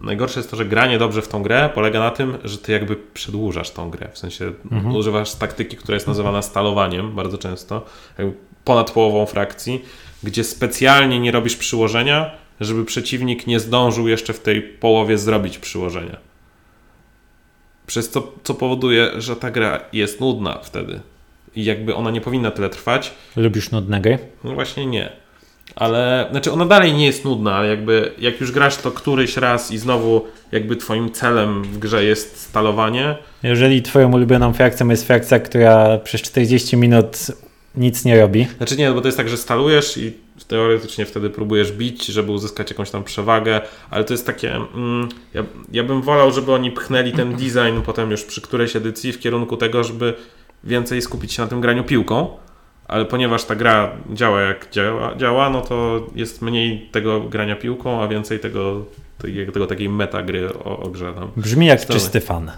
najgorsze 0.01 0.41
jest 0.41 0.51
to, 0.51 0.57
że 0.57 0.65
granie 0.65 0.99
dobrze 0.99 1.23
w 1.23 1.29
tą 1.29 1.43
grę 1.43 1.71
polega 1.75 2.01
na 2.01 2.11
tym, 2.11 2.39
że 2.45 2.59
ty 2.59 2.73
jakby 2.73 2.97
przedłużasz 2.97 3.71
tą 3.71 3.91
grę. 3.91 4.09
W 4.13 4.19
sensie 4.19 4.53
Mhm. 4.73 4.95
używasz 4.97 5.35
taktyki, 5.35 5.77
która 5.77 5.95
jest 5.97 6.07
nazywana 6.07 6.43
stalowaniem 6.43 7.15
bardzo 7.15 7.39
często, 7.39 7.85
ponad 8.65 8.91
połową 8.91 9.27
frakcji, 9.27 9.85
gdzie 10.23 10.45
specjalnie 10.45 11.21
nie 11.21 11.31
robisz 11.33 11.57
przyłożenia, 11.57 12.31
żeby 12.61 12.85
przeciwnik 12.85 13.47
nie 13.47 13.61
zdążył 13.61 14.09
jeszcze 14.09 14.33
w 14.33 14.41
tej 14.41 14.63
połowie 14.63 15.19
zrobić 15.19 15.59
przyłożenia. 15.59 16.17
Przez 17.87 18.11
to, 18.11 18.33
co 18.43 18.55
powoduje, 18.55 19.11
że 19.17 19.37
ta 19.37 19.51
gra 19.51 19.81
jest 19.93 20.21
nudna 20.21 20.59
wtedy. 20.63 21.01
I 21.57 21.65
jakby 21.65 21.95
ona 21.95 22.11
nie 22.11 22.21
powinna 22.21 22.51
tyle 22.51 22.69
trwać, 22.71 23.13
Lubisz 23.37 23.71
nudne 23.71 24.01
gry? 24.01 24.19
no 24.45 24.55
właśnie 24.55 24.87
nie. 24.87 25.13
Ale, 25.77 26.27
znaczy 26.31 26.53
ona 26.53 26.67
dalej 26.67 26.93
nie 26.93 27.07
jest 27.07 27.25
nudna, 27.25 27.55
ale 27.55 27.69
jakby 27.69 28.13
jak 28.19 28.41
już 28.41 28.53
grasz 28.53 28.77
to 28.77 28.91
któryś 28.91 29.37
raz 29.37 29.73
i 29.73 29.79
znowu 29.79 30.25
jakby 30.53 30.77
twoim 30.77 31.13
celem 31.13 31.63
w 31.63 31.79
grze 31.79 32.05
jest 32.05 32.41
stalowanie, 32.41 33.17
Jeżeli 33.43 33.83
twoją 33.83 34.13
ulubioną 34.13 34.53
frakcją 34.53 34.89
jest 34.89 35.07
frakcja, 35.07 35.39
która 35.39 35.99
przez 35.99 36.23
40 36.23 36.77
minut 36.77 37.17
nic 37.77 38.05
nie 38.05 38.21
robi, 38.21 38.47
znaczy 38.57 38.77
nie, 38.77 38.91
bo 38.93 39.01
to 39.01 39.09
jest 39.09 39.19
tak, 39.19 39.29
że 39.29 39.37
stalujesz 39.37 39.99
i 39.99 40.13
teoretycznie 40.49 41.07
wtedy 41.07 41.31
próbujesz 41.31 41.73
bić, 41.73 42.07
żeby 42.07 42.33
uzyskać 42.33 42.71
jakąś 42.71 42.91
tam 42.91 43.05
przewagę, 43.05 43.61
ale 43.91 44.05
to 44.05 44.15
jest 44.15 44.27
takie, 44.27 44.55
mm, 44.55 45.09
ja, 45.35 45.45
ja 45.73 45.85
bym 45.85 46.03
wolał, 46.03 46.33
żeby 46.33 46.53
oni 46.53 46.71
pchnęli 46.71 47.13
ten 47.13 47.33
design 47.33 47.81
potem 47.87 48.11
już 48.11 48.25
przy 48.25 48.41
którejś 48.41 48.77
edycji 48.77 49.13
w 49.13 49.19
kierunku 49.19 49.57
tego, 49.57 49.85
żeby 49.85 50.15
więcej 50.65 51.03
skupić 51.03 51.33
się 51.33 51.43
na 51.43 51.49
tym 51.49 51.61
graniu 51.61 51.85
piłką, 51.85 52.37
ale 52.91 53.05
ponieważ 53.05 53.45
ta 53.45 53.55
gra 53.55 53.91
działa 54.15 54.41
jak 54.41 54.69
działa, 54.73 55.17
działa 55.17 55.51
no 55.51 55.61
to 55.61 56.07
jest 56.15 56.43
mniej 56.43 56.89
tego 56.93 57.21
grania 57.21 57.57
piłką, 57.57 58.03
a 58.03 58.09
więcej 58.09 58.41
tego, 58.41 58.85
tej, 59.19 59.47
tego 59.53 59.67
takiej 59.67 59.89
meta 59.89 60.23
gry 60.23 60.49
o, 60.55 60.79
o 60.79 60.89
grze 60.89 61.13
tam. 61.13 61.31
brzmi 61.37 61.67
jak 61.67 61.81
Stary. 61.81 62.01
czysty 62.01 62.21
fan. 62.21 62.51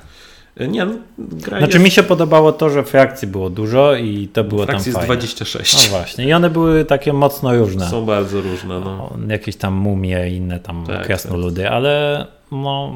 Nie, 0.69 0.85
no, 0.85 0.93
gra 1.19 1.59
Znaczy 1.59 1.73
jest, 1.73 1.85
mi 1.85 1.91
się 1.91 2.03
podobało 2.03 2.53
to, 2.53 2.71
że 2.71 2.85
frakcji 2.85 3.29
było 3.29 3.51
dużo 3.51 3.95
i 3.95 4.29
to 4.33 4.45
było 4.45 4.61
tam 4.61 4.69
frakcji 4.69 4.91
jest 4.91 4.99
fajne. 4.99 5.17
26. 5.17 5.75
No 5.75 5.99
właśnie. 5.99 6.25
I 6.25 6.33
one 6.33 6.51
były 6.51 6.85
takie 6.85 7.13
mocno 7.13 7.57
różne. 7.57 7.89
Są 7.89 8.05
bardzo 8.05 8.41
różne, 8.41 8.81
no. 8.81 9.17
Jakieś 9.29 9.57
tam 9.57 9.75
mumie 9.75 10.31
inne 10.31 10.61
tam 10.61 10.87
Tak, 10.87 11.07
krasnoludy, 11.07 11.71
ale 11.71 12.27
no, 12.53 12.95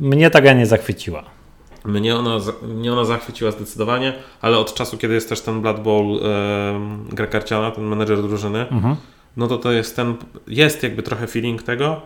mnie 0.00 0.30
ta 0.30 0.40
gra 0.40 0.52
nie 0.52 0.66
zachwyciła. 0.66 1.24
Mnie 1.84 2.16
ona, 2.16 2.38
mnie 2.62 2.92
ona 2.92 3.04
zachwyciła 3.04 3.50
zdecydowanie, 3.50 4.12
ale 4.40 4.58
od 4.58 4.74
czasu, 4.74 4.98
kiedy 4.98 5.14
jest 5.14 5.28
też 5.28 5.40
ten 5.40 5.60
Blood 5.62 5.80
Bowl 5.82 6.20
e, 6.24 6.80
gra 7.12 7.26
karciana, 7.26 7.70
ten 7.70 7.84
menedżer 7.84 8.22
drużyny, 8.22 8.68
Mhm. 8.68 8.96
no 9.36 9.46
to 9.46 9.58
to 9.58 9.72
jest 9.72 9.96
ten, 9.96 10.14
jest 10.46 10.82
jakby 10.82 11.02
trochę 11.02 11.26
feeling 11.26 11.62
tego, 11.62 12.00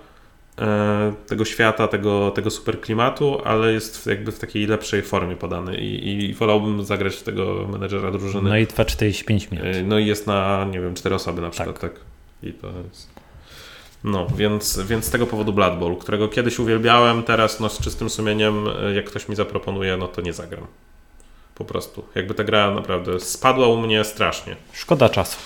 e, 0.60 1.12
tego 1.26 1.44
świata, 1.44 1.88
tego, 1.88 2.30
tego 2.30 2.50
super 2.50 2.80
klimatu, 2.80 3.38
ale 3.44 3.72
jest 3.72 3.98
w- 3.98 4.06
jakby 4.06 4.32
w 4.32 4.38
takiej 4.38 4.66
lepszej 4.66 5.02
formie 5.02 5.36
podany 5.36 5.76
i, 5.76 6.24
i 6.30 6.34
wolałbym 6.34 6.84
zagrać 6.84 7.22
tego 7.22 7.66
menedżera 7.72 8.10
drużyny. 8.10 8.48
No 8.50 8.56
i 8.58 8.66
trwa 8.66 8.84
45 8.84 9.50
minut. 9.50 9.66
E, 9.66 9.82
No 9.82 9.98
i 9.98 10.06
jest 10.06 10.26
na, 10.26 10.66
nie 10.70 10.80
wiem, 10.80 10.94
cztery 10.94 11.14
osoby 11.14 11.40
na 11.42 11.50
przykład, 11.50 11.80
tak. 11.80 11.92
I 12.42 12.52
to 12.52 12.66
jest... 12.88 13.15
No, 14.04 14.26
więc, 14.36 14.78
więc 14.78 15.04
z 15.04 15.10
tego 15.10 15.26
powodu 15.26 15.52
Blood 15.52 15.78
Bowl, 15.78 15.96
którego 15.96 16.28
kiedyś 16.28 16.58
uwielbiałem, 16.58 17.22
teraz 17.22 17.60
no 17.60 17.68
z 17.68 17.78
czystym 17.80 18.10
sumieniem, 18.10 18.68
e, 18.68 18.94
jak 18.94 19.04
ktoś 19.04 19.28
mi 19.28 19.36
zaproponuje, 19.36 19.96
no 19.96 20.08
to 20.08 20.20
nie 20.20 20.32
zagram. 20.32 20.66
Po 21.54 21.64
prostu. 21.64 22.04
Jakby 22.14 22.34
ta 22.34 22.44
gra 22.44 22.70
naprawdę 22.70 23.20
spadła 23.20 23.68
u 23.68 23.76
mnie 23.76 24.04
strasznie. 24.04 24.56
Szkoda 24.72 25.08
czasu. 25.08 25.38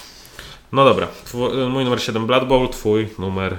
No 0.72 0.84
dobra, 0.84 1.08
twój, 1.24 1.68
mój 1.68 1.84
numer 1.84 2.02
7 2.02 2.26
Blood 2.26 2.48
Bowl, 2.48 2.68
twój 2.68 3.08
numer 3.18 3.56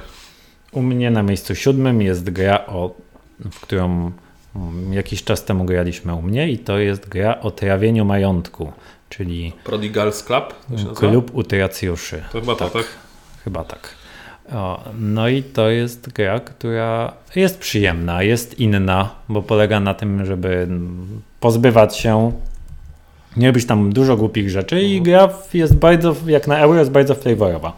u 0.72 0.82
mnie 0.82 1.12
na 1.12 1.24
miejscu 1.24 1.56
siódmym 1.56 2.02
jest 2.02 2.30
gra, 2.30 2.66
o, 2.68 2.96
w 3.52 3.60
którą 3.60 4.12
mm, 4.56 4.94
jakiś 4.94 5.24
czas 5.24 5.46
temu 5.46 5.66
graliśmy 5.66 6.14
u 6.14 6.22
mnie 6.22 6.52
i 6.52 6.60
to 6.60 6.80
jest 6.80 7.10
gra 7.10 7.40
o 7.40 7.52
trawieniu 7.52 8.06
majątku, 8.06 8.74
czyli 9.10 9.54
Prodigals 9.64 10.24
Club? 10.24 10.56
Klub 10.96 11.36
utracjuszy. 11.36 12.24
To 12.32 12.40
chyba 12.40 12.56
to, 12.56 12.70
tak? 12.70 12.86
Chyba 13.44 13.64
tak. 13.64 14.01
O, 14.54 14.80
no 15.00 15.28
i 15.30 15.44
to 15.44 15.70
jest 15.70 16.10
gra, 16.14 16.40
która 16.40 17.14
jest 17.36 17.60
przyjemna, 17.60 18.24
jest 18.24 18.60
inna, 18.60 19.10
bo 19.30 19.42
polega 19.42 19.80
na 19.80 19.94
tym, 19.94 20.26
żeby 20.26 20.68
pozbywać 21.40 21.98
się, 21.98 22.32
nie 23.38 23.48
robić 23.48 23.66
tam 23.66 23.94
dużo 23.94 24.18
głupich 24.18 24.50
rzeczy 24.50 24.82
i 24.82 24.98
Mhm. 24.98 25.04
gra 25.04 25.30
jest 25.54 25.76
bardzo, 25.76 26.16
jak 26.28 26.48
na 26.48 26.58
euro, 26.60 26.80
jest 26.80 26.92
bardzo 26.92 27.16
flavorowa. 27.16 27.74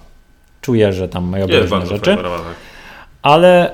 Czuję, 0.61 0.93
że 0.93 1.09
tam 1.09 1.35
robię 1.35 1.53
Jest 1.55 1.71
różne 1.71 1.85
rzeczy, 1.87 2.15
tak. 2.15 2.25
ale 3.21 3.71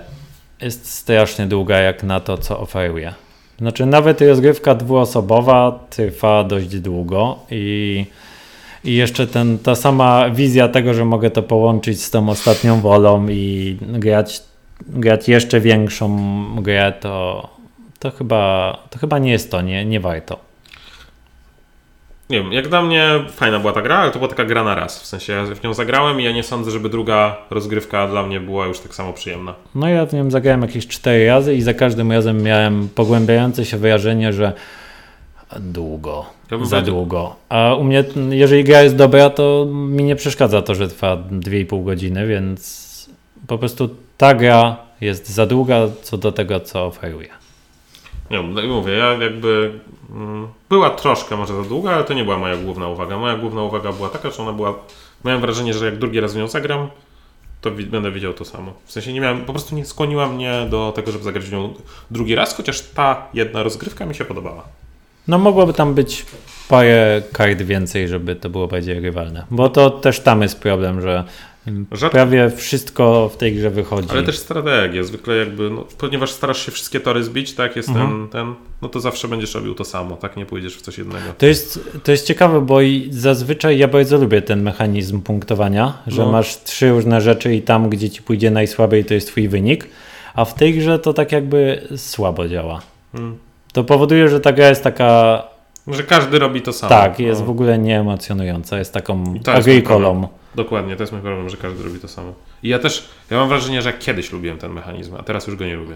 jest 0.62 0.92
strasznie 0.94 1.46
długa 1.46 1.78
jak 1.80 2.04
na 2.04 2.20
to, 2.20 2.38
co 2.38 2.60
oferuje. 2.60 3.14
Znaczy 3.60 3.86
nawet 3.86 4.22
rozgrywka 4.22 4.76
dwuosobowa 4.76 5.80
trwa 5.90 6.44
dość 6.44 6.80
długo 6.80 7.40
i, 7.52 8.06
i 8.84 8.96
jeszcze 8.96 9.28
ten, 9.28 9.58
ta 9.58 9.76
sama 9.76 10.30
wizja 10.30 10.68
tego, 10.68 10.94
że 10.94 11.06
mogę 11.06 11.32
to 11.32 11.44
połączyć 11.44 12.04
z 12.04 12.12
tą 12.12 12.30
ostatnią 12.30 12.82
wolą 12.82 13.28
i 13.30 13.78
grać, 13.82 14.42
grać 14.88 15.30
jeszcze 15.30 15.60
większą 15.60 16.18
grę, 16.62 16.94
to, 17.00 17.50
to, 18.00 18.12
chyba, 18.12 18.78
to 18.90 19.00
chyba 19.00 19.20
nie 19.20 19.32
jest 19.32 19.52
to, 19.52 19.62
nie, 19.62 19.86
nie 19.86 20.00
warto. 20.00 20.50
Nie 22.30 22.42
wiem, 22.42 22.54
jak 22.54 22.68
dla 22.68 22.82
mnie 22.82 23.10
fajna 23.32 23.60
była 23.60 23.74
ta 23.74 23.82
gra, 23.82 23.98
ale 23.98 24.12
to 24.12 24.20
była 24.20 24.30
taka 24.30 24.46
gra 24.46 24.64
na 24.64 24.76
raz. 24.76 25.04
W 25.04 25.06
sensie 25.06 25.34
ja 25.34 25.46
w 25.46 25.64
nią 25.64 25.74
zagrałem 25.74 26.22
i 26.22 26.24
ja 26.24 26.32
nie 26.32 26.44
sądzę, 26.44 26.72
żeby 26.72 26.90
druga 26.90 27.38
rozgrywka 27.50 28.08
dla 28.08 28.24
mnie 28.24 28.40
była 28.40 28.66
już 28.66 28.80
tak 28.80 28.96
samo 28.96 29.14
przyjemna. 29.14 29.54
No 29.76 29.88
ja 29.88 30.06
w 30.06 30.14
nią 30.14 30.32
zagrałem 30.32 30.62
jakieś 30.62 30.88
cztery 30.88 31.28
razy 31.28 31.56
i 31.56 31.62
za 31.62 31.74
każdym 31.74 32.12
razem 32.12 32.44
miałem 32.44 32.90
pogłębiające 32.96 33.66
się 33.66 33.78
wyrażenie, 33.78 34.34
że 34.34 34.54
długo, 35.60 36.26
Ja 36.52 36.58
za 36.58 36.64
powiedział- 36.64 36.96
długo. 36.96 37.36
A 37.50 37.76
u 37.76 37.84
mnie, 37.84 38.04
jeżeli 38.30 38.64
gra 38.64 38.82
jest 38.82 38.96
dobra, 38.96 39.30
to 39.30 39.68
mi 39.72 40.04
nie 40.04 40.16
przeszkadza 40.16 40.62
to, 40.62 40.76
że 40.76 40.88
trwa 40.88 41.18
2,5 41.32 41.84
godziny, 41.86 42.28
więc 42.28 42.90
po 43.48 43.58
prostu 43.58 43.90
ta 44.18 44.34
gra 44.34 44.78
jest 45.02 45.30
za 45.30 45.46
długa 45.46 45.80
co 46.02 46.18
do 46.18 46.32
tego, 46.32 46.60
co 46.60 46.86
oferuje. 46.86 47.30
Nie 48.32 48.38
wiem, 48.38 48.56
tak 48.56 48.66
mówię, 48.66 48.94
ja 48.94 49.06
jakby 49.14 49.80
mm, 50.10 50.48
była 50.70 50.90
troszkę 50.90 51.38
może 51.38 51.56
za 51.56 51.70
długa, 51.70 51.92
ale 51.92 52.04
to 52.04 52.14
nie 52.14 52.24
była 52.24 52.38
moja 52.38 52.58
główna 52.58 52.88
uwaga. 52.88 53.18
Moja 53.18 53.36
główna 53.38 53.64
uwaga 53.64 53.92
była 53.92 54.10
taka, 54.10 54.32
że 54.32 54.44
ona 54.44 54.54
była. 54.54 54.74
Miałem 55.26 55.42
wrażenie, 55.42 55.74
że 55.74 55.86
jak 55.86 55.98
drugi 55.98 56.20
raz 56.20 56.34
w 56.34 56.38
nią 56.38 56.48
zagram, 56.48 56.88
to 57.62 57.72
wi- 57.72 57.86
będę 57.86 58.12
widział 58.12 58.34
to 58.34 58.46
samo. 58.46 58.74
W 58.86 58.92
sensie 58.92 59.14
nie 59.14 59.22
miałem, 59.22 59.46
po 59.46 59.54
prostu 59.54 59.76
nie 59.76 59.86
skłoniła 59.86 60.28
mnie 60.28 60.68
do 60.70 60.92
tego, 60.96 61.12
żeby 61.12 61.24
zagrać 61.24 61.46
w 61.46 61.52
nią 61.52 61.74
drugi 62.12 62.36
raz, 62.36 62.54
chociaż 62.56 62.82
ta 62.82 63.28
jedna 63.34 63.64
rozgrywka 63.64 64.06
mi 64.06 64.16
się 64.16 64.26
podobała. 64.26 64.64
No 65.30 65.38
mogłoby 65.38 65.74
tam 65.74 65.94
być 65.94 66.26
parę 66.70 67.22
kart 67.34 67.62
więcej, 67.62 68.08
żeby 68.08 68.36
to 68.36 68.50
było 68.50 68.68
bardziej 68.68 69.00
rywalne. 69.00 69.46
Bo 69.52 69.70
to 69.70 69.90
też 69.90 70.20
tam 70.20 70.42
jest 70.42 70.60
problem, 70.60 71.02
że 71.02 71.24
Rzadko- 71.92 72.10
prawie 72.12 72.50
wszystko 72.50 73.30
w 73.34 73.38
tej 73.38 73.56
grze 73.56 73.70
wychodzi. 73.70 74.08
Ale 74.12 74.24
też 74.24 74.38
strategia, 74.38 75.04
zwykle 75.04 75.36
jakby, 75.36 75.70
no, 75.70 75.86
ponieważ 75.98 76.32
starasz 76.32 76.66
się 76.66 76.72
wszystkie 76.72 77.00
tory 77.00 77.24
zbić, 77.24 77.54
tak, 77.54 77.76
jest 77.76 77.90
Mhm. 77.90 78.10
ten, 78.10 78.28
ten, 78.30 78.54
no 78.82 78.90
to 78.90 79.00
zawsze 79.00 79.28
będziesz 79.28 79.56
robił 79.56 79.76
to 79.76 79.84
samo, 79.86 80.16
tak, 80.16 80.38
nie 80.38 80.46
pójdziesz 80.46 80.76
w 80.78 80.82
coś 80.82 80.98
jednego. 80.98 81.26
To 81.38 81.46
jest, 81.46 81.80
to 82.04 82.12
jest 82.12 82.28
ciekawe, 82.28 82.62
bo 82.62 82.82
i 82.82 83.08
zazwyczaj 83.12 83.78
ja 83.78 83.88
bardzo 83.88 84.18
lubię 84.18 84.42
ten 84.42 84.62
mechanizm 84.62 85.22
punktowania, 85.22 85.98
że 86.08 86.26
No. 86.26 86.32
masz 86.32 86.64
trzy 86.64 86.90
różne 86.90 87.22
rzeczy 87.22 87.56
i 87.56 87.62
tam, 87.62 87.90
gdzie 87.90 88.10
ci 88.10 88.22
pójdzie 88.22 88.52
najsłabiej, 88.52 89.06
to 89.06 89.14
jest 89.14 89.28
twój 89.28 89.48
wynik, 89.48 89.88
a 90.36 90.46
w 90.46 90.54
tej 90.54 90.74
grze 90.74 91.00
to 91.00 91.14
tak 91.14 91.32
jakby 91.32 91.88
słabo 91.98 92.48
działa. 92.48 92.82
Hmm. 93.12 93.38
To 93.74 93.84
powoduje, 93.84 94.28
że 94.30 94.40
ta 94.40 94.52
gra 94.54 94.70
jest 94.70 94.84
taka, 94.84 95.44
Że 95.88 96.04
każdy 96.04 96.40
robi 96.40 96.62
to 96.62 96.74
samo. 96.74 96.90
tak, 96.90 97.20
jest 97.20 97.40
no. 97.42 97.48
w 97.48 97.50
ogóle 97.50 97.78
nieemocjonująca, 97.78 98.78
jest 98.80 98.94
taką 98.94 99.24
agrikolą. 99.46 100.28
Dokładnie, 100.56 100.96
to 100.96 101.04
jest 101.04 101.14
mój 101.14 101.22
problem, 101.22 101.50
że 101.50 101.58
każdy 101.58 101.84
robi 101.84 102.00
to 102.00 102.08
samo. 102.08 102.34
I 102.64 102.70
ja 102.70 102.80
też, 102.80 103.10
ja 103.32 103.38
mam 103.38 103.50
wrażenie, 103.50 103.82
że 103.82 103.94
kiedyś 103.94 104.32
lubiłem 104.32 104.58
ten 104.58 104.72
mechanizm, 104.74 105.16
a 105.16 105.24
teraz 105.24 105.48
już 105.48 105.56
go 105.56 105.66
nie 105.66 105.76
lubię. 105.76 105.96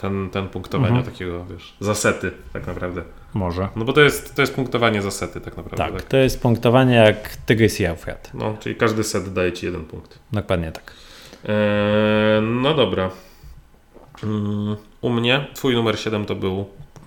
Ten, 0.00 0.30
ten 0.30 0.48
punktowania 0.48 0.88
Mhm. 0.96 1.12
takiego, 1.12 1.44
wiesz, 1.44 1.74
zasety 1.80 2.30
tak 2.52 2.66
naprawdę. 2.66 3.02
Może. 3.34 3.68
No 3.76 3.84
bo 3.84 3.92
to 3.92 4.00
jest, 4.00 4.34
to 4.34 4.42
jest 4.42 4.54
punktowanie 4.54 5.02
zasety 5.02 5.40
tak 5.40 5.56
naprawdę. 5.56 5.92
Tak, 5.92 6.02
to 6.02 6.16
jest 6.16 6.42
punktowanie 6.42 6.94
jak 6.94 7.36
Tygrys 7.36 7.80
i 7.80 7.84
Eufrat. 7.84 8.30
No, 8.34 8.56
czyli 8.60 8.74
każdy 8.76 9.04
set 9.04 9.32
daje 9.32 9.52
ci 9.52 9.66
jeden 9.66 9.84
punkt. 9.84 10.18
Dokładnie 10.32 10.72
tak. 10.72 10.92
Eee, 11.44 11.52
no 12.42 12.74
dobra. 12.74 13.10
Mm, 14.24 14.76
u 15.04 15.10
mnie 15.10 15.46
twój 15.54 15.74
numer 15.74 15.98
7 15.98 16.24
to 16.24 16.34
był 16.34 16.64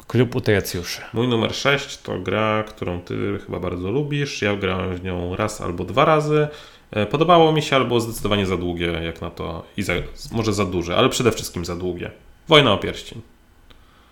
Klub 0.08 0.36
utracjuszy. 0.36 1.02
Mój 1.14 1.28
numer 1.28 1.56
6 1.56 1.98
to 1.98 2.20
gra, 2.20 2.64
którą 2.64 3.02
ty 3.02 3.40
chyba 3.46 3.60
bardzo 3.60 3.92
lubisz. 3.92 4.42
Ja 4.42 4.56
grałem 4.56 4.96
w 4.96 5.04
nią 5.04 5.36
raz 5.36 5.62
albo 5.62 5.84
dwa 5.84 6.06
razy. 6.06 6.48
E, 6.92 7.06
Podobało 7.06 7.52
mi 7.52 7.62
się, 7.62 7.76
ale 7.76 7.86
było 7.86 8.00
zdecydowanie 8.00 8.46
za 8.46 8.58
długie, 8.58 8.86
jak 8.86 9.22
na 9.22 9.30
to. 9.30 9.64
I 9.78 9.84
za, 9.84 9.94
może 10.32 10.54
za 10.54 10.66
duże, 10.66 10.96
ale 10.98 11.10
przede 11.10 11.32
wszystkim 11.32 11.66
za 11.66 11.76
długie. 11.76 12.12
Wojna 12.48 12.74
o 12.74 12.78
pierścień. 12.78 13.22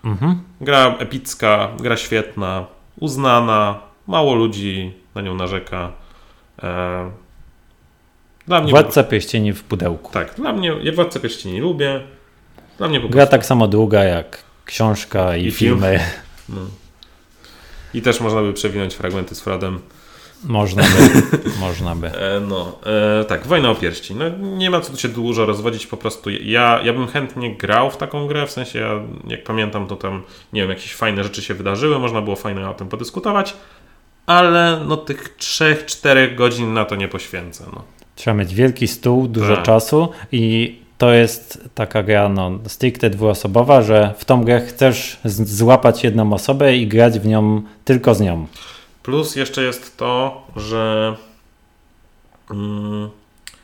Mhm. 0.04 0.40
Gra 0.60 0.94
epicka, 0.98 1.68
gra 1.80 1.96
świetna, 1.96 2.66
uznana. 3.00 3.80
Mało 4.06 4.34
ludzi 4.34 4.92
na 5.14 5.20
nią 5.22 5.34
narzeka. 5.34 5.92
E, 6.62 7.10
Dla 8.46 8.60
mnie. 8.60 8.70
Władca 8.70 9.04
pierścieni 9.04 9.52
w 9.52 9.64
pudełku. 9.64 10.12
Tak, 10.12 10.34
dla 10.34 10.52
mnie. 10.52 10.74
Ja 10.82 10.92
Władcę 10.92 11.20
Pierścieni 11.20 11.60
lubię. 11.60 12.15
Dla 12.78 12.88
mnie 12.88 13.00
po 13.00 13.08
Gra 13.08 13.26
tak 13.26 13.46
samo 13.46 13.68
długa 13.68 14.04
jak 14.04 14.42
książka 14.64 15.36
i, 15.36 15.46
I 15.46 15.50
film. 15.50 15.80
filmy. 15.80 16.00
No. 16.48 16.60
I 17.94 18.02
też 18.02 18.20
można 18.20 18.42
by 18.42 18.52
przewinąć 18.52 18.94
fragmenty 18.94 19.34
z 19.34 19.40
Fradem. 19.40 19.80
Można 20.44 20.82
by. 20.82 21.22
można 21.60 21.94
by. 21.96 22.06
E, 22.06 22.40
no, 22.40 22.78
e, 23.20 23.24
tak, 23.24 23.46
Wojna 23.46 23.70
o 23.70 23.74
Pierścień. 23.74 24.16
No, 24.16 24.28
nie 24.56 24.70
ma 24.70 24.80
co 24.80 24.92
tu 24.92 24.98
się 24.98 25.08
dużo 25.08 25.46
rozwodzić, 25.46 25.86
po 25.86 25.96
prostu 25.96 26.30
ja, 26.30 26.80
ja 26.84 26.92
bym 26.92 27.06
chętnie 27.06 27.56
grał 27.56 27.90
w 27.90 27.96
taką 27.96 28.26
grę, 28.26 28.46
w 28.46 28.50
sensie 28.50 28.78
ja, 28.78 29.00
jak 29.26 29.44
pamiętam, 29.44 29.86
to 29.86 29.96
tam, 29.96 30.22
nie 30.52 30.60
wiem, 30.60 30.70
jakieś 30.70 30.94
fajne 30.94 31.24
rzeczy 31.24 31.42
się 31.42 31.54
wydarzyły, 31.54 31.98
można 31.98 32.22
było 32.22 32.36
fajnie 32.36 32.68
o 32.68 32.74
tym 32.74 32.88
podyskutować, 32.88 33.54
ale 34.26 34.80
no 34.86 34.96
tych 34.96 35.36
3-4 35.38 36.34
godzin 36.34 36.72
na 36.74 36.84
to 36.84 36.96
nie 36.96 37.08
poświęcę. 37.08 37.64
No. 37.72 37.82
Trzeba 38.16 38.34
mieć 38.36 38.54
wielki 38.54 38.88
stół, 38.88 39.28
dużo 39.28 39.54
Tak. 39.56 39.64
czasu 39.64 40.08
i 40.32 40.78
to 40.98 41.12
jest 41.12 41.68
taka 41.74 42.02
gra 42.02 42.28
no, 42.28 42.50
stricte 42.66 43.10
dwuosobowa, 43.10 43.82
że 43.82 44.14
w 44.18 44.24
tą 44.24 44.44
grę 44.44 44.60
chcesz 44.60 45.18
złapać 45.24 46.04
jedną 46.04 46.32
osobę 46.32 46.76
i 46.76 46.86
grać 46.86 47.18
w 47.18 47.26
nią 47.26 47.62
tylko 47.84 48.14
z 48.14 48.20
nią. 48.20 48.46
Plus 49.02 49.36
jeszcze 49.36 49.62
jest 49.62 49.96
to, 49.96 50.42
że 50.56 51.16
mm, 52.50 53.10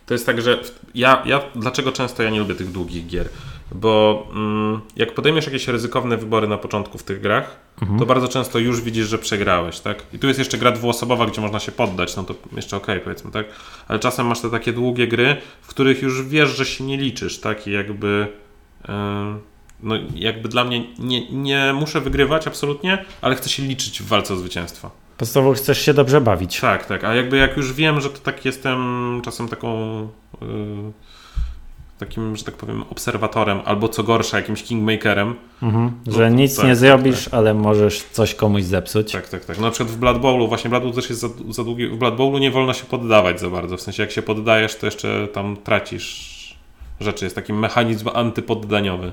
to 0.06 0.14
jest 0.14 0.26
tak, 0.26 0.42
że 0.42 0.58
ja, 0.94 1.22
ja 1.26 1.40
dlaczego 1.54 1.92
często 1.92 2.22
ja 2.22 2.30
nie 2.30 2.38
lubię 2.38 2.54
tych 2.54 2.72
długich 2.72 3.06
gier? 3.06 3.28
Bo 3.74 4.26
mm, 4.34 4.80
jak 4.96 5.14
podejmiesz 5.14 5.46
jakieś 5.46 5.68
ryzykowne 5.68 6.16
wybory 6.16 6.48
na 6.48 6.58
początku 6.58 6.98
w 6.98 7.02
tych 7.02 7.20
grach, 7.20 7.56
Mhm. 7.82 7.98
to 8.00 8.06
bardzo 8.06 8.28
często 8.28 8.58
już 8.58 8.80
widzisz, 8.80 9.06
że 9.08 9.18
przegrałeś, 9.18 9.80
tak? 9.80 10.02
I 10.12 10.18
tu 10.18 10.26
jest 10.26 10.38
jeszcze 10.38 10.58
gra 10.58 10.72
dwuosobowa, 10.72 11.26
gdzie 11.26 11.40
można 11.40 11.58
się 11.60 11.72
poddać, 11.72 12.16
no 12.16 12.22
to 12.24 12.34
jeszcze 12.56 12.76
okej, 12.76 13.00
powiedzmy, 13.00 13.30
tak? 13.30 13.46
Ale 13.88 13.98
czasem 13.98 14.26
masz 14.26 14.40
te 14.40 14.50
takie 14.50 14.72
długie 14.72 15.08
gry, 15.08 15.36
w 15.62 15.66
których 15.66 16.02
już 16.02 16.22
wiesz, 16.22 16.50
że 16.56 16.64
się 16.66 16.84
nie 16.84 16.96
liczysz, 16.96 17.40
tak? 17.40 17.66
I 17.66 17.70
jakby 17.70 18.26
yy, 18.88 18.94
no 19.82 19.94
jakby 20.14 20.48
dla 20.48 20.64
mnie 20.64 20.84
nie, 20.98 21.30
nie 21.30 21.72
muszę 21.74 22.00
wygrywać 22.00 22.46
absolutnie, 22.46 23.04
ale 23.20 23.34
chcę 23.34 23.48
się 23.48 23.62
liczyć 23.62 24.02
w 24.02 24.06
walce 24.06 24.34
o 24.34 24.36
zwycięstwo. 24.36 24.90
Podstawowo 25.18 25.54
chcesz 25.54 25.80
się 25.84 25.94
dobrze 25.94 26.20
bawić. 26.20 26.60
Tak, 26.60 26.86
tak, 26.86 27.04
a 27.04 27.14
jakby 27.14 27.36
jak 27.36 27.56
już 27.56 27.72
wiem, 27.72 28.00
że 28.00 28.10
to 28.10 28.18
tak 28.18 28.44
jestem 28.44 29.20
czasem 29.24 29.48
taką 29.48 30.00
yy, 30.40 30.48
takim, 32.06 32.36
że 32.36 32.44
tak 32.44 32.54
powiem, 32.54 32.84
obserwatorem, 32.90 33.60
albo 33.64 33.88
co 33.88 34.02
gorsza, 34.02 34.36
jakimś 34.36 34.62
kingmakerem. 34.62 35.34
Mhm. 35.62 35.92
No, 36.06 36.12
Że 36.12 36.30
nic 36.30 36.56
tak, 36.56 36.64
nie 36.64 36.70
tak, 36.70 36.78
zrobisz, 36.78 37.28
ale 37.28 37.54
możesz 37.54 38.02
coś 38.02 38.34
komuś 38.34 38.62
zepsuć. 38.62 39.12
Tak, 39.12 39.28
tak, 39.28 39.44
tak. 39.44 39.56
No, 39.58 39.62
na 39.62 39.70
przykład 39.70 39.96
w 39.96 39.98
Blood 39.98 40.18
Bowlu, 40.20 40.48
właśnie 40.48 40.70
Blood 40.70 40.82
Bowl 40.82 40.94
też 40.94 41.10
jest 41.10 41.20
za, 41.20 41.28
za 41.50 41.64
długi. 41.64 41.86
W 41.86 41.96
Blood 41.96 42.16
Bowlu 42.16 42.38
nie 42.38 42.50
wolno 42.50 42.72
się 42.72 42.84
poddawać 42.84 43.40
za 43.40 43.50
bardzo. 43.50 43.76
W 43.76 43.80
sensie, 43.80 44.02
jak 44.02 44.12
się 44.12 44.22
poddajesz, 44.22 44.76
to 44.76 44.86
jeszcze 44.86 45.28
tam 45.28 45.56
tracisz 45.56 46.32
rzeczy. 47.00 47.24
Jest 47.24 47.36
taki 47.36 47.52
mechanizm 47.52 48.08
antypoddaniowy. 48.14 49.12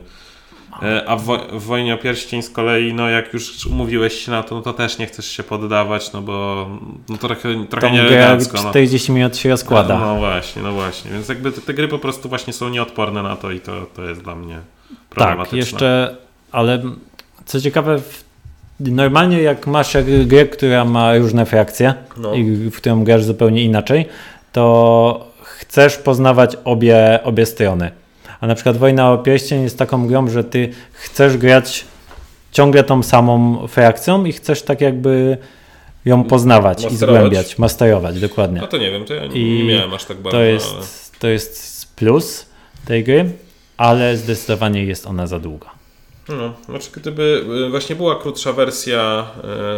E, 0.84 1.10
A 1.10 1.16
w, 1.16 1.24
wo- 1.24 1.38
w 1.60 1.64
Wojnie 1.64 1.94
o 1.94 1.98
Pierścień 1.98 2.42
z 2.42 2.50
kolei, 2.50 2.94
no 2.94 3.10
jak 3.10 3.34
już 3.34 3.66
umówiłeś 3.66 4.14
się 4.14 4.32
na 4.32 4.44
to, 4.44 4.56
no 4.56 4.62
to 4.62 4.74
też 4.74 4.98
nie 4.98 5.06
chcesz 5.06 5.26
się 5.32 5.44
poddawać, 5.44 6.14
no 6.14 6.22
bo 6.22 6.68
no 7.10 7.18
trochę, 7.18 7.66
trochę 7.70 7.88
Tą 7.88 7.94
grę 7.94 8.04
nieelegancko. 8.04 8.58
No. 8.64 8.70
40 8.70 9.12
minut 9.12 9.38
się 9.38 9.50
rozkłada. 9.50 10.00
No 10.00 10.16
właśnie, 10.16 10.62
no 10.62 10.74
właśnie. 10.74 11.12
Więc 11.12 11.30
jakby 11.30 11.52
te, 11.52 11.62
te 11.62 11.74
gry 11.74 11.88
po 11.88 12.00
prostu 12.00 12.30
właśnie 12.30 12.54
są 12.54 12.70
nieodporne 12.70 13.24
na 13.24 13.36
to 13.36 13.52
i 13.52 13.60
to, 13.60 13.86
to 13.96 14.04
jest 14.04 14.22
dla 14.22 14.36
mnie 14.36 14.56
Tak, 14.90 14.98
problematyczne. 15.10 15.58
jeszcze, 15.58 16.16
ale 16.52 16.82
co 17.46 17.62
ciekawe, 17.62 18.00
normalnie 18.80 19.42
jak 19.42 19.68
masz 19.68 19.94
jak- 19.94 20.28
grę, 20.28 20.46
która 20.46 20.86
ma 20.86 21.18
różne 21.18 21.46
frakcje 21.46 21.94
No. 22.18 22.34
i 22.34 22.44
w 22.44 22.76
którą 22.78 23.04
grasz 23.04 23.24
zupełnie 23.24 23.64
inaczej, 23.64 24.06
to 24.52 25.28
chcesz 25.44 25.98
poznawać 25.98 26.58
obie, 26.64 27.20
obie 27.24 27.46
strony. 27.46 27.92
A 28.42 28.48
na 28.48 28.56
przykład 28.56 28.78
Wojna 28.78 29.12
o 29.12 29.18
Pierścień 29.18 29.64
jest 29.64 29.78
taką 29.78 30.08
grą, 30.08 30.30
że 30.30 30.44
ty 30.44 30.70
chcesz 30.92 31.38
grać 31.38 31.86
ciągle 32.52 32.84
tą 32.84 33.04
samą 33.04 33.68
frakcją 33.68 34.26
i 34.26 34.32
chcesz 34.34 34.62
tak 34.62 34.82
jakby 34.82 35.38
ją 36.06 36.24
poznawać 36.24 36.82
i 36.82 36.86
Masterować. 36.86 37.20
zgłębiać, 37.22 37.58
masterować, 37.58 38.20
dokładnie. 38.20 38.62
No 38.62 38.68
to 38.68 38.78
nie 38.78 38.92
wiem, 38.92 39.06
to 39.06 39.14
ja 39.14 39.28
nie, 39.28 39.36
I 39.36 39.64
nie 39.64 39.74
miałem 39.74 39.94
aż 39.94 40.06
tak 40.06 40.18
bardzo, 40.18 40.38
To 40.38 40.44
jest, 40.44 40.74
ale... 40.76 40.86
to 41.20 41.28
jest 41.28 41.96
plus 41.96 42.46
tej 42.86 43.04
gry, 43.04 43.30
ale 43.78 44.18
zdecydowanie 44.18 44.84
jest 44.84 45.08
ona 45.08 45.28
za 45.28 45.40
długa. 45.40 45.79
No, 46.30 46.54
znaczy 46.70 46.90
gdyby 46.96 47.46
y, 47.68 47.70
właśnie 47.70 47.96
była 47.96 48.16
krótsza 48.16 48.54
wersja, 48.54 49.28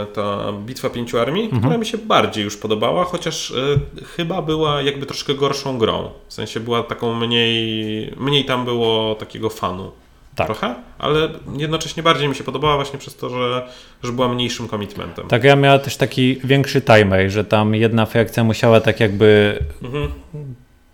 y, 0.03 0.13
ta 0.13 0.51
Bitwa 0.53 0.89
Pięciu 0.89 1.19
Armii, 1.19 1.43
Mhm. 1.43 1.61
która 1.61 1.77
mi 1.77 1.85
się 1.85 1.97
bardziej 1.97 2.43
już 2.43 2.57
podobała, 2.57 3.03
chociaż 3.03 3.51
y, 3.51 3.79
chyba 4.17 4.41
była 4.41 4.81
jakby 4.81 5.05
troszkę 5.05 5.33
gorszą 5.33 5.77
grą. 5.77 6.09
W 6.27 6.33
sensie 6.33 6.59
była 6.59 6.83
taką 6.83 7.13
mniej, 7.13 8.13
mniej 8.17 8.45
tam 8.45 8.65
było 8.65 9.15
takiego 9.15 9.49
fanu. 9.49 9.91
Tak. 10.35 10.47
Trochę, 10.47 10.75
ale 10.99 11.29
jednocześnie 11.57 12.03
bardziej 12.03 12.27
mi 12.29 12.35
się 12.35 12.43
podobała 12.43 12.75
właśnie 12.75 12.99
przez 12.99 13.15
to, 13.15 13.29
że, 13.29 13.67
że 14.03 14.11
była 14.11 14.27
mniejszym 14.27 14.69
commitmentem. 14.69 15.27
Ta 15.27 15.39
gra 15.39 15.55
miała 15.55 15.79
też 15.79 15.97
taki 15.97 16.37
większy 16.43 16.81
timer, 16.81 17.29
że 17.31 17.43
tam 17.43 17.75
jedna 17.75 18.05
frakcja 18.05 18.43
musiała 18.43 18.79
tak 18.81 18.99
jakby 18.99 19.59
Mhm. 19.83 20.07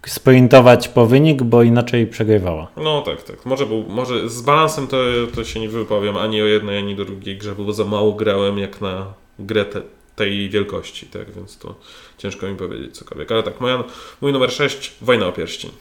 Sprintować 0.06 0.88
po 0.88 1.06
wynik, 1.06 1.43
bo 1.43 1.64
inaczej 1.64 2.08
przegrywała. 2.08 2.68
No 2.78 3.02
tak, 3.02 3.24
tak. 3.24 3.45
Może, 3.45 3.66
był, 3.66 3.86
może 3.89 4.30
z 4.30 4.41
balansem 4.41 4.88
to, 4.88 4.98
to 5.36 5.43
się 5.43 5.60
nie 5.60 5.70
wypowiem 5.70 6.18
ani 6.18 6.41
o 6.41 6.45
jednej, 6.45 6.78
ani 6.78 7.02
o 7.02 7.06
drugiej 7.06 7.38
grze, 7.38 7.56
bo 7.56 7.74
za 7.74 7.86
mało 7.86 8.14
grałem 8.14 8.58
jak 8.58 8.82
na 8.82 9.14
grę 9.39 9.66
te, 9.66 9.82
tej 10.16 10.50
wielkości, 10.50 11.06
tak, 11.06 11.32
więc 11.32 11.58
to 11.58 11.76
ciężko 12.18 12.48
mi 12.48 12.56
powiedzieć 12.56 12.95
cokolwiek. 12.98 13.32
Ale 13.32 13.43
tak, 13.43 13.62
moja, 13.62 13.84
mój 14.22 14.34
numer 14.34 14.52
6, 14.52 14.93
Wojna 15.02 15.28
o 15.28 15.32
Pierścień. 15.32 15.72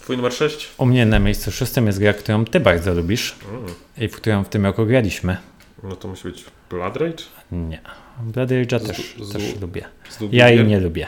Twój 0.00 0.16
numer 0.16 0.32
6? 0.32 0.68
U 0.78 0.86
mnie 0.86 1.06
na 1.06 1.18
miejscu 1.18 1.52
szóstym 1.52 1.86
jest 1.86 1.98
gra, 1.98 2.12
którą 2.12 2.44
ty 2.44 2.60
bardzo 2.60 2.94
lubisz 2.94 3.34
Mm, 3.50 3.64
i 3.98 4.08
w 4.08 4.16
którą 4.16 4.44
w 4.44 4.48
tym 4.48 4.66
roku 4.66 4.86
graliśmy. 4.86 5.36
no 5.82 5.96
to 5.96 6.08
musi 6.08 6.22
być 6.24 6.44
Blood 6.70 6.96
Rage? 6.96 7.24
Nie. 7.52 7.80
Bloody 8.22 8.64
Rage'a 8.64 8.86
też, 8.86 9.14
z- 9.20 9.32
też 9.32 9.60
lubię. 9.60 9.84
Z 10.08 10.18
Ja 10.32 10.50
jej 10.50 10.64
nie 10.64 10.80
lubię. 10.80 11.06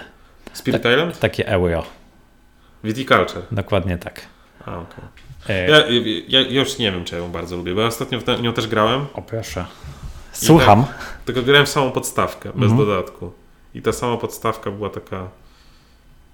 Spirit 0.52 0.80
Island? 0.84 1.18
Takie 1.18 1.46
euro. 1.48 1.82
Viticulture. 2.84 3.42
Dokładnie 3.52 3.98
tak. 3.98 4.20
A, 4.66 4.78
okej. 4.78 5.04
E, 5.48 5.70
Ja, 5.70 5.76
ja, 6.28 6.40
ja 6.48 6.60
już 6.60 6.78
nie 6.78 6.92
wiem, 6.92 7.04
czy 7.04 7.14
ja 7.14 7.20
ją 7.20 7.30
bardzo 7.30 7.56
lubię, 7.56 7.74
bo 7.74 7.80
ja 7.80 7.86
ostatnio 7.86 8.20
w 8.20 8.24
te- 8.24 8.38
nią 8.42 8.52
też 8.52 8.66
grałem, 8.66 9.06
O 9.14 9.22
proszę. 9.22 9.64
Słucham. 10.32 10.84
tylko 11.24 11.42
grałem 11.42 11.66
w 11.66 11.68
samą 11.68 11.90
podstawkę, 11.90 12.48
bez 12.54 12.70
Mhm. 12.70 12.78
dodatku. 12.88 13.32
I 13.74 13.82
ta 13.82 13.92
sama 13.92 14.16
podstawka 14.16 14.70
była 14.70 14.90
taka... 14.90 15.28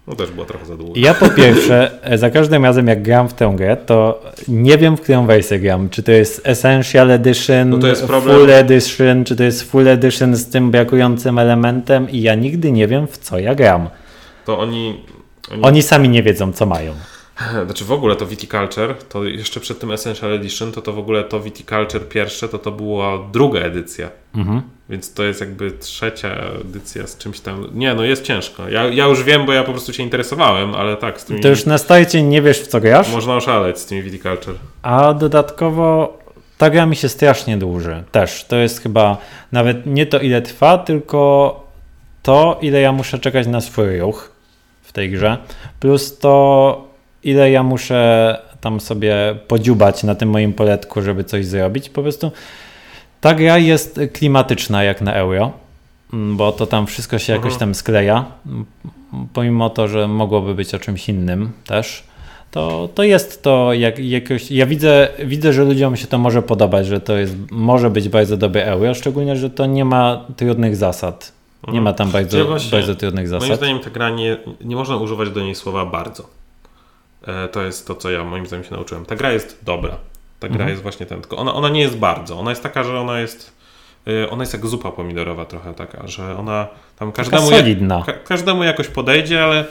No 0.06 0.14
też 0.16 0.30
była 0.30 0.46
trochę 0.46 0.66
za 0.66 0.76
długa. 0.76 1.00
Ja 1.00 1.14
po 1.14 1.30
pierwsze, 1.30 1.90
e, 2.02 2.18
za 2.18 2.30
każdym 2.30 2.64
razem 2.64 2.86
jak 2.88 3.02
gram 3.02 3.28
w 3.28 3.34
tę 3.34 3.52
grę, 3.56 3.76
to 3.76 4.22
nie 4.48 4.78
wiem, 4.78 4.96
w 4.96 5.00
którą 5.00 5.26
wersję 5.26 5.58
gram. 5.60 5.90
Czy 5.90 6.02
to 6.02 6.12
jest 6.12 6.40
Essential 6.44 7.10
Edition, 7.10 7.70
No 7.70 7.78
to 7.78 7.86
jest 7.86 8.06
problem. 8.06 8.36
Full 8.38 8.50
Edition, 8.50 9.24
czy 9.24 9.36
to 9.36 9.42
jest 9.42 9.70
Full 9.70 9.88
Edition 9.88 10.36
z 10.36 10.50
tym 10.50 10.70
brakującym 10.70 11.38
elementem 11.38 12.10
i 12.10 12.22
ja 12.22 12.34
nigdy 12.34 12.72
nie 12.72 12.88
wiem, 12.88 13.06
w 13.06 13.18
co 13.18 13.38
ja 13.38 13.54
gram. 13.54 13.88
To 14.44 14.58
oni... 14.58 15.00
oni 15.50 15.62
Oni 15.62 15.82
sami 15.82 16.08
nie 16.08 16.22
wiedzą, 16.22 16.52
co 16.52 16.66
mają. 16.66 16.94
Znaczy 17.66 17.84
w 17.84 17.92
ogóle 17.92 18.16
to 18.16 18.26
Viticulture, 18.26 18.94
to 19.08 19.24
jeszcze 19.24 19.60
przed 19.60 19.78
tym 19.78 19.90
Essential 19.92 20.32
Edition, 20.32 20.72
to 20.72 20.82
to 20.82 20.92
w 20.92 20.98
ogóle 20.98 21.24
to 21.24 21.40
Viticulture 21.40 22.08
pierwsze, 22.08 22.48
to 22.48 22.58
to 22.58 22.72
była 22.72 23.18
druga 23.32 23.60
edycja. 23.60 24.10
Mhm. 24.34 24.62
Więc 24.88 25.14
to 25.14 25.24
jest 25.24 25.40
jakby 25.40 25.70
trzecia 25.70 26.36
edycja 26.60 27.06
z 27.06 27.18
czymś 27.18 27.40
tam. 27.40 27.66
Nie, 27.74 27.94
no 27.94 28.04
jest 28.04 28.24
ciężko. 28.24 28.68
Ja, 28.68 28.84
ja 28.84 29.06
już 29.06 29.22
wiem, 29.22 29.46
bo 29.46 29.52
ja 29.52 29.64
po 29.64 29.72
prostu 29.72 29.92
się 29.92 30.02
interesowałem, 30.02 30.74
ale 30.74 30.96
tak, 30.96 31.20
z 31.20 31.24
tymi... 31.24 31.40
To 31.40 31.48
już 31.48 31.66
na 31.66 31.78
starcie 31.78 32.22
nie 32.22 32.42
wiesz, 32.42 32.60
w 32.60 32.66
co 32.66 32.80
grasz, 32.80 33.12
Można 33.12 33.36
oszaleć 33.36 33.78
z 33.78 33.86
tymi 33.86 34.02
Viticulture. 34.02 34.54
a 34.82 35.14
dodatkowo 35.14 36.18
ta 36.58 36.70
gra 36.70 36.86
mi 36.86 36.96
się 36.96 37.08
strasznie 37.08 37.56
dłuży 37.56 38.02
też. 38.12 38.44
To 38.44 38.56
jest 38.56 38.80
chyba 38.82 39.16
nawet 39.52 39.86
nie 39.86 40.06
to, 40.06 40.20
ile 40.20 40.42
trwa, 40.42 40.78
tylko 40.78 41.60
to, 42.22 42.58
ile 42.62 42.80
ja 42.80 42.92
muszę 42.92 43.18
czekać 43.18 43.46
na 43.46 43.60
swój 43.60 43.98
ruch 43.98 44.33
w 44.84 44.92
tej 44.92 45.10
grze, 45.10 45.36
plus 45.80 46.18
to, 46.18 46.88
ile 47.24 47.50
ja 47.50 47.62
muszę 47.62 48.38
tam 48.60 48.80
sobie 48.80 49.14
podziubać 49.48 50.02
na 50.02 50.14
tym 50.14 50.28
moim 50.30 50.52
poletku, 50.52 51.02
żeby 51.02 51.24
coś 51.24 51.46
zrobić. 51.46 51.88
Po 51.88 52.02
prostu 52.02 52.32
ta 53.20 53.34
gra 53.34 53.58
jest 53.58 54.00
klimatyczna 54.12 54.84
jak 54.84 55.00
na 55.00 55.14
euro, 55.14 55.52
mm, 56.12 56.36
bo 56.36 56.52
to 56.52 56.66
tam 56.66 56.86
wszystko 56.86 57.18
się 57.18 57.32
jakoś 57.32 57.52
Mhm. 57.52 57.60
tam 57.60 57.74
skleja, 57.74 58.24
pomimo 59.32 59.70
to, 59.70 59.88
że 59.88 60.08
mogłoby 60.08 60.54
być 60.54 60.74
o 60.74 60.78
czymś 60.78 61.08
innym 61.08 61.52
też. 61.66 62.04
To, 62.50 62.88
to 62.94 63.02
jest 63.02 63.42
to 63.42 63.72
jak, 63.72 63.98
jakoś. 63.98 64.50
Ja 64.50 64.66
widzę, 64.66 65.08
widzę, 65.24 65.52
że 65.52 65.64
ludziom 65.64 65.96
się 65.96 66.06
to 66.06 66.18
może 66.18 66.42
podobać, 66.42 66.86
że 66.86 67.00
to 67.00 67.16
jest, 67.16 67.34
może 67.50 67.90
być 67.90 68.08
bardzo 68.08 68.36
dobre 68.36 68.64
euro, 68.64 68.94
szczególnie, 68.94 69.36
że 69.36 69.50
to 69.50 69.66
nie 69.66 69.84
ma 69.84 70.24
trudnych 70.36 70.76
zasad. 70.76 71.32
Nie 71.68 71.80
ma 71.80 71.92
tam 71.92 72.10
bardzo, 72.10 72.56
bardzo 72.70 72.94
trudnych 72.94 73.30
Moim 73.30 73.40
zasad. 73.40 73.56
zdaniem 73.56 73.78
ta 73.80 73.90
gra 73.90 74.10
nie, 74.10 74.36
nie 74.60 74.76
można 74.76 74.96
używać 74.96 75.30
do 75.30 75.40
niej 75.42 75.54
słowa 75.54 75.86
bardzo. 75.86 76.28
E, 77.26 77.48
to 77.48 77.62
jest 77.62 77.86
to, 77.86 77.94
co 77.94 78.10
ja 78.10 78.24
moim 78.24 78.46
zdaniem 78.46 78.64
się 78.64 78.70
nauczyłem. 78.74 79.04
Ta 79.04 79.16
gra 79.16 79.32
jest 79.32 79.58
dobra. 79.62 79.96
Ta 80.40 80.48
gra 80.48 80.54
Mhm. 80.54 80.70
jest 80.70 80.82
właśnie 80.82 81.06
ten, 81.06 81.20
tylko 81.20 81.36
ona, 81.36 81.54
ona 81.54 81.68
nie 81.68 81.80
jest 81.80 81.96
bardzo. 81.96 82.38
Ona 82.40 82.50
jest 82.50 82.62
taka, 82.62 82.84
że 82.84 83.00
ona 83.00 83.20
jest 83.20 83.52
e, 84.06 84.30
ona 84.30 84.42
jest 84.42 84.52
jak 84.52 84.66
zupa 84.66 84.92
pomidorowa 84.92 85.44
trochę 85.44 85.74
taka, 85.74 86.06
że 86.06 86.36
ona 86.38 86.66
tam 86.98 87.12
każdemu, 87.12 87.42
ka, 88.02 88.12
każdemu 88.12 88.64
jakoś 88.64 88.88
podejdzie, 88.88 89.44
ale 89.44 89.64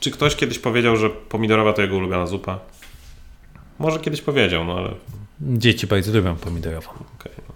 czy 0.00 0.10
ktoś 0.10 0.36
kiedyś 0.36 0.58
powiedział, 0.58 0.96
że 0.96 1.10
pomidorowa 1.10 1.72
to 1.72 1.82
jego 1.82 1.96
ulubiona 1.96 2.26
zupa? 2.26 2.58
Może 3.78 3.98
kiedyś 4.00 4.20
powiedział, 4.20 4.64
no 4.64 4.76
ale 4.78 4.90
Dzieci 5.40 5.86
bardzo 5.86 6.12
lubią 6.12 6.36
pomidorową. 6.36 6.90
okej. 6.90 7.32
no, 7.48 7.54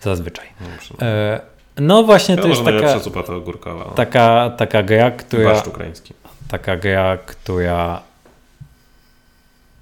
Zazwyczaj. 0.00 0.46
dobrze. 0.60 1.40
No 1.80 2.02
właśnie, 2.02 2.36
to 2.36 2.48
Wiadomo, 2.48 2.70
jest 2.70 2.82
taka, 2.82 2.98
zupa 2.98 3.22
to 3.22 3.36
ogórkowa. 3.36 3.84
No. 3.84 3.90
taka, 3.90 4.50
taka 4.56 4.82
gra, 4.82 5.10
która. 5.10 5.44
Barszcz 5.44 5.66
ukraiński. 5.66 6.14
taka 6.48 6.76
gra, 6.76 7.18
która 7.26 8.02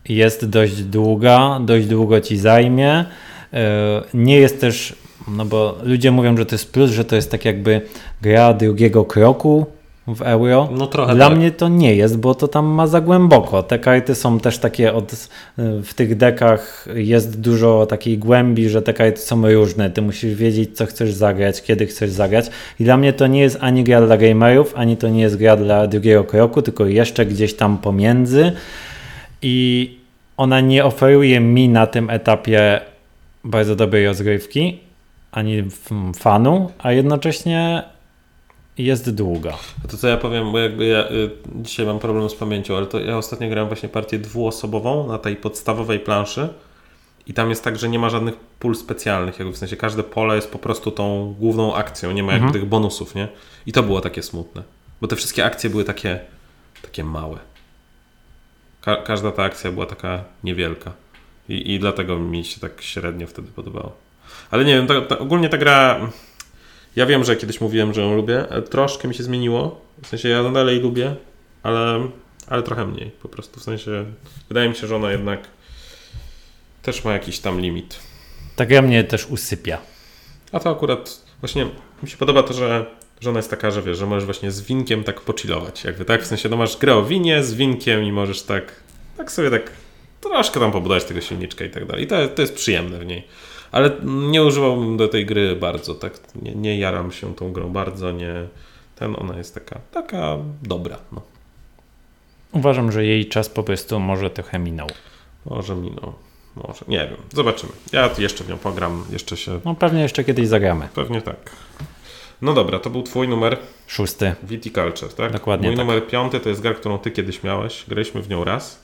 jest 0.09 0.49
dość 0.49 0.83
długa, 0.83 1.59
dość 1.61 1.87
długo 1.87 2.21
ci 2.21 2.39
zajmie. 2.39 3.05
E, 3.53 4.03
Nie 4.15 4.37
jest 4.37 4.61
też, 4.61 4.97
no 5.29 5.45
bo 5.45 5.79
ludzie 5.83 6.11
mówią, 6.11 6.37
że 6.37 6.47
to 6.47 6.55
jest 6.55 6.73
plus, 6.73 6.91
że 6.91 7.05
to 7.05 7.17
jest 7.17 7.31
tak 7.31 7.45
jakby 7.45 7.81
gra 8.23 8.53
drugiego 8.55 9.05
kroku 9.05 9.67
w 10.07 10.23
euro. 10.23 10.69
No 10.73 10.87
trochę 10.87 11.15
Dla 11.15 11.29
tak. 11.29 11.39
mnie 11.39 11.51
to 11.51 11.69
nie 11.69 11.97
jest, 11.97 12.19
bo 12.19 12.35
to 12.35 12.49
tam 12.49 12.67
ma 12.67 12.87
za 12.87 13.01
głęboko. 13.01 13.63
Te 13.63 13.79
karty 13.79 14.15
są 14.15 14.41
też 14.41 14.59
takie 14.59 14.95
od, 14.95 15.29
w 15.59 15.95
tych 15.95 16.17
dekach 16.17 16.89
jest 16.95 17.41
dużo 17.41 17.87
takiej 17.87 18.19
głębi, 18.19 18.69
że 18.69 18.83
te 18.83 18.95
karty 18.95 19.21
są 19.21 19.53
różne. 19.53 19.91
Ty 19.91 20.03
musisz 20.03 20.35
wiedzieć, 20.35 20.77
co 20.77 20.87
chcesz 20.87 21.13
zagrać, 21.13 21.63
kiedy 21.63 21.87
chcesz 21.87 22.11
zagrać. 22.11 22.47
I 22.81 22.85
dla 22.85 22.97
mnie 22.97 23.13
to 23.13 23.27
nie 23.27 23.41
jest 23.41 23.59
ani 23.61 23.85
gra 23.85 24.07
dla 24.07 24.17
gamerów, 24.17 24.73
ani 24.77 24.97
to 24.97 25.09
nie 25.09 25.23
jest 25.23 25.37
gra 25.37 25.57
dla 25.57 25.87
drugiego 25.87 26.25
kroku, 26.25 26.63
tylko 26.63 26.87
jeszcze 26.87 27.27
gdzieś 27.27 27.55
tam 27.55 27.79
pomiędzy. 27.79 28.53
I 29.43 29.99
ona 30.37 30.61
nie 30.61 30.85
oferuje 30.85 31.41
mi 31.41 31.69
na 31.69 31.87
tym 31.87 32.11
etapie 32.11 32.81
bardzo 33.45 33.77
dobrej 33.77 34.07
rozgrywki, 34.07 34.81
ani 35.33 35.65
fanu, 36.17 36.71
a 36.79 36.93
jednocześnie 36.93 37.83
jest 38.79 39.15
długa. 39.15 39.53
A 39.85 39.89
to 39.89 39.97
co 39.97 40.09
ja 40.09 40.17
powiem, 40.17 40.53
bo 40.53 40.59
jakby 40.59 40.85
ja 40.87 41.11
y, 41.11 41.31
dzisiaj 41.55 41.87
mam 41.87 41.99
problem 41.99 42.31
z 42.31 42.35
pamięcią, 42.35 42.77
ale 42.77 42.87
to 42.87 43.01
ja 43.01 43.19
ostatnio 43.19 43.49
grałem 43.49 43.69
właśnie 43.69 43.89
partię 43.89 44.19
dwuosobową 44.19 45.09
na 45.09 45.19
tej 45.19 45.37
podstawowej 45.37 46.01
planszy 46.01 46.49
i 47.27 47.35
tam 47.35 47.51
jest 47.51 47.65
tak, 47.65 47.79
że 47.79 47.89
nie 47.89 47.99
ma 47.99 48.11
żadnych 48.11 48.35
pól 48.37 48.75
specjalnych, 48.77 49.39
jakby 49.39 49.55
w 49.55 49.59
sensie 49.59 49.77
każde 49.77 50.03
pole 50.03 50.37
jest 50.37 50.51
po 50.51 50.59
prostu 50.59 50.91
tą 50.91 51.35
główną 51.39 51.75
akcją, 51.75 52.13
nie 52.13 52.23
ma 52.23 52.33
jakby 52.33 52.47
Mhm. 52.47 52.61
tych 52.61 52.69
bonusów, 52.69 53.15
nie? 53.15 53.29
I 53.67 53.73
to 53.73 53.83
było 53.83 54.01
takie 54.01 54.23
smutne, 54.23 54.63
bo 55.01 55.09
te 55.09 55.17
wszystkie 55.17 55.45
akcje 55.45 55.71
były 55.71 55.85
takie, 55.85 56.21
takie 56.83 57.05
małe. 57.05 57.39
Ka- 58.81 59.03
każda 59.03 59.33
ta 59.33 59.43
akcja 59.43 59.73
była 59.73 59.87
taka 59.87 60.25
niewielka 60.45 60.93
I, 61.49 61.75
i 61.75 61.79
dlatego 61.79 62.19
mi 62.19 62.45
się 62.45 62.61
tak 62.61 62.83
średnio 62.83 63.27
wtedy 63.27 63.49
podobało. 63.49 63.93
Ale 64.51 64.65
nie 64.65 64.75
wiem, 64.75 64.87
ta, 64.87 65.01
ta, 65.01 65.19
ogólnie 65.19 65.49
ta 65.49 65.59
gra... 65.59 66.01
Ja 66.97 67.07
wiem, 67.07 67.25
że 67.25 67.37
kiedyś 67.37 67.61
mówiłem, 67.61 67.95
że 67.95 68.01
ją 68.01 68.17
lubię, 68.17 68.45
ale 68.51 68.63
troszkę 68.63 69.09
mi 69.09 69.15
się 69.15 69.23
zmieniło. 69.23 69.81
W 70.03 70.07
sensie 70.07 70.29
ja 70.29 70.51
dalej 70.51 70.81
lubię, 70.81 71.15
ale, 71.63 72.09
ale 72.47 72.63
trochę 72.63 72.87
mniej 72.87 73.11
po 73.11 73.29
prostu. 73.29 73.61
W 73.61 73.63
sensie 73.63 74.05
wydaje 74.49 74.69
mi 74.69 74.75
się, 74.75 74.87
że 74.87 74.97
ona 74.97 75.13
jednak 75.13 75.41
też 76.83 77.05
ma 77.05 77.13
jakiś 77.13 77.39
tam 77.39 77.61
limit. 77.61 77.99
Ta 78.57 78.67
gra 78.67 78.83
mnie 78.83 79.05
też 79.05 79.27
usypia. 79.27 79.79
A 80.53 80.61
to 80.61 80.71
akurat 80.71 81.21
właśnie 81.41 81.67
mi 82.03 82.11
się 82.11 82.17
podoba 82.17 82.43
to, 82.43 82.55
że, 82.55 82.87
że 83.21 83.31
ona 83.31 83.39
jest 83.39 83.51
taka, 83.51 83.71
że 83.71 83.83
wiesz, 83.83 83.99
że 83.99 84.07
możesz 84.07 84.25
właśnie 84.25 84.51
z 84.51 84.61
winkiem 84.61 85.05
tak 85.05 85.21
pochillować. 85.21 85.85
Jakby 85.85 86.05
tak, 86.05 86.23
w 86.23 86.27
sensie 86.27 86.49
no 86.49 86.57
masz 86.57 86.77
grę 86.77 86.95
o 86.95 87.05
winie 87.05 87.43
z 87.43 87.55
winkiem 87.55 88.05
i 88.05 88.13
możesz 88.13 88.43
tak, 88.43 88.73
tak 89.17 89.33
sobie 89.33 89.51
tak 89.51 89.71
troszkę 90.21 90.61
tam 90.61 90.73
pobudować 90.73 91.05
tego 91.05 91.21
silniczka 91.21 91.65
i 91.65 91.71
tak 91.71 91.87
dalej. 91.87 92.05
I 92.05 92.07
to, 92.07 92.29
to 92.29 92.43
jest 92.43 92.55
przyjemne 92.55 92.99
w 92.99 93.07
niej. 93.07 93.25
Ale 93.75 93.91
nie 94.05 94.45
używałbym 94.45 94.97
do 94.97 95.09
tej 95.09 95.27
gry 95.27 95.57
bardzo, 95.57 95.95
tak, 95.95 96.13
nie, 96.43 96.55
nie 96.55 96.79
jaram 96.79 97.13
się 97.13 97.35
tą 97.35 97.53
grą 97.53 97.73
bardzo, 97.73 98.13
nie, 98.13 98.35
ten, 98.97 99.17
ona 99.19 99.39
jest 99.39 99.55
taka, 99.55 99.81
taka 99.93 100.39
dobra, 100.63 100.99
no. 101.13 101.21
Uważam, 102.53 102.93
że 102.93 103.05
jej 103.05 103.29
czas 103.29 103.49
po 103.49 103.63
prostu 103.63 104.01
może 104.01 104.31
trochę 104.31 104.59
minął. 104.59 104.89
Może 105.47 105.75
minął. 105.75 106.13
Może. 106.57 106.85
Nie 106.89 106.99
wiem. 106.99 107.17
Zobaczymy. 107.33 107.73
Ja 107.93 108.11
jeszcze 108.19 108.45
w 108.45 108.49
nią 108.49 108.59
pogram. 108.59 109.05
Jeszcze 109.11 109.37
się... 109.37 109.61
No 109.65 109.75
pewnie 109.75 110.03
jeszcze 110.03 110.25
kiedyś 110.25 110.49
zagramy. 110.49 110.89
Pewnie 110.95 111.23
tak. 111.23 111.51
No 112.43 112.55
dobra, 112.55 112.79
to 112.79 112.91
był 112.91 113.03
twój 113.03 113.29
numer 113.29 113.57
Szósty. 113.87 114.35
Viticulture, 114.43 115.13
tak? 115.13 115.33
Dokładnie 115.33 115.69
Mój 115.69 115.77
tak. 115.77 115.87
numer 115.87 116.07
piąty 116.07 116.41
to 116.41 116.49
jest 116.49 116.61
gra, 116.61 116.75
którą 116.75 116.99
ty 116.99 117.11
kiedyś 117.11 117.43
miałeś. 117.43 117.85
Graliśmy 117.89 118.23
w 118.23 118.29
nią 118.29 118.45
raz. 118.45 118.84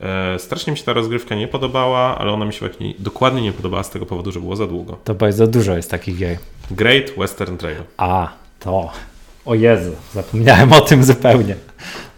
E, 0.00 0.38
strasznie 0.38 0.70
mi 0.70 0.76
się 0.76 0.84
ta 0.84 0.92
rozgrywka 0.92 1.34
nie 1.34 1.48
podobała, 1.48 2.18
ale 2.18 2.32
ona 2.32 2.44
mi 2.44 2.52
się 2.52 2.60
właśnie 2.60 2.94
dokładnie 2.98 3.42
nie 3.42 3.52
podobała 3.52 3.82
z 3.82 3.90
tego 3.90 4.06
powodu, 4.06 4.32
że 4.32 4.40
było 4.40 4.56
za 4.56 4.66
długo. 4.66 4.98
To 5.04 5.14
bardzo 5.14 5.46
dużo 5.46 5.76
jest 5.76 5.90
takich 5.90 6.18
gier. 6.18 6.36
Great 6.70 7.10
Western 7.18 7.56
Trail. 7.56 7.82
A, 7.96 8.28
to. 8.60 8.90
O 9.46 9.54
Jezu, 9.54 9.92
zapomniałem 10.14 10.72
o 10.72 10.80
tym 10.80 11.04
zupełnie. 11.04 11.54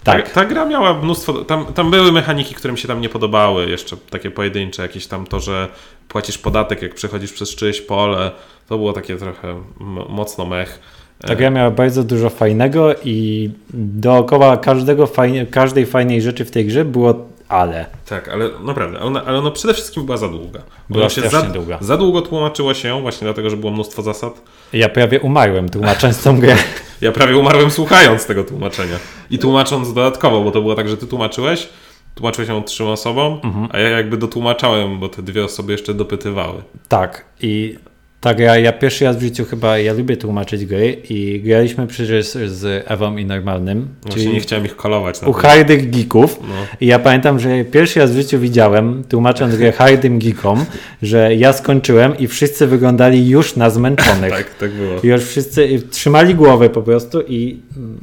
Tak. 0.04 0.28
Ta, 0.28 0.34
ta 0.34 0.44
gra 0.44 0.64
miała 0.64 0.94
mnóstwo. 0.94 1.32
Tam, 1.32 1.66
tam 1.66 1.90
były 1.90 2.12
mechaniki, 2.12 2.54
które 2.54 2.72
mi 2.72 2.78
się 2.78 2.88
tam 2.88 3.00
nie 3.00 3.08
podobały, 3.08 3.70
jeszcze 3.70 3.96
takie 4.10 4.30
pojedyncze, 4.30 4.82
jakieś 4.82 5.06
tam 5.06 5.26
to, 5.26 5.40
że 5.40 5.68
płacisz 6.08 6.38
podatek, 6.38 6.82
jak 6.82 6.94
przechodzisz 6.94 7.32
przez 7.32 7.54
czyjeś 7.54 7.80
pole. 7.80 8.30
To 8.68 8.78
było 8.78 8.92
takie 8.92 9.16
trochę 9.16 9.62
mocno 10.08 10.46
mech. 10.46 10.80
Ta 11.20 11.34
gra 11.34 11.50
miała 11.50 11.70
bardzo 11.70 12.04
dużo 12.04 12.30
fajnego 12.30 12.94
i 13.04 13.50
dookoła 13.74 14.56
każdego 14.56 15.06
fajnie, 15.06 15.46
każdej 15.46 15.86
fajnej 15.86 16.22
rzeczy 16.22 16.44
w 16.44 16.50
tej 16.50 16.66
grze 16.66 16.84
było 16.84 17.28
ale. 17.49 17.86
Tak, 18.09 18.28
ale 18.28 18.49
naprawdę, 18.61 19.01
ona, 19.01 19.24
ale 19.24 19.38
ona 19.38 19.51
przede 19.51 19.74
wszystkim 19.74 20.05
była 20.07 20.16
za 20.16 20.28
długa. 20.28 20.61
Była 20.90 21.05
Ona 21.05 21.11
się 21.14 21.28
za, 21.28 21.42
długa. 21.42 21.78
za 21.80 21.96
długo 21.96 22.22
tłumaczyło 22.22 22.74
się, 22.74 23.01
właśnie 23.03 23.24
dlatego, 23.24 23.51
że 23.51 23.57
było 23.57 23.72
mnóstwo 23.72 24.03
zasad. 24.03 24.42
Ja 24.72 24.88
prawie 24.88 25.20
umarłem 25.20 25.68
tłumacząc 25.68 26.22
tą 26.22 26.40
grę. 26.40 26.57
Ja 27.01 27.12
prawie 27.12 27.36
umarłem 27.36 27.70
słuchając 27.70 28.26
tego 28.26 28.44
tłumaczenia. 28.44 28.96
I 29.30 29.38
tłumacząc 29.38 29.92
dodatkowo, 29.94 30.40
bo 30.44 30.51
to 30.51 30.61
było 30.61 30.74
tak, 30.74 30.88
że 30.88 30.96
ty 30.96 31.07
tłumaczyłeś, 31.07 31.68
tłumaczyłeś 32.14 32.49
ją 32.49 32.62
trzem 32.62 32.86
osobom, 32.86 33.40
Mhm. 33.44 33.68
a 33.72 33.78
ja 33.78 33.88
jakby 33.88 34.16
dotłumaczałem, 34.16 35.01
bo 35.01 35.09
te 35.09 35.22
dwie 35.22 35.44
osoby 35.44 35.72
jeszcze 35.72 35.94
dopytywały. 35.94 36.62
Tak, 36.88 37.24
i 37.40 37.78
ta 38.20 38.34
gra, 38.34 38.58
ja 38.58 38.72
pierwszy 38.72 39.04
raz 39.04 39.16
w 39.16 39.20
życiu 39.20 39.44
chyba, 39.44 39.78
ja 39.78 39.92
lubię 39.92 40.16
tłumaczyć 40.16 40.66
gry 40.66 40.96
i 41.10 41.40
graliśmy 41.44 41.86
przecież 41.86 42.26
z 42.26 42.84
Ewą 42.86 43.16
i 43.16 43.24
Normalnym, 43.24 43.88
Właśnie 44.02 44.22
czyli 44.22 44.34
nie 44.34 44.40
chciałem 44.40 44.64
ich 44.64 44.76
kolować. 44.76 45.22
U 45.26 45.32
hardych 45.32 45.90
geeków. 45.90 46.40
No. 46.42 46.54
I 46.80 46.86
ja 46.86 46.98
pamiętam, 46.98 47.40
że 47.40 47.64
pierwszy 47.64 48.00
raz 48.00 48.10
w 48.10 48.14
życiu 48.14 48.38
widziałem, 48.38 49.04
tłumacząc 49.08 49.56
grę 49.56 49.72
hardym 49.72 50.18
geekom, 50.18 50.64
że 51.02 51.34
ja 51.34 51.52
skończyłem 51.52 52.18
i 52.18 52.26
wszyscy 52.26 52.66
wyglądali 52.66 53.28
już 53.28 53.56
na 53.56 53.70
zmęczonych. 53.70 54.32
Tak, 54.38 54.54
tak 54.54 54.72
było. 54.72 55.00
I 55.02 55.06
już 55.06 55.24
wszyscy 55.24 55.82
trzymali 55.90 56.34
głowę 56.34 56.70
po 56.70 56.82
prostu 56.82 57.22
i 57.22 57.58
mm, 57.76 57.98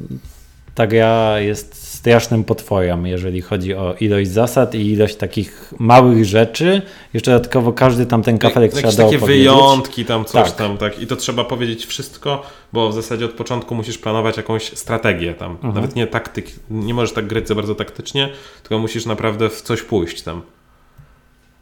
ta 0.76 0.88
gra 0.88 1.40
jest 1.40 1.85
strasznym 2.06 2.44
potworem, 2.44 3.08
jeżeli 3.08 3.42
chodzi 3.42 3.74
o 3.74 3.96
ilość 4.00 4.30
zasad 4.30 4.76
i 4.76 4.92
ilość 4.92 5.16
takich 5.16 5.74
małych 5.80 6.26
rzeczy. 6.26 6.82
Jeszcze 7.14 7.32
dodatkowo 7.32 7.74
każdy 7.74 8.06
tam 8.06 8.22
ten 8.24 8.38
kafelek 8.38 8.72
trzeba 8.74 8.88
Jakieś 8.88 9.06
takie 9.06 9.18
wyjątki 9.18 10.06
tam, 10.06 10.26
coś 10.26 10.48
Tak. 10.48 10.56
tam, 10.58 10.78
tak. 10.78 11.00
I 11.00 11.08
to 11.08 11.16
trzeba 11.16 11.44
powiedzieć 11.44 11.86
wszystko, 11.86 12.44
bo 12.74 12.90
w 12.90 12.94
zasadzie 12.94 13.26
od 13.26 13.32
początku 13.32 13.76
musisz 13.76 13.98
planować 13.98 14.38
jakąś 14.38 14.64
strategię 14.64 15.34
tam. 15.34 15.52
Mhm. 15.52 15.74
Nawet 15.74 15.96
nie 15.96 16.08
taktyk, 16.08 16.46
nie 16.70 16.94
możesz 16.94 17.14
tak 17.14 17.28
grać 17.28 17.48
za 17.48 17.56
bardzo 17.56 17.76
taktycznie, 17.76 18.30
tylko 18.62 18.80
musisz 18.80 19.06
naprawdę 19.06 19.50
w 19.50 19.62
coś 19.62 19.82
pójść 19.82 20.22
tam. 20.22 20.42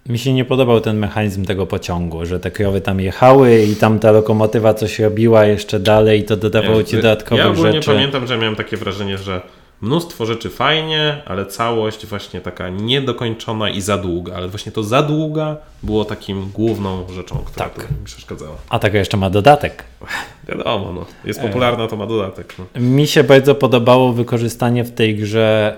Mi 0.09 0.19
się 0.19 0.33
nie 0.33 0.45
podobał 0.45 0.81
ten 0.81 0.97
mechanizm 0.97 1.45
tego 1.45 1.65
pociągu, 1.67 2.25
że 2.25 2.39
te 2.39 2.51
krowy 2.51 2.81
tam 2.81 2.99
jechały 2.99 3.63
i 3.63 3.75
tam 3.75 3.99
ta 3.99 4.11
lokomotywa 4.11 4.73
coś 4.73 4.99
robiła 4.99 5.45
jeszcze 5.45 5.79
dalej 5.79 6.19
i 6.19 6.23
to 6.23 6.37
dodawało 6.37 6.77
Nie, 6.77 6.85
ci 6.85 6.95
ja 6.95 7.01
dodatkowych 7.01 7.45
ogólnie 7.45 7.73
rzeczy. 7.73 7.91
pamiętam, 7.91 8.27
że 8.27 8.37
miałem 8.37 8.55
takie 8.55 8.77
wrażenie, 8.77 9.17
że 9.17 9.41
mnóstwo 9.83 10.25
rzeczy 10.25 10.49
fajnie, 10.49 11.21
ale 11.25 11.45
całość 11.45 12.05
właśnie 12.05 12.41
taka 12.41 12.69
niedokończona 12.69 13.69
i 13.69 13.81
za 13.81 13.97
długa. 13.97 14.35
Ale 14.35 14.47
właśnie 14.47 14.71
to 14.71 14.83
za 14.83 15.01
długa 15.01 15.57
było 15.83 16.05
takim 16.05 16.49
główną 16.53 17.07
rzeczą, 17.09 17.35
która 17.45 17.69
Tak. 17.69 17.79
mi 17.91 18.05
przeszkadzała. 18.05 18.55
A 18.69 18.79
taka 18.79 18.97
jeszcze 18.97 19.17
ma 19.17 19.29
dodatek. 19.29 19.83
Wiadomo, 20.49 20.93
no. 20.93 21.05
Jest 21.25 21.41
popularna, 21.41 21.87
to 21.87 21.95
ma 21.95 22.05
dodatek. 22.07 22.55
No. 22.59 22.81
Mi 22.81 23.07
się 23.07 23.23
bardzo 23.23 23.55
podobało 23.55 24.13
wykorzystanie 24.13 24.83
w 24.83 24.91
tej 24.91 25.15
grze 25.15 25.77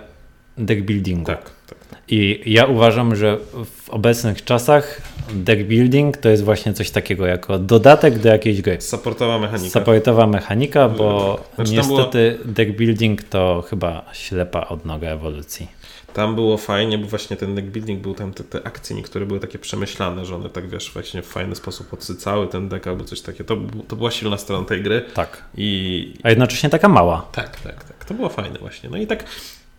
deck 0.57 0.81
buildingu. 0.81 1.25
Tak, 1.25 1.51
tak. 1.69 1.77
I 2.07 2.41
ja 2.45 2.65
uważam, 2.65 3.15
że 3.15 3.37
w 3.65 3.84
obecnych 3.95 4.43
czasach 4.43 5.01
deck 5.33 5.63
building 5.63 6.17
to 6.17 6.29
jest 6.29 6.43
właśnie 6.43 6.73
coś 6.73 6.89
takiego 6.91 7.25
jako 7.25 7.59
dodatek 7.59 8.19
do 8.19 8.29
jakiejś 8.29 8.61
gry. 8.61 8.81
Supportowa 8.81 9.39
mechanika. 9.39 9.79
Supportowa 9.79 10.27
mechanika, 10.27 10.89
bo 10.89 11.39
Znaczy, 11.55 11.71
niestety 11.71 12.37
deck 12.45 12.71
building 12.71 13.23
to 13.23 13.63
chyba 13.69 14.05
ślepa 14.13 14.67
odnoga 14.67 15.07
ewolucji. 15.09 15.67
Tam 16.13 16.35
było 16.35 16.57
fajnie, 16.57 16.97
bo 16.97 17.07
właśnie 17.07 17.37
ten 17.37 17.55
deck 17.55 17.67
building 17.67 18.01
był 18.01 18.13
tam, 18.13 18.33
te, 18.33 18.43
te 18.43 18.67
akcje 18.67 18.95
niektóre 18.95 19.25
były 19.25 19.39
takie 19.39 19.59
przemyślane, 19.59 20.25
że 20.25 20.35
one 20.35 20.49
tak 20.49 20.69
wiesz, 20.69 20.91
właśnie 20.93 21.21
w 21.21 21.25
fajny 21.25 21.55
sposób 21.55 21.93
odsycały 21.93 22.47
ten 22.47 22.69
deck 22.69 22.87
albo 22.87 23.03
coś 23.03 23.21
takiego. 23.21 23.55
To, 23.55 23.61
to 23.87 23.95
była 23.95 24.11
silna 24.11 24.37
strona 24.37 24.65
tej 24.65 24.81
gry 24.83 25.05
Tak. 25.13 25.43
i 25.57 26.13
A 26.23 26.29
jednocześnie 26.29 26.69
taka 26.69 26.87
mała. 26.89 27.27
tak, 27.31 27.59
tak, 27.61 27.83
tak. 27.83 28.05
To 28.05 28.13
było 28.13 28.29
fajne 28.29 28.59
właśnie. 28.59 28.89
No 28.89 28.97
i 28.97 29.07
tak 29.07 29.23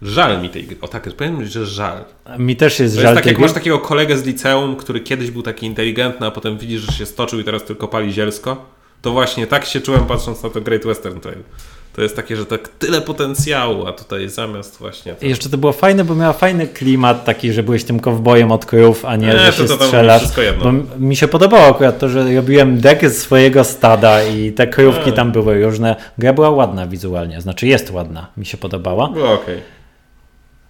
żal 0.03 0.43
mi 0.43 0.49
tej 0.49 0.65
gry. 0.65 0.77
O 0.81 0.89
tak, 0.89 1.13
powiem, 1.13 1.47
że 1.47 1.67
żal. 1.67 2.05
Mi 2.39 2.57
też 2.57 2.81
jest 2.81 2.95
To 2.95 3.01
żal 3.03 3.11
jest 3.15 3.25
tak, 3.25 3.33
jak 3.33 3.39
masz 3.39 3.53
takiego 3.53 3.79
kolegę 3.79 4.17
z 4.17 4.25
liceum, 4.27 4.77
który 4.77 5.01
kiedyś 5.01 5.31
był 5.31 5.43
taki 5.43 5.67
inteligentny, 5.67 6.27
a 6.27 6.31
potem 6.31 6.59
widzisz, 6.59 6.81
że 6.81 6.93
się 6.93 7.07
stoczył 7.07 7.41
i 7.41 7.45
teraz 7.45 7.65
tylko 7.65 7.89
pali 7.89 8.13
zielsko. 8.13 8.65
To 9.03 9.11
właśnie 9.11 9.47
tak 9.47 9.65
się 9.65 9.81
czułem 9.81 10.07
patrząc 10.07 10.43
na 10.43 10.51
to 10.51 10.61
Great 10.61 10.85
Western 10.85 11.21
Trail. 11.21 11.39
To 11.93 12.03
jest 12.03 12.17
takie, 12.17 12.37
że 12.37 12.47
tak 12.47 12.69
tyle 12.69 13.01
potencjału, 13.01 13.87
a 13.87 13.93
tutaj 13.93 14.29
zamiast 14.29 14.79
właśnie... 14.79 15.15
To... 15.15 15.27
Jeszcze 15.27 15.49
to 15.49 15.59
było 15.59 15.73
fajne, 15.73 16.05
bo 16.05 16.15
miała 16.15 16.33
fajny 16.33 16.67
klimat 16.67 17.25
taki, 17.25 17.53
że 17.53 17.63
byłeś 17.63 17.85
tym 17.85 18.01
kowbojem 18.01 18.53
od 18.53 18.67
krów, 18.67 19.05
a 19.05 19.17
nie, 19.17 19.27
Nie, 19.27 19.39
że 19.39 19.53
to- 19.53 19.73
się 19.73 19.79
to 19.79 19.85
strzelasz. 19.85 20.21
wszystko 20.21 20.43
jedno. 20.43 20.65
Bo 20.65 20.73
mi 20.99 21.17
się 21.17 21.29
podobało 21.29 21.67
akurat 21.67 21.99
to, 21.99 22.09
że 22.09 22.35
robiłem 22.35 22.81
deck 22.81 23.05
z 23.05 23.17
swojego 23.17 23.65
stada 23.65 24.23
i 24.23 24.53
te 24.53 24.67
Nie. 25.07 25.13
tam 25.13 25.33
były 25.33 25.65
różne. 25.65 25.97
Gra 26.19 26.33
była 26.33 26.51
ładna 26.51 26.87
wizualnie, 26.87 27.41
znaczy 27.41 27.67
jest 27.67 27.91
ładna, 27.91 28.27
mi 28.37 28.47
się 28.47 28.57
podobała, 28.57 29.09
Było 29.09 29.33
okej. 29.33 29.76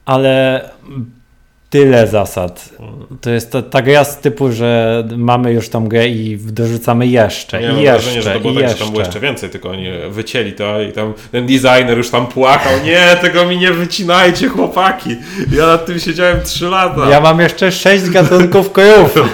Ale 0.06 0.60
tyle 1.70 2.06
zasad. 2.06 2.68
To 3.20 3.30
jest 3.30 3.52
ta, 3.52 3.62
ta 3.62 3.82
gra 3.82 4.04
z 4.04 4.18
typu, 4.18 4.52
że 4.52 5.04
mamy 5.16 5.52
już 5.52 5.68
tą 5.68 5.88
grę 5.88 6.08
i 6.08 6.36
dorzucamy 6.36 7.06
jeszcze, 7.06 7.62
Ja 7.62 7.72
mam 7.72 7.80
i 7.80 7.84
wrażenie, 7.84 8.16
jeszcze, 8.16 8.22
że 8.32 8.34
to 8.34 8.40
było 8.40 8.52
tak, 8.54 8.62
że 8.62 8.68
jeszcze. 8.68 8.84
tam 8.84 8.90
było 8.92 9.02
jeszcze 9.04 9.20
więcej, 9.20 9.50
tylko 9.50 9.68
oni 9.70 9.86
wycięli 10.10 10.52
to 10.52 10.80
i 10.82 10.92
tam 10.92 11.12
ten 11.32 11.46
designer 11.46 11.96
już 11.98 12.10
tam 12.10 12.26
płakał. 12.26 12.72
Nie, 12.84 13.16
tego 13.20 13.44
mi 13.44 13.58
nie 13.58 13.72
wycinajcie, 13.72 14.48
chłopaki. 14.48 15.16
Ja 15.52 15.66
nad 15.66 15.86
tym 15.86 15.98
siedziałem 15.98 16.42
3 16.44 16.64
lata. 16.66 17.10
Ja 17.10 17.20
mam 17.20 17.40
jeszcze 17.40 17.72
sześć 17.72 18.10
gatunków 18.10 18.72
krów. 18.72 19.14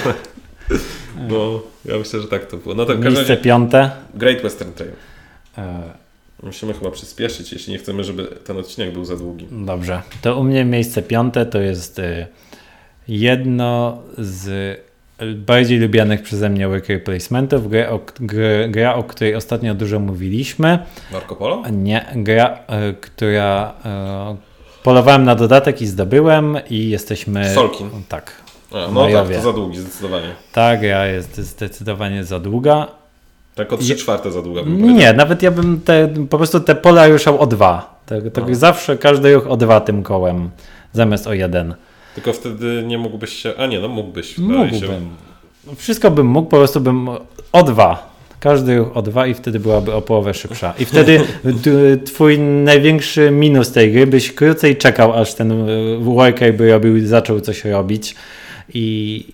No, 1.28 1.60
ja 1.84 1.98
myślę, 1.98 2.20
że 2.20 2.28
tak 2.28 2.46
to 2.46 2.56
było. 2.56 2.74
No 2.74 2.84
to 2.84 2.92
każdym 2.92 3.12
Miejsce 3.12 3.22
razie 3.32 3.36
piąte. 3.42 3.90
Great 4.14 4.42
Western 4.42 4.70
Trail. 4.72 4.92
Musimy 6.42 6.74
chyba 6.74 6.90
przyspieszyć, 6.90 7.52
jeśli 7.52 7.72
nie 7.72 7.78
chcemy, 7.78 8.04
żeby 8.04 8.24
ten 8.24 8.58
odcinek 8.58 8.92
był 8.92 9.04
za 9.04 9.16
długi. 9.16 9.46
Dobrze. 9.50 10.02
To 10.22 10.36
u 10.36 10.44
mnie 10.44 10.64
miejsce 10.64 11.02
piąte 11.02 11.46
to 11.46 11.60
jest 11.60 11.98
y, 11.98 12.26
jedno 13.08 13.98
z 14.18 14.80
bardziej 15.36 15.78
lubianych 15.78 16.22
przeze 16.22 16.48
mnie 16.48 16.68
worker 16.68 17.04
placementów. 17.04 17.70
Gra 17.70 17.90
o, 17.90 18.00
gra, 18.68 18.94
o 18.94 19.02
której 19.02 19.34
ostatnio 19.34 19.74
dużo 19.74 20.00
mówiliśmy. 20.00 20.78
Marco 21.12 21.36
Polo? 21.36 21.62
Nie, 21.72 22.06
gra, 22.14 22.58
y, 22.90 22.94
która 22.94 23.74
y, 24.34 24.82
polowałem 24.82 25.24
na 25.24 25.34
dodatek 25.34 25.82
i 25.82 25.86
zdobyłem 25.86 26.56
i 26.70 26.90
jesteśmy... 26.90 27.54
Solkin. 27.54 27.90
Tak. 28.08 28.42
A, 28.72 28.74
no 28.74 28.90
Majowie. 28.92 29.34
tak, 29.34 29.44
to 29.44 29.50
za 29.50 29.52
długi, 29.52 29.78
zdecydowanie. 29.78 30.28
Ta 30.52 30.76
gra 30.76 31.06
jest 31.06 31.36
zdecydowanie 31.36 32.24
za 32.24 32.40
długa. 32.40 33.01
Tak 33.54 33.72
o 33.72 33.76
3 33.76 33.88
Je- 33.92 33.96
czwarte 33.96 34.30
za 34.32 34.42
długa 34.42 34.62
bym 34.62 34.72
powiedział. 34.78 34.96
Nie, 34.98 35.12
nawet 35.12 35.42
ja 35.42 35.50
bym 35.50 35.80
te, 35.80 36.08
po 36.30 36.36
prostu 36.36 36.60
te 36.60 36.74
pola 36.74 37.08
ruszał 37.08 37.40
o 37.40 37.46
dwa. 37.46 38.00
Tak, 38.06 38.22
tak 38.32 38.48
No. 38.48 38.54
Zawsze 38.54 38.96
każdy 38.96 39.34
ruch 39.34 39.46
o 39.46 39.56
dwa 39.56 39.80
tym 39.80 40.02
kołem, 40.02 40.50
zamiast 40.92 41.26
o 41.26 41.32
jeden. 41.34 41.74
Tylko 42.14 42.32
wtedy 42.32 42.82
nie 42.86 42.98
mógłbyś 42.98 43.32
się... 43.32 43.52
A 43.58 43.66
nie, 43.66 43.80
no 43.80 43.88
mógłbyś. 43.88 44.34
wydaje 44.40 44.70
się. 44.70 44.74
Mógłbym. 44.74 45.08
Wszystko 45.76 46.10
bym 46.10 46.26
mógł, 46.26 46.48
po 46.50 46.56
prostu 46.56 46.80
bym 46.80 47.08
o 47.52 47.62
dwa. 47.62 48.12
Każdy 48.40 48.78
ruch 48.78 48.96
o 48.96 49.02
dwa 49.02 49.26
i 49.26 49.34
wtedy 49.34 49.60
byłaby 49.60 49.92
o 49.94 50.02
połowę 50.02 50.34
szybsza. 50.34 50.74
I 50.78 50.84
wtedy 50.84 51.20
twój 52.04 52.38
największy 52.38 53.30
minus 53.30 53.72
tej 53.72 53.92
gry, 53.92 54.06
byś 54.06 54.32
krócej 54.32 54.76
czekał, 54.76 55.12
aż 55.12 55.34
ten 55.34 55.68
y, 55.68 55.98
worker 56.00 56.54
by 56.56 56.70
robił, 56.72 57.06
zaczął 57.06 57.40
coś 57.40 57.64
robić. 57.64 58.14
I, 58.74 59.24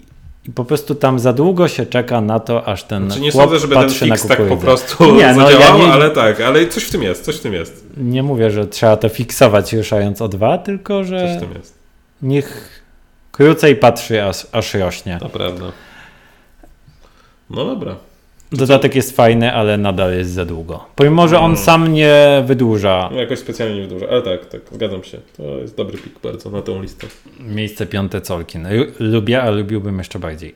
I 0.49 0.53
po 0.53 0.65
prostu 0.65 0.95
tam 0.95 1.19
za 1.19 1.33
długo 1.33 1.69
się 1.69 1.87
czeka 1.87 2.21
na 2.21 2.41
to, 2.41 2.65
aż 2.69 2.85
ten 2.85 3.07
Znaczy 3.07 3.21
nie 3.21 3.33
sądzę, 3.33 3.59
żeby 3.59 3.75
ten 3.75 3.91
fix 3.91 4.27
tak 4.27 4.49
po 4.49 4.57
prostu 4.57 5.15
Nie, 5.17 5.35
no, 5.35 5.47
zadziałał, 5.47 5.79
ja 5.79 5.87
nie- 5.87 5.93
ale 5.93 6.11
tak, 6.11 6.41
ale 6.41 6.67
coś 6.69 6.85
w 6.85 6.91
tym 6.91 7.03
jest, 7.03 7.25
coś 7.25 7.37
w 7.37 7.41
tym 7.41 7.53
jest. 7.55 7.87
Nie 7.97 8.23
mówię, 8.23 8.51
że 8.51 8.67
trzeba 8.67 8.97
to 8.97 9.09
fiksować 9.09 9.73
ruszając 9.73 10.23
o 10.23 10.29
dwa, 10.29 10.59
tylko 10.59 10.99
Coś 11.01 11.09
że 11.09 11.37
w 11.37 11.41
tym 11.41 11.53
jest. 11.59 11.75
niech 12.23 12.81
krócej 13.33 13.77
patrzy, 13.77 14.25
aż, 14.25 14.47
aż 14.53 14.75
rośnie. 14.75 15.19
To 15.21 15.29
prawda. 15.29 15.65
No 17.51 17.65
dobra. 17.65 17.97
Dodatek 18.53 18.95
jest 18.95 19.17
fajny, 19.17 19.53
ale 19.53 19.79
nadal 19.79 20.13
jest 20.17 20.31
za 20.31 20.45
długo. 20.45 20.85
Pomimo, 20.97 21.29
że 21.29 21.39
on 21.39 21.45
Mm. 21.51 21.57
sam 21.65 21.93
nie 21.93 22.43
wydłuża. 22.47 23.09
No 23.13 23.21
jakoś 23.21 23.39
specjalnie 23.39 23.75
nie 23.77 23.83
wydłuża, 23.83 24.07
ale 24.11 24.23
tak, 24.23 24.47
tak, 24.47 24.61
zgadzam 24.73 25.05
się. 25.05 25.19
To 25.37 25.43
jest 25.43 25.77
dobry 25.77 25.99
pik 25.99 26.19
bardzo 26.23 26.51
na 26.51 26.63
tą 26.63 26.83
listę. 26.83 27.07
Miejsce 27.41 27.87
piąte 27.87 28.21
Colkin. 28.21 28.69
Lu- 28.77 28.87
Lubię, 29.01 29.43
a 29.43 29.51
lubiłbym 29.51 29.99
jeszcze 29.99 30.19
bardziej. 30.19 30.55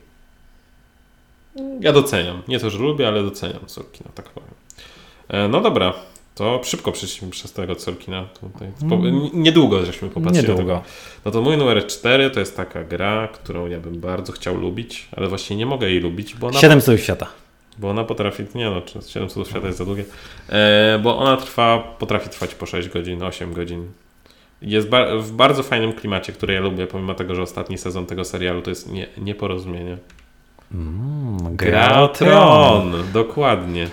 Ja 1.81 1.91
doceniam. 1.93 2.41
Nie 2.47 2.59
to, 2.59 2.69
że 2.69 2.79
lubię, 2.79 3.07
ale 3.07 3.23
doceniam 3.23 3.59
Sorkina, 3.67 4.09
tak 4.15 4.29
powiem. 4.29 4.49
E, 5.29 5.47
no 5.47 5.61
dobra, 5.61 5.93
to 6.35 6.61
szybko 6.63 6.91
przeszliśmy 6.91 7.29
przez 7.29 7.53
tego 7.53 7.75
Sorkina. 7.79 8.25
Tutaj. 8.41 8.67
N- 8.91 9.29
niedługo 9.33 9.85
żeśmy 9.85 10.09
popatrzyli. 10.09 10.45
Mm. 10.45 10.57
Niedługo. 10.57 10.81
No 11.25 11.31
to 11.31 11.41
mój 11.41 11.57
numer 11.57 11.87
4 11.87 12.29
to 12.29 12.39
jest 12.39 12.57
taka 12.57 12.83
gra, 12.83 13.27
którą 13.33 13.67
ja 13.67 13.79
bym 13.79 13.99
bardzo 13.99 14.31
chciał 14.31 14.57
lubić, 14.57 15.07
ale 15.17 15.27
właśnie 15.27 15.55
nie 15.55 15.65
mogę 15.65 15.89
jej 15.89 15.99
lubić, 15.99 16.35
bo 16.35 16.47
ona, 16.47 16.59
Siedem 16.59 16.81
cudów 16.81 16.99
świata. 16.99 17.27
Bo 17.77 17.89
ona 17.89 18.03
potrafi, 18.03 18.43
nie 18.55 18.69
no, 18.69 18.81
czy 18.81 18.99
7 19.07 19.29
cudów 19.29 19.49
świata 19.49 19.67
jest 19.67 19.77
za 19.77 19.85
długie, 19.85 20.05
e, 20.49 20.99
bo 21.03 21.17
ona 21.17 21.37
trwa, 21.37 21.95
potrafi 21.99 22.29
trwać 22.29 22.55
po 22.55 22.65
6 22.65 22.89
godzin, 22.89 23.23
8 23.23 23.53
godzin. 23.53 23.91
Jest 24.61 24.89
w 25.19 25.31
bardzo 25.31 25.63
fajnym 25.63 25.93
klimacie, 25.93 26.33
który 26.33 26.53
ja 26.53 26.61
lubię, 26.61 26.87
pomimo 26.87 27.13
tego, 27.13 27.35
że 27.35 27.41
ostatni 27.41 27.77
sezon 27.77 28.05
tego 28.05 28.25
serialu 28.25 28.61
to 28.61 28.69
jest 28.69 28.91
nie, 28.91 29.07
nieporozumienie. 29.17 29.97
Mm, 30.73 31.55
Gra 31.55 32.07
Tron, 32.07 32.93
dokładnie. 33.13 33.87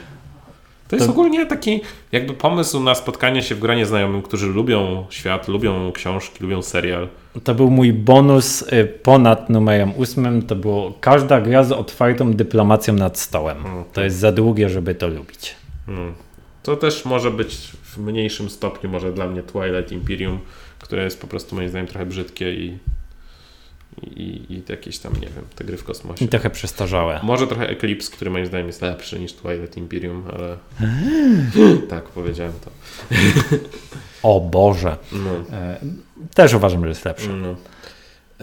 To 0.91 0.97
jest 0.97 1.09
ogólnie 1.09 1.47
taki 1.47 1.80
jakby 2.12 2.34
pomysł 2.34 2.80
na 2.80 2.95
spotkanie 2.95 3.43
się 3.43 3.55
w 3.55 3.59
gronie 3.59 3.86
znajomym, 3.86 4.22
którzy 4.22 4.47
lubią 4.47 5.07
świat, 5.11 5.49
lubią 5.49 5.93
książki, 5.93 6.43
lubią 6.43 6.62
serial. 6.62 7.09
To 7.45 7.55
był 7.55 7.70
mój 7.70 7.93
bonus 7.93 8.62
y, 8.62 8.84
ponad 9.03 9.51
numerem 9.51 9.93
ósmym. 9.97 10.43
To 10.43 10.57
było 10.57 10.95
każda 11.01 11.41
gra 11.41 11.64
z 11.64 11.72
otwartą 11.72 12.32
dyplomacją 12.32 12.95
nad 12.95 13.18
stołem. 13.18 13.57
Mhm. 13.57 13.84
To 13.93 14.03
jest 14.03 14.16
za 14.16 14.32
długie, 14.32 14.68
żeby 14.68 14.95
to 14.95 15.09
lubić. 15.09 15.57
Hmm. 15.86 16.14
To 16.62 16.76
też 16.76 17.05
może 17.05 17.30
być 17.30 17.57
w 17.82 17.99
mniejszym 17.99 18.51
stopniu 18.51 18.91
może 18.91 19.12
dla 19.12 19.26
mnie 19.26 19.43
Twilight 19.43 19.93
Imperium, 19.93 20.38
które 20.78 21.05
jest 21.05 21.20
po 21.20 21.26
prostu 21.26 21.57
moim 21.57 21.68
zdaniem 21.68 21.86
trochę 21.86 22.07
brzydkie 22.07 22.55
i, 22.55 22.78
i, 24.03 24.43
i 24.51 24.62
jakieś 24.68 24.99
tam, 24.99 25.12
nie 25.12 25.28
wiem, 25.28 25.45
te 25.57 25.64
gry 25.64 25.76
w 25.76 25.84
kosmosie. 25.84 26.24
I 26.24 26.28
trochę 26.28 26.51
przestarzałe. 26.51 27.20
Może 27.22 27.47
trochę 27.47 27.68
Eclipse, 27.68 28.12
który 28.12 28.30
moim 28.30 28.47
zdaniem 28.47 28.66
jest 28.66 28.82
lepszy 28.82 29.20
niż 29.20 29.32
Twilight 29.32 29.76
Imperium, 29.76 30.22
ale 30.32 30.57
tak 31.88 32.05
powiedziałem 32.05 32.53
to. 32.64 32.70
O 34.22 34.41
Boże. 34.41 34.97
No. 35.12 35.57
E, 35.57 35.80
Też 36.34 36.55
uważam, 36.55 36.82
że 36.82 36.88
jest 36.88 37.05
lepszy. 37.05 37.28
No. 37.28 37.57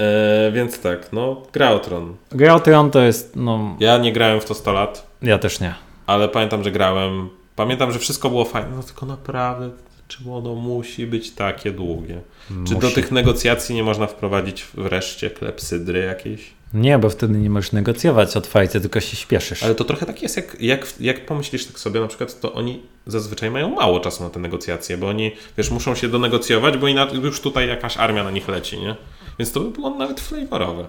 E, 0.03 0.51
więc 0.51 0.79
tak, 0.79 1.13
no, 1.13 1.41
gra 1.53 1.71
o 1.71 1.79
Tron. 1.79 2.15
Gra 2.31 2.53
o 2.55 2.59
Tron 2.59 2.91
to 2.91 3.01
jest, 3.01 3.35
no, 3.35 3.75
Ja 3.79 3.97
nie 3.97 4.13
grałem 4.13 4.41
w 4.41 4.45
to 4.45 4.53
100 4.53 4.71
lat, 4.73 5.07
ja 5.21 5.37
też 5.37 5.59
nie. 5.59 5.73
ale 6.07 6.29
pamiętam, 6.29 6.63
że 6.63 6.71
grałem. 6.71 7.29
Pamiętam, 7.55 7.91
że 7.91 7.99
wszystko 7.99 8.29
było 8.29 8.45
fajne, 8.45 8.69
no 8.75 8.83
tylko 8.83 9.05
naprawdę, 9.05 9.69
czy 10.07 10.31
ono 10.31 10.55
musi 10.55 11.07
być 11.07 11.31
takie 11.31 11.71
długie? 11.71 12.21
Czy 12.67 12.73
do 12.73 12.81
Musi. 12.81 12.95
tych 12.95 13.11
negocjacji 13.11 13.75
nie 13.75 13.83
można 13.83 14.07
wprowadzić 14.07 14.65
wreszcie 14.73 15.29
klepsydry 15.29 15.99
jakiejś? 15.99 16.57
Nie, 16.73 16.99
bo 16.99 17.09
wtedy 17.09 17.37
nie 17.37 17.49
możesz 17.49 17.71
negocjować 17.71 18.37
otwarcie, 18.37 18.81
tylko 18.81 18.99
się 18.99 19.15
śpieszysz. 19.15 19.63
Ale 19.63 19.75
to 19.75 19.83
trochę 19.83 20.05
tak 20.05 20.21
jest, 20.21 20.37
jak, 20.37 20.57
jak, 20.61 20.93
jak 20.99 21.25
pomyślisz 21.25 21.65
tak 21.65 21.79
sobie 21.79 21.99
na 21.99 22.07
przykład, 22.07 22.39
to 22.39 22.53
oni 22.53 22.83
zazwyczaj 23.05 23.51
mają 23.51 23.75
mało 23.75 23.99
czasu 23.99 24.23
na 24.23 24.29
te 24.29 24.39
negocjacje, 24.39 24.97
bo 24.97 25.07
oni, 25.07 25.31
wiesz, 25.57 25.71
muszą 25.71 25.95
się 25.95 26.07
donegocjować, 26.07 26.77
bo 26.77 26.87
inaczej 26.87 27.19
już 27.19 27.41
tutaj 27.41 27.67
jakaś 27.67 27.97
armia 27.97 28.23
na 28.23 28.31
nich 28.31 28.47
leci, 28.47 28.79
nie? 28.79 28.95
Więc 29.39 29.51
to 29.51 29.59
by 29.59 29.71
było 29.71 29.89
nawet 29.89 30.19
flavorowe. 30.19 30.85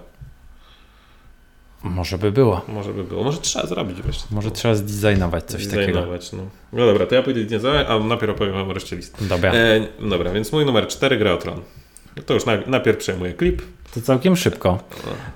Może 1.83 2.17
by 2.17 2.31
było. 2.31 2.61
Może 2.67 2.93
by 2.93 3.03
było. 3.03 3.23
Może 3.23 3.37
trzeba 3.37 3.65
zrobić 3.67 4.01
wreszcie. 4.01 4.23
Może 4.31 4.51
trzeba 4.51 4.75
zdesignować 4.75 5.43
coś 5.43 5.65
takiego. 5.67 5.81
Designować, 5.85 6.31
no. 6.31 6.43
no 6.73 6.85
dobra, 6.85 7.05
to 7.05 7.15
ja 7.15 7.23
pójdę 7.23 7.43
designować, 7.43 7.87
a 7.89 7.99
najpierw 7.99 8.35
opowiem 8.35 8.53
wam 8.53 8.69
o 8.69 8.73
reszcie 8.73 8.95
listy. 8.95 9.25
Dobra. 9.25 9.53
E, 9.53 9.87
dobra, 10.09 10.31
więc 10.31 10.51
mój 10.51 10.65
numer 10.65 10.87
4 10.87 11.17
gra 11.17 11.33
o 11.33 11.37
Tron. 11.37 11.61
To 12.25 12.33
już 12.33 12.45
na, 12.45 12.57
najpierw 12.67 12.97
przejmuję 12.97 13.33
klip. 13.33 13.61
To 13.93 14.01
całkiem 14.01 14.35
szybko. 14.35 14.79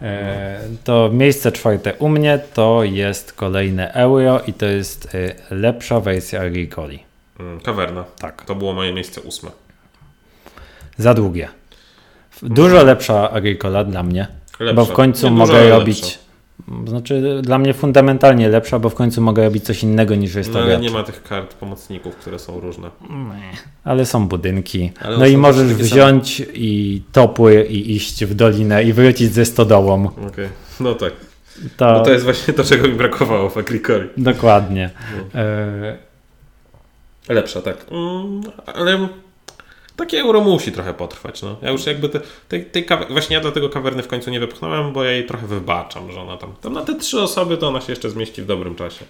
E, 0.01 0.59
to 0.83 1.09
miejsce 1.13 1.51
czwarte 1.51 1.93
u 1.93 2.09
mnie 2.09 2.39
to 2.53 2.83
jest 2.83 3.33
kolejne 3.33 3.93
euro 3.93 4.39
i 4.47 4.53
to 4.53 4.65
jest 4.65 5.15
e, 5.15 5.55
lepsza 5.55 5.99
wersja 5.99 6.41
Agricoli. 6.41 7.03
Mm, 7.39 7.59
Kawerna. 7.59 8.03
Tak. 8.19 8.45
To 8.45 8.55
było 8.55 8.73
moje 8.73 8.93
miejsce 8.93 9.21
ósme. 9.21 9.51
Za 10.97 11.13
długie. 11.13 11.49
Dużo 12.41 12.83
lepsza 12.83 13.31
Agricola 13.31 13.83
dla 13.83 14.03
mnie, 14.03 14.27
Lepsza. 14.59 14.73
bo 14.73 14.85
w 14.85 14.93
końcu 14.93 15.25
Nie, 15.25 15.31
mogę 15.31 15.69
robić. 15.69 16.01
lepsza. 16.01 16.17
Znaczy, 16.87 17.41
dla 17.43 17.57
mnie 17.57 17.73
fundamentalnie 17.73 18.49
lepsza, 18.49 18.79
bo 18.79 18.89
w 18.89 18.95
końcu 18.95 19.21
mogę 19.21 19.43
robić 19.43 19.63
coś 19.63 19.83
innego 19.83 20.15
niż 20.15 20.35
jest 20.35 20.53
No, 20.53 20.59
ale 20.59 20.79
nie 20.79 20.89
ma 20.91 21.03
tych 21.03 21.23
kart 21.23 21.53
pomocników, 21.53 22.15
które 22.15 22.39
są 22.39 22.59
różne. 22.59 22.89
Ale 23.83 24.05
są 24.05 24.27
budynki. 24.27 24.91
Ale 25.01 25.17
no 25.17 25.25
i 25.25 25.37
możesz 25.37 25.73
wziąć 25.73 26.41
i 26.53 27.01
topły 27.11 27.63
i 27.65 27.95
iść 27.95 28.25
w 28.25 28.33
dolinę 28.33 28.83
i 28.83 28.93
wrócić 28.93 29.33
ze 29.33 29.45
stodołą. 29.45 30.05
Okej, 30.27 30.49
no 30.79 30.93
tak. 30.95 31.13
To, 31.77 31.93
No 31.93 32.03
to 32.03 32.11
jest 32.11 32.23
właśnie 32.25 32.53
to, 32.53 32.63
czego 32.63 32.87
mi 32.87 32.93
brakowało 32.93 33.49
w 33.49 33.57
Agricoli. 33.57 34.09
dokładnie. 34.17 34.89
No. 35.33 35.39
E, 35.41 35.97
Lepsza, 37.29 37.61
tak. 37.61 37.85
Mm, 37.91 38.41
ale 38.65 39.07
takie 39.95 40.19
euro 40.19 40.41
musi 40.41 40.71
trochę 40.71 40.93
potrwać. 40.93 41.41
No. 41.41 41.55
Ja 41.61 41.69
już 41.71 41.85
jakby 41.85 42.09
te, 42.09 42.19
tej, 42.49 42.65
tej 42.65 42.85
kawer... 42.85 43.07
Właśnie 43.09 43.35
ja 43.35 43.41
dlatego 43.41 43.69
kawerny 43.69 44.03
w 44.03 44.07
końcu 44.07 44.31
nie 44.31 44.39
wypchnąłem, 44.39 44.93
bo 44.93 45.03
ja 45.03 45.11
jej 45.11 45.25
trochę 45.25 45.47
wybaczam, 45.47 46.11
że 46.11 46.21
ona 46.21 46.37
tam, 46.37 46.53
tam 46.61 46.73
na 46.73 46.81
te 46.81 46.95
trzy 46.95 47.21
osoby 47.21 47.57
to 47.57 47.67
ona 47.67 47.81
się 47.81 47.91
jeszcze 47.91 48.09
zmieści 48.09 48.41
w 48.41 48.45
dobrym 48.45 48.75
czasie. 48.75 49.05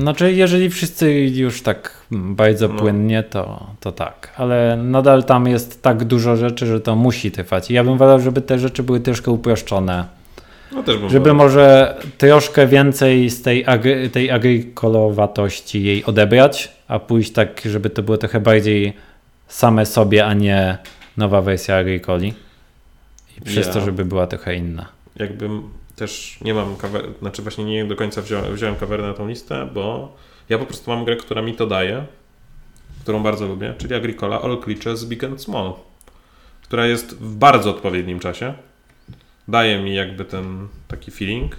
Znaczy, 0.00 0.32
jeżeli 0.32 0.70
wszyscy 0.70 1.12
już 1.20 1.62
tak 1.62 1.96
bardzo 2.10 2.68
No. 2.68 2.74
płynnie, 2.74 3.22
to, 3.22 3.66
to 3.80 3.92
tak. 3.92 4.32
Ale 4.36 4.76
nadal 4.76 5.24
tam 5.24 5.46
jest 5.46 5.82
tak 5.82 6.04
dużo 6.04 6.36
rzeczy, 6.36 6.66
że 6.66 6.80
to 6.80 6.96
musi 6.96 7.30
trwać. 7.30 7.70
I 7.70 7.74
ja 7.74 7.84
bym 7.84 7.98
wolał, 7.98 8.20
żeby 8.20 8.40
te 8.42 8.58
rzeczy 8.58 8.82
były 8.82 9.00
troszkę 9.00 9.30
uproszczone. 9.30 10.04
No 10.72 10.82
Żeby 11.08 11.20
wolał. 11.20 11.34
może 11.36 11.94
troszkę 12.18 12.66
więcej 12.66 13.30
z 13.30 13.42
tej, 13.42 13.64
agry, 13.66 14.10
tej 14.10 14.30
agrikolowatości 14.30 15.82
jej 15.84 16.04
odebrać, 16.04 16.72
a 16.88 16.98
pójść 16.98 17.32
tak, 17.32 17.60
żeby 17.64 17.90
to 17.90 18.02
było 18.02 18.16
trochę 18.18 18.40
bardziej 18.40 18.92
same 19.50 19.86
sobie, 19.86 20.26
a 20.26 20.34
nie 20.34 20.78
nowa 21.16 21.40
wersja 21.42 21.76
agrikoli. 21.76 22.34
I 23.38 23.40
przez 23.40 23.66
Ja. 23.66 23.72
to, 23.72 23.80
żeby 23.80 24.04
była 24.04 24.26
trochę 24.26 24.56
inna. 24.56 24.88
jakbym 25.16 25.62
też 25.96 26.38
nie 26.40 26.54
mam 26.54 26.76
kawer... 26.76 27.02
znaczy 27.20 27.42
właśnie 27.42 27.64
nie 27.64 27.84
do 27.84 27.96
końca 27.96 28.22
wziąłem, 28.22 28.54
wziąłem 28.54 28.76
na 29.00 29.14
tą 29.14 29.28
listę, 29.28 29.68
bo 29.74 30.16
ja 30.48 30.58
po 30.58 30.66
prostu 30.66 30.90
mam 30.90 31.04
grę, 31.04 31.16
która 31.16 31.42
mi 31.42 31.54
to 31.54 31.66
daje, 31.66 32.04
którą 33.02 33.22
bardzo 33.22 33.46
lubię, 33.46 33.74
czyli 33.78 33.94
Agricola 33.94 34.42
All 34.42 34.58
Creatures 34.60 35.04
Big 35.04 35.24
and 35.24 35.42
Small, 35.42 35.72
która 36.62 36.86
jest 36.86 37.14
w 37.14 37.36
bardzo 37.36 37.70
odpowiednim 37.70 38.20
czasie. 38.20 38.54
Daje 39.48 39.82
mi 39.82 39.94
jakby 39.94 40.24
ten 40.24 40.68
taki 40.88 41.10
feeling 41.10 41.56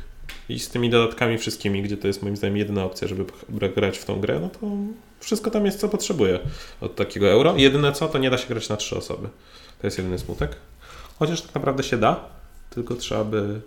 i 0.50 0.60
z 0.60 0.70
tymi 0.70 0.90
dodatkami 0.90 1.38
wszystkimi, 1.38 1.82
gdzie 1.82 1.98
to 1.98 2.08
jest 2.08 2.24
moim 2.24 2.38
zdaniem 2.38 2.58
jedyna 2.58 2.84
opcja, 2.84 3.08
żeby 3.08 3.26
grać 3.76 3.98
w 3.98 4.06
tą 4.06 4.20
grę, 4.20 4.40
no 4.40 4.50
to 4.50 4.60
wszystko 5.22 5.52
tam 5.52 5.66
jest, 5.66 5.80
co 5.80 5.90
potrzebuję 5.90 6.40
od 6.82 6.96
takiego 6.96 7.30
euro. 7.30 7.54
Jedyne 7.58 7.92
co, 7.92 8.08
to 8.08 8.18
nie 8.18 8.30
da 8.30 8.38
się 8.38 8.48
grać 8.48 8.70
na 8.70 8.78
trzy 8.78 8.98
osoby. 8.98 9.28
To 9.82 9.88
jest 9.88 9.98
jedyny 9.98 10.20
smutek. 10.20 10.56
Chociaż 11.20 11.42
tak 11.42 11.56
naprawdę 11.56 11.84
się 11.84 11.98
da, 11.98 12.20
tylko 12.70 12.96
trzeba 12.96 13.24
by 13.24 13.62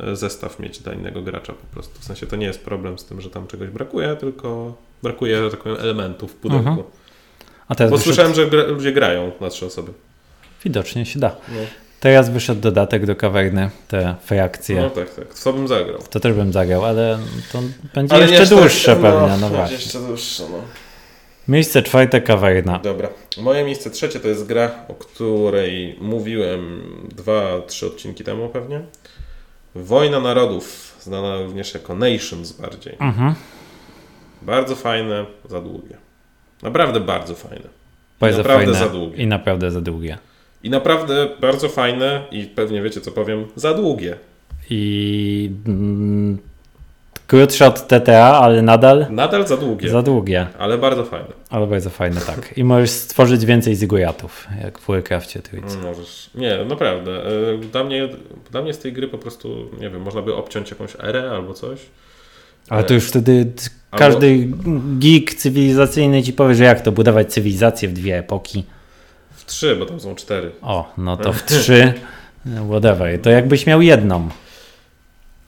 e, 0.00 0.16
zestaw 0.16 0.58
mieć 0.58 0.78
dla 0.78 0.92
innego 0.92 1.22
gracza 1.22 1.52
po 1.52 1.66
prostu. 1.74 2.00
W 2.00 2.04
sensie 2.04 2.26
to 2.26 2.36
nie 2.36 2.46
jest 2.46 2.64
problem 2.64 2.98
z 2.98 3.04
tym, 3.04 3.20
że 3.20 3.30
tam 3.30 3.46
czegoś 3.46 3.68
brakuje, 3.68 4.16
tylko 4.16 4.76
brakuje, 5.02 5.42
że 5.44 5.50
tak 5.50 5.60
powiem, 5.60 5.78
elementów 5.80 6.32
w 6.32 6.34
pudełku. 6.34 6.68
Mhm. 6.68 6.86
A 7.68 7.74
teraz 7.74 7.90
Bo 7.90 7.96
wyszedł, 7.96 8.14
słyszałem, 8.14 8.34
że 8.34 8.46
gra, 8.46 8.62
ludzie 8.62 8.92
grają 8.92 9.32
na 9.40 9.50
trzy 9.50 9.66
osoby. 9.66 9.92
widocznie 10.64 11.06
się 11.06 11.18
da. 11.20 11.36
No, 11.48 11.60
Teraz 12.00 12.30
wyszedł 12.30 12.60
dodatek 12.60 13.06
do 13.06 13.16
kawerny, 13.16 13.70
te 13.88 14.14
frakcje. 14.24 14.80
no 14.80 14.90
tak, 14.90 15.14
tak. 15.14 15.34
Co 15.34 15.52
bym 15.52 15.68
zagrał? 15.68 15.98
To 16.10 16.20
też 16.20 16.32
bym 16.32 16.52
zagrał, 16.52 16.84
ale 16.84 17.18
to 17.52 17.58
będzie 17.94 18.16
jeszcze 18.16 18.46
dłuższe 18.46 18.96
pewnie, 18.96 19.36
no 19.40 19.48
właśnie. 19.48 19.76
Jeszcze 19.76 19.98
dłuższe, 19.98 20.42
no. 20.50 20.58
Miejsce 21.50 21.82
czwarte 21.82 22.20
kawerna. 22.20 22.78
Dobra. 22.78 23.08
Moje 23.38 23.64
miejsce 23.64 23.90
trzecie 23.90 24.20
to 24.20 24.28
jest 24.28 24.46
gra, 24.46 24.70
o 24.88 24.94
której 24.94 25.96
mówiłem 26.00 26.82
dwa, 27.16 27.60
trzy 27.66 27.86
odcinki 27.86 28.24
temu 28.24 28.48
pewnie. 28.48 28.80
Wojna 29.74 30.20
Narodów, 30.20 30.96
znana 31.00 31.42
również 31.42 31.74
jako 31.74 31.94
Nations 31.94 32.52
bardziej. 32.52 32.96
Mhm. 32.98 33.34
Bardzo 34.42 34.76
fajne, 34.76 35.26
za 35.48 35.60
długie. 35.60 35.96
Naprawdę 36.62 37.00
bardzo 37.00 37.34
fajne. 37.34 37.68
Bardzo 38.20 38.38
naprawdę 38.38 38.64
fajne 38.64 38.78
za 38.78 38.88
długie. 38.88 39.16
i 39.16 39.26
naprawdę 39.26 39.70
za 39.70 39.80
długie. 39.80 40.18
I 40.62 40.70
naprawdę 40.70 41.28
bardzo 41.40 41.68
fajne 41.68 42.22
i 42.30 42.44
pewnie 42.44 42.82
wiecie 42.82 43.00
co 43.00 43.10
powiem, 43.10 43.46
za 43.56 43.74
długie. 43.74 44.16
I 44.70 45.50
mm, 45.66 46.38
krótsze 47.30 47.66
od 47.66 47.88
TTA, 47.88 48.40
ale 48.40 48.62
nadal 48.62 49.06
Nadal 49.10 49.46
za 49.46 49.56
długie, 49.56 49.90
za 49.90 50.02
długie. 50.02 50.46
ale 50.58 50.78
bardzo 50.78 51.04
fajne. 51.04 51.26
Ale 51.50 51.66
bardzo 51.66 51.90
fajne, 51.90 52.20
tak. 52.20 52.58
I 52.58 52.64
możesz 52.64 52.90
stworzyć 52.90 53.44
więcej 53.46 53.76
zigujatów, 53.76 54.46
jak 54.62 54.78
w 54.78 54.86
Warcraftie 54.86 55.40
trójcy. 55.42 55.74
Mm, 55.76 55.86
Możesz. 55.88 56.30
Nie, 56.34 56.64
naprawdę. 56.64 57.10
E, 57.54 57.58
Dla 57.58 57.84
mnie, 57.84 58.08
dla 58.50 58.62
mnie 58.62 58.74
z 58.74 58.78
tej 58.78 58.92
gry 58.92 59.08
po 59.08 59.18
prostu, 59.18 59.70
nie 59.80 59.90
wiem, 59.90 60.02
można 60.02 60.22
by 60.22 60.34
obciąć 60.34 60.70
jakąś 60.70 60.90
erę 61.02 61.30
albo 61.30 61.54
coś. 61.54 61.78
Ale 62.68 62.84
to 62.84 62.94
już 62.94 63.04
wtedy 63.08 63.44
t- 63.44 63.62
Albo- 63.90 63.98
każdy 63.98 64.48
geek 64.98 65.34
cywilizacyjny 65.34 66.22
ci 66.22 66.32
powie, 66.32 66.54
że 66.54 66.64
jak 66.64 66.80
to 66.80 66.92
budować 66.92 67.32
cywilizację 67.32 67.88
w 67.88 67.92
dwie 67.92 68.18
epoki. 68.18 68.64
W 69.30 69.44
trzy, 69.46 69.76
bo 69.76 69.86
tam 69.86 70.00
są 70.00 70.14
cztery. 70.14 70.50
O, 70.62 70.92
no 70.98 71.16
to 71.16 71.32
w 71.32 71.42
trzy, 71.44 71.92
whatever. 72.70 73.20
To 73.22 73.30
jakbyś 73.30 73.66
miał 73.66 73.82
jedną. 73.82 74.28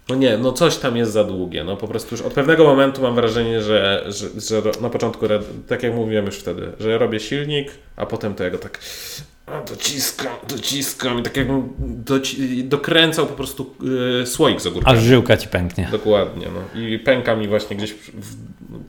No 0.09 0.15
nie, 0.15 0.39
no 0.39 0.53
coś 0.53 0.77
tam 0.77 0.97
jest 0.97 1.13
za 1.13 1.25
długie. 1.25 1.65
No 1.65 1.77
po 1.77 1.89
prostu 1.89 2.15
już 2.15 2.25
od 2.25 2.33
pewnego 2.33 2.65
momentu 2.65 3.03
mam 3.03 3.15
wrażenie, 3.15 3.63
że, 3.63 4.05
że, 4.07 4.61
że 4.63 4.81
na 4.81 4.91
początku, 4.91 5.27
tak 5.69 5.83
jak 5.83 5.95
mówiłem 5.95 6.27
już 6.27 6.37
wtedy, 6.37 6.73
że 6.81 6.99
robię 6.99 7.21
silnik, 7.21 7.71
a 7.97 8.07
potem 8.07 8.35
to 8.35 8.45
ja 8.45 8.51
go 8.51 8.59
tak 8.59 8.79
dociskam, 9.69 10.33
dociskam 10.49 11.19
i 11.19 11.23
tak 11.23 11.37
jakbym 11.37 11.69
doci- 12.05 12.63
dokręcał 12.69 13.27
po 13.27 13.35
prostu 13.35 13.75
y, 14.23 14.27
słoik 14.27 14.61
z 14.61 14.67
ogórkami. 14.67 14.99
Aż 14.99 15.05
żyłka 15.05 15.37
ci 15.37 15.49
pęknie. 15.49 15.89
Dokładnie, 15.93 16.47
no. 16.55 16.81
I 16.81 16.99
pęka 16.99 17.37
mi 17.37 17.49
właśnie 17.49 17.77
gdzieś 17.77 17.93
w, 17.93 18.37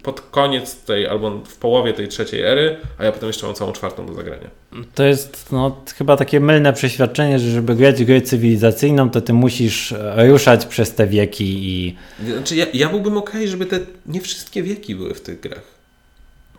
pod 0.03 0.21
koniec 0.21 0.75
tej, 0.75 1.07
albo 1.07 1.31
w 1.31 1.55
połowie 1.55 1.93
tej 1.93 2.07
trzeciej 2.07 2.41
ery, 2.41 2.77
a 2.97 3.03
ja 3.03 3.11
potem 3.11 3.27
jeszcze 3.27 3.45
mam 3.45 3.55
całą 3.55 3.71
czwartą 3.71 4.05
do 4.05 4.13
zagrania. 4.13 4.49
To 4.95 5.03
jest 5.03 5.51
no, 5.51 5.81
chyba 5.97 6.17
takie 6.17 6.39
mylne 6.39 6.73
przeświadczenie, 6.73 7.39
że 7.39 7.51
żeby 7.51 7.75
grać 7.75 8.05
grę 8.05 8.21
cywilizacyjną, 8.21 9.09
to 9.09 9.21
ty 9.21 9.33
musisz 9.33 9.91
e, 9.91 10.27
ruszać 10.27 10.65
przez 10.65 10.95
te 10.95 11.07
wieki 11.07 11.69
i 11.69 11.95
Znaczy 12.25 12.55
ja, 12.55 12.65
ja 12.73 12.89
byłbym 12.89 13.17
okej, 13.17 13.47
żeby 13.47 13.65
te 13.65 13.79
nie 14.05 14.21
wszystkie 14.21 14.63
wieki 14.63 14.95
były 14.95 15.13
w 15.13 15.21
tych 15.21 15.39
grach. 15.39 15.82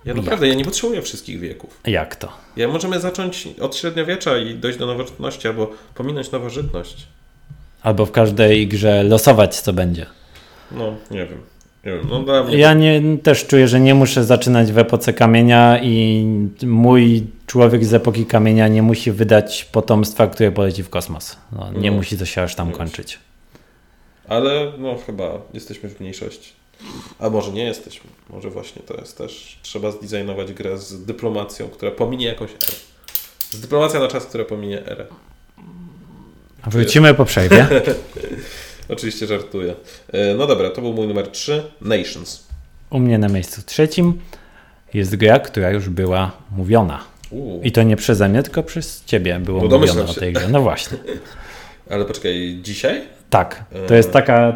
Ja 0.04 0.14
naprawdę, 0.14 0.48
ja 0.48 0.54
nie 0.54 0.64
potrzebuję 0.64 1.02
wszystkich 1.02 1.40
wieków. 1.40 1.80
jak 1.86 2.16
to? 2.16 2.28
Ja 2.56 2.68
możemy 2.68 3.00
zacząć 3.00 3.48
od 3.60 3.76
średniowiecza 3.76 4.38
i 4.38 4.54
dojść 4.54 4.78
do 4.78 4.86
nowożytności, 4.86 5.48
albo 5.48 5.70
pominąć 5.94 6.30
nowożytność. 6.30 7.06
Albo 7.82 8.06
w 8.06 8.10
każdej 8.12 8.66
grze 8.68 9.02
losować, 9.02 9.60
co 9.60 9.72
będzie. 9.72 10.06
No, 10.72 10.94
nie 11.10 11.26
wiem. 11.26 11.38
Nie 11.86 11.92
wiem, 11.92 12.06
no 12.10 12.22
dla 12.22 12.44
mnie... 12.44 12.56
Ja 12.58 12.74
nie, 12.74 13.02
też 13.22 13.46
czuję, 13.46 13.68
że 13.68 13.80
nie 13.80 13.94
muszę 13.94 14.24
zaczynać 14.24 14.72
w 14.72 14.78
epoce 14.78 15.12
kamienia 15.12 15.78
i 15.82 16.26
mój 16.66 17.26
człowiek 17.46 17.84
z 17.84 17.94
epoki 17.94 18.26
kamienia 18.26 18.68
nie 18.68 18.82
musi 18.82 19.12
wydać 19.12 19.64
potomstwa, 19.64 20.26
które 20.26 20.52
poleci 20.52 20.82
w 20.82 20.90
kosmos. 20.90 21.36
No, 21.52 21.72
nie 21.72 21.90
No. 21.90 21.96
musi 21.96 22.18
to 22.18 22.24
się 22.24 22.42
aż 22.42 22.54
tam 22.54 22.72
kończyć. 22.72 23.18
Ale 24.28 24.72
no 24.78 24.96
chyba 25.06 25.24
jesteśmy 25.54 25.88
w 25.88 26.00
mniejszości. 26.00 26.52
A 27.18 27.30
może 27.30 27.52
nie 27.52 27.64
jesteśmy. 27.64 28.10
Może 28.30 28.50
właśnie 28.50 28.82
to 28.82 28.94
jest 28.94 29.18
też... 29.18 29.58
Trzeba 29.62 29.90
zdesignować 29.90 30.52
grę 30.52 30.78
z 30.78 31.04
dyplomacją, 31.04 31.68
która 31.68 31.90
pominie 31.90 32.26
jakąś 32.26 32.50
erę. 32.50 32.76
Z 33.50 33.60
dyplomacja 33.60 34.00
na 34.00 34.08
czas, 34.08 34.26
która 34.26 34.44
pominie 34.44 34.86
erę. 34.86 35.06
Wrócimy 36.66 37.14
po 37.14 37.24
przerwie. 37.24 37.66
Oczywiście 38.88 39.26
żartuję. 39.26 39.74
E, 40.12 40.34
No 40.34 40.46
dobra, 40.46 40.70
to 40.70 40.80
był 40.80 40.92
mój 40.92 41.06
numer 41.06 41.28
3. 41.28 41.62
Nations. 41.80 42.46
U 42.90 42.98
mnie 42.98 43.18
na 43.18 43.28
miejscu 43.28 43.62
trzecim 43.66 44.20
jest 44.94 45.16
gra, 45.16 45.38
która 45.38 45.70
już 45.70 45.88
była 45.88 46.32
mówiona. 46.50 47.04
I 47.62 47.72
to 47.72 47.82
nie 47.82 47.96
przeze 47.96 48.28
mnie, 48.28 48.42
tylko 48.42 48.62
przez 48.62 49.04
ciebie 49.04 49.38
było 49.38 49.68
No 49.68 49.78
mówione 49.78 50.04
o 50.04 50.14
tej 50.14 50.32
grze. 50.32 50.48
No 50.48 50.60
właśnie. 50.62 50.98
Ale 51.90 52.04
poczekaj, 52.04 52.58
dzisiaj? 52.62 53.02
Tak. 53.30 53.64
To 53.88 53.94
jest 53.94 54.12
taka, 54.12 54.52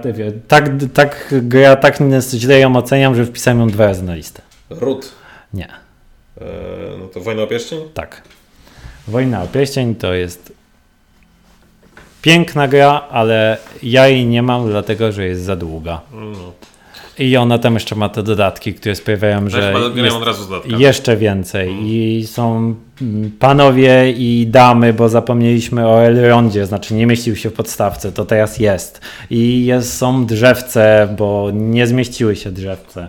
tak, 0.49 0.70
tak 0.95 1.35
gra, 1.43 1.76
tak 1.76 1.99
źle 2.35 2.61
ją 2.61 2.76
oceniam, 2.76 3.14
że 3.14 3.24
wpisałem 3.24 3.61
ją 3.61 3.68
dwa 3.68 3.87
razy 3.87 4.03
na 4.03 4.14
listę. 4.14 4.43
Ród. 4.70 5.12
Nie. 5.55 5.68
E, 6.41 6.45
No 6.99 7.07
to 7.09 7.20
Wojna 7.20 7.43
o 7.43 7.47
Pierścień? 7.47 7.79
Tak. 7.95 8.22
Wojna 9.09 9.43
o 9.43 9.47
Pierścień 9.47 9.95
to 9.95 10.14
jest 10.14 10.53
piękna 12.22 12.68
gra, 12.68 12.91
ale 13.11 13.59
ja 13.83 14.09
jej 14.09 14.26
nie 14.26 14.43
mam, 14.43 14.70
dlatego 14.70 15.12
że 15.12 15.24
jest 15.26 15.43
za 15.43 15.57
długa. 15.57 16.01
No. 16.12 16.53
I 17.18 17.36
ona 17.36 17.58
tam 17.58 17.74
jeszcze 17.74 17.94
ma 17.94 18.08
te 18.08 18.22
dodatki, 18.22 18.74
które 18.74 18.94
sprawiają, 18.94 19.48
że 19.50 19.74
jest 19.96 20.16
od 20.16 20.24
razu 20.24 20.48
dodatkami. 20.48 20.82
jeszcze 20.82 21.16
więcej. 21.16 21.74
I 21.82 22.26
są 22.26 22.74
mm, 23.02 23.30
panowie 23.38 24.12
i 24.12 24.46
damy, 24.50 24.92
bo 24.92 25.08
zapomnieliśmy 25.08 25.86
o 25.88 26.02
Elrondzie, 26.02 26.66
znaczy 26.66 26.94
nie 26.94 27.06
mieścił 27.06 27.36
się 27.36 27.50
w 27.50 27.52
podstawce, 27.52 28.12
to 28.12 28.24
teraz 28.24 28.58
jest. 28.58 29.00
I 29.30 29.66
jest, 29.66 29.96
są 29.98 30.26
drzewce, 30.26 31.14
bo 31.18 31.50
nie 31.52 31.86
zmieściły 31.86 32.36
się 32.36 32.50
drzewce. 32.50 33.08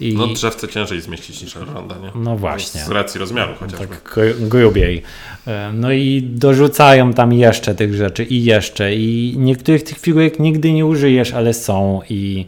I 0.00 0.14
No 0.14 0.26
drzewce 0.26 0.68
ciężej 0.68 1.00
zmieścić 1.00 1.42
niż 1.42 1.56
Elronda, 1.56 1.94
nie? 2.02 2.10
No 2.14 2.36
właśnie. 2.36 2.80
Z 2.80 2.88
racji 2.88 3.20
rozmiaru 3.20 3.54
chociażby. 3.54 3.86
tak 3.86 4.02
gru- 4.14 4.48
grubiej. 4.48 5.02
E, 5.46 5.70
No 5.74 5.92
i 5.92 6.22
dorzucają 6.22 7.12
tam 7.12 7.32
jeszcze 7.32 7.74
tych 7.74 7.94
rzeczy 7.94 8.24
i 8.24 8.44
jeszcze. 8.44 8.94
I 8.94 9.34
niektórych 9.38 9.82
tych 9.82 9.98
figurek 9.98 10.38
nigdy 10.38 10.72
nie 10.72 10.86
użyjesz, 10.86 11.32
ale 11.32 11.54
są 11.54 12.00
i 12.10 12.46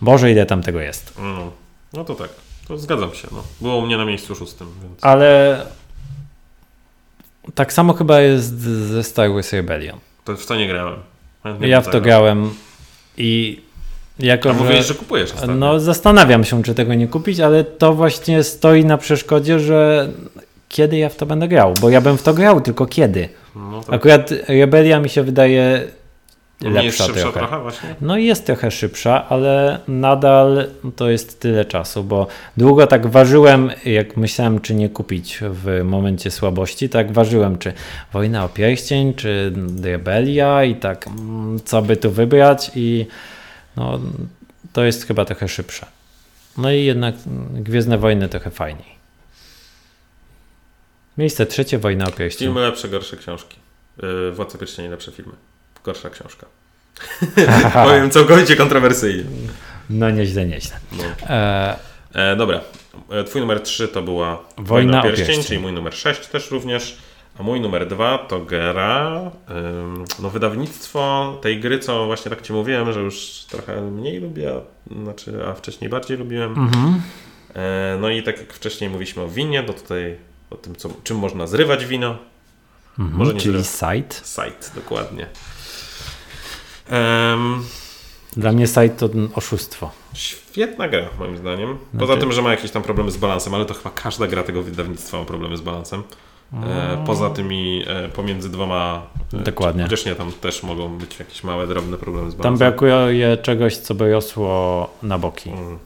Boże, 0.00 0.30
ile 0.32 0.46
tam 0.46 0.62
tego 0.62 0.80
jest. 0.80 1.14
No. 1.18 1.52
no 1.92 2.04
to 2.04 2.14
tak. 2.14 2.28
To 2.68 2.78
zgadzam 2.78 3.14
się. 3.14 3.28
No. 3.32 3.42
Było 3.60 3.76
u 3.76 3.86
mnie 3.86 3.96
na 3.96 4.04
miejscu 4.04 4.34
szóstym, 4.34 4.68
więc... 4.82 5.04
Ale 5.04 5.62
tak 7.54 7.72
samo 7.72 7.92
chyba 7.92 8.20
jest 8.20 8.60
ze 8.60 9.04
Star 9.04 9.32
Wars 9.32 9.52
Rebellion. 9.52 9.98
To 10.24 10.36
w 10.36 10.46
to 10.46 10.56
nie 10.56 10.68
grałem. 10.68 10.96
Chętnie 11.42 11.68
Ja 11.68 11.80
w 11.80 11.88
to 11.88 12.00
grałem 12.00 12.50
i 13.16 13.60
jako, 14.18 14.50
A 14.50 14.52
że... 14.52 14.58
mówiłeś, 14.58 14.86
że 14.86 14.94
kupujesz 14.94 15.32
ostatnio. 15.32 15.54
No, 15.54 15.80
zastanawiam 15.80 16.44
się, 16.44 16.62
czy 16.62 16.74
tego 16.74 16.94
nie 16.94 17.08
kupić, 17.08 17.40
ale 17.40 17.64
to 17.64 17.94
właśnie 17.94 18.44
stoi 18.44 18.84
na 18.84 18.98
przeszkodzie, 18.98 19.60
że 19.60 20.08
kiedy 20.68 20.96
ja 20.96 21.08
w 21.08 21.16
to 21.16 21.26
będę 21.26 21.48
grał, 21.48 21.74
bo 21.80 21.90
ja 21.90 22.00
bym 22.00 22.18
w 22.18 22.22
to 22.22 22.34
grał, 22.34 22.60
tylko 22.60 22.86
kiedy. 22.86 23.28
No 23.56 23.82
to 23.82 23.92
Akurat 23.92 24.30
Rebelia 24.48 25.00
mi 25.00 25.08
się 25.08 25.22
wydaje 25.22 25.84
nie 26.60 26.84
jest 26.84 26.98
lepsza 26.98 27.06
szybsza 27.06 27.22
trochę. 27.22 27.38
trochę 27.38 27.62
właśnie? 27.62 27.94
No 28.00 28.16
jest 28.16 28.46
trochę 28.46 28.70
szybsza, 28.70 29.28
ale 29.28 29.80
nadal 29.88 30.66
to 30.96 31.10
jest 31.10 31.40
tyle 31.40 31.64
czasu, 31.64 32.04
bo 32.04 32.26
długo 32.56 32.86
tak 32.86 33.06
ważyłem, 33.06 33.70
jak 33.84 34.16
myślałem, 34.16 34.60
czy 34.60 34.74
nie 34.74 34.88
kupić 34.88 35.38
w 35.42 35.84
momencie 35.84 36.30
słabości, 36.30 36.88
tak 36.88 37.12
ważyłem, 37.12 37.58
czy 37.58 37.72
Wojna 38.12 38.44
o 38.44 38.48
Pierścień, 38.48 39.14
czy 39.14 39.52
Rebelia 39.82 40.64
i 40.64 40.74
tak, 40.74 41.06
mm, 41.06 41.60
co 41.64 41.82
by 41.82 41.96
tu 41.96 42.10
wybrać 42.10 42.70
i 42.74 43.06
no, 43.76 44.00
to 44.72 44.84
jest 44.84 45.06
chyba 45.06 45.24
trochę 45.24 45.48
szybsze. 45.48 45.86
No 46.56 46.72
i 46.72 46.84
jednak 46.84 47.14
Gwiezdne 47.52 47.98
Wojny 47.98 48.28
trochę 48.28 48.50
fajniej. 48.50 48.98
Miejsce 51.18 51.46
trzecie, 51.46 51.78
Wojna 51.78 52.06
o 52.08 52.10
Pierścień. 52.10 52.46
Filmy 52.46 52.60
lepsze, 52.60 52.88
gorsze 52.88 53.16
książki. 53.16 53.56
Yy, 54.02 54.32
Władca 54.32 54.58
Pierścieni 54.58 54.88
lepsze 54.88 55.12
filmy. 55.12 55.32
Gorsza 55.84 56.10
książka. 56.10 56.46
Powiem 57.84 58.10
całkowicie 58.10 58.56
kontrowersyjnie. 58.56 59.24
No 59.90 60.10
nieźle, 60.10 60.46
nieźle. 60.46 60.76
No. 60.92 61.04
E, 61.28 61.76
E, 62.14 62.36
dobra. 62.36 62.60
E, 63.10 63.24
Twój 63.24 63.40
numer 63.40 63.60
3 63.60 63.88
to 63.88 64.02
była 64.02 64.44
Wojna 64.58 65.00
o 65.00 65.02
Pierścień, 65.02 65.26
Pierścień. 65.26 65.44
czyli 65.46 65.60
mój 65.60 65.72
numer 65.72 65.94
6 65.94 66.26
też 66.26 66.50
również. 66.50 66.98
A 67.38 67.42
mój 67.42 67.60
numer 67.60 67.88
2 67.88 68.18
to 68.18 68.40
gra. 68.40 69.20
ym, 69.50 70.04
No, 70.18 70.30
wydawnictwo 70.30 71.38
tej 71.42 71.60
gry, 71.60 71.78
co 71.78 72.06
właśnie 72.06 72.30
tak 72.30 72.42
Ci 72.42 72.52
mówiłem, 72.52 72.92
że 72.92 73.00
już 73.00 73.44
trochę 73.50 73.80
mniej 73.80 74.20
lubię, 74.20 74.52
a, 74.54 74.94
znaczy, 75.02 75.32
a 75.46 75.54
wcześniej 75.54 75.90
bardziej 75.90 76.16
lubiłem. 76.18 76.50
mhm. 76.52 77.02
E, 77.54 77.96
No 78.00 78.08
i 78.10 78.22
tak 78.22 78.38
jak 78.38 78.52
wcześniej 78.52 78.90
mówiliśmy 78.90 79.22
o 79.22 79.28
winie, 79.28 79.62
to 79.62 79.72
tutaj 79.72 80.16
o 80.50 80.56
tym, 80.56 80.76
co, 80.76 80.88
czym 81.04 81.16
można 81.16 81.46
zrywać 81.46 81.86
wino. 81.86 82.16
Mhm. 82.98 83.18
Może 83.18 83.34
nie 83.34 83.40
Czyli 83.40 83.64
site. 83.64 84.14
Site, 84.24 84.74
dokładnie. 84.74 85.26
Em, 86.90 87.62
Dla 88.36 88.52
mnie 88.52 88.66
site 88.66 88.88
to 88.88 89.08
oszustwo. 89.34 89.90
Świetna 90.14 90.88
gra, 90.88 91.08
moim 91.18 91.36
zdaniem. 91.36 91.78
Poza 91.92 92.06
Znaczy- 92.06 92.20
tym, 92.20 92.32
że 92.32 92.42
ma 92.42 92.50
jakieś 92.50 92.70
tam 92.70 92.82
problemy 92.82 93.10
z 93.10 93.16
balansem, 93.16 93.54
ale 93.54 93.64
to 93.64 93.74
chyba 93.74 93.90
każda 93.90 94.26
gra 94.26 94.42
tego 94.42 94.62
wydawnictwa 94.62 95.18
ma 95.18 95.24
problemy 95.24 95.56
z 95.56 95.60
balansem. 95.60 96.02
E, 96.64 97.04
poza 97.06 97.30
tymi 97.30 97.84
e, 97.86 98.08
pomiędzy 98.08 98.50
dwoma. 98.50 99.02
e, 99.34 99.36
Dokładnie. 99.36 99.82
Chociaż 99.82 100.04
nie, 100.06 100.14
tam 100.14 100.32
też 100.32 100.62
mogą 100.62 100.98
być 100.98 101.18
jakieś 101.18 101.44
małe, 101.44 101.66
drobne 101.66 101.96
problemy 101.96 102.30
z 102.30 102.34
Tam 102.34 102.42
balansem. 102.42 102.58
brakuje 102.68 103.36
czegoś, 103.42 103.76
co 103.76 103.94
by 103.94 104.12
rosło 104.12 104.90
na 105.02 105.18
boki. 105.18 105.50
Mm. 105.50 105.78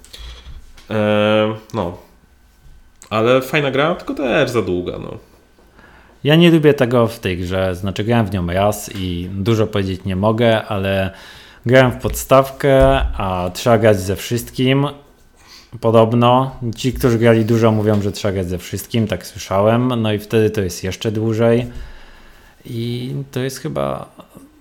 E, 0.90 1.54
no. 1.74 1.96
Ale 3.10 3.42
fajna 3.42 3.70
gra, 3.70 3.94
tylko 3.94 4.14
też 4.14 4.50
za 4.50 4.62
długa. 4.62 4.98
No. 4.98 5.18
Ja 6.24 6.36
nie 6.36 6.50
lubię 6.50 6.74
tego 6.74 7.06
w 7.06 7.18
tej 7.18 7.38
grze, 7.38 7.74
znaczy 7.74 8.04
grałem 8.04 8.26
w 8.26 8.32
nią 8.32 8.46
raz 8.46 8.90
i 8.94 9.28
dużo 9.32 9.66
powiedzieć 9.66 10.04
nie 10.04 10.16
mogę, 10.16 10.64
ale 10.64 11.10
grałem 11.66 11.92
w 11.92 11.96
podstawkę, 11.96 12.78
a 13.16 13.50
trzeba 13.54 13.78
grać 13.78 14.00
ze 14.00 14.16
wszystkim. 14.16 14.86
Podobno. 15.80 16.56
Ci, 16.76 16.92
którzy 16.92 17.18
grali 17.18 17.44
dużo 17.44 17.72
mówią, 17.72 18.02
że 18.02 18.12
trzeba 18.12 18.32
grać 18.32 18.48
ze 18.48 18.58
wszystkim, 18.58 19.06
tak 19.06 19.26
słyszałem. 19.26 20.02
No 20.02 20.12
i 20.12 20.18
wtedy 20.18 20.50
to 20.50 20.60
jest 20.60 20.84
jeszcze 20.84 21.12
dłużej. 21.12 21.66
I 22.64 23.14
to 23.30 23.40
jest 23.40 23.58
chyba 23.58 24.08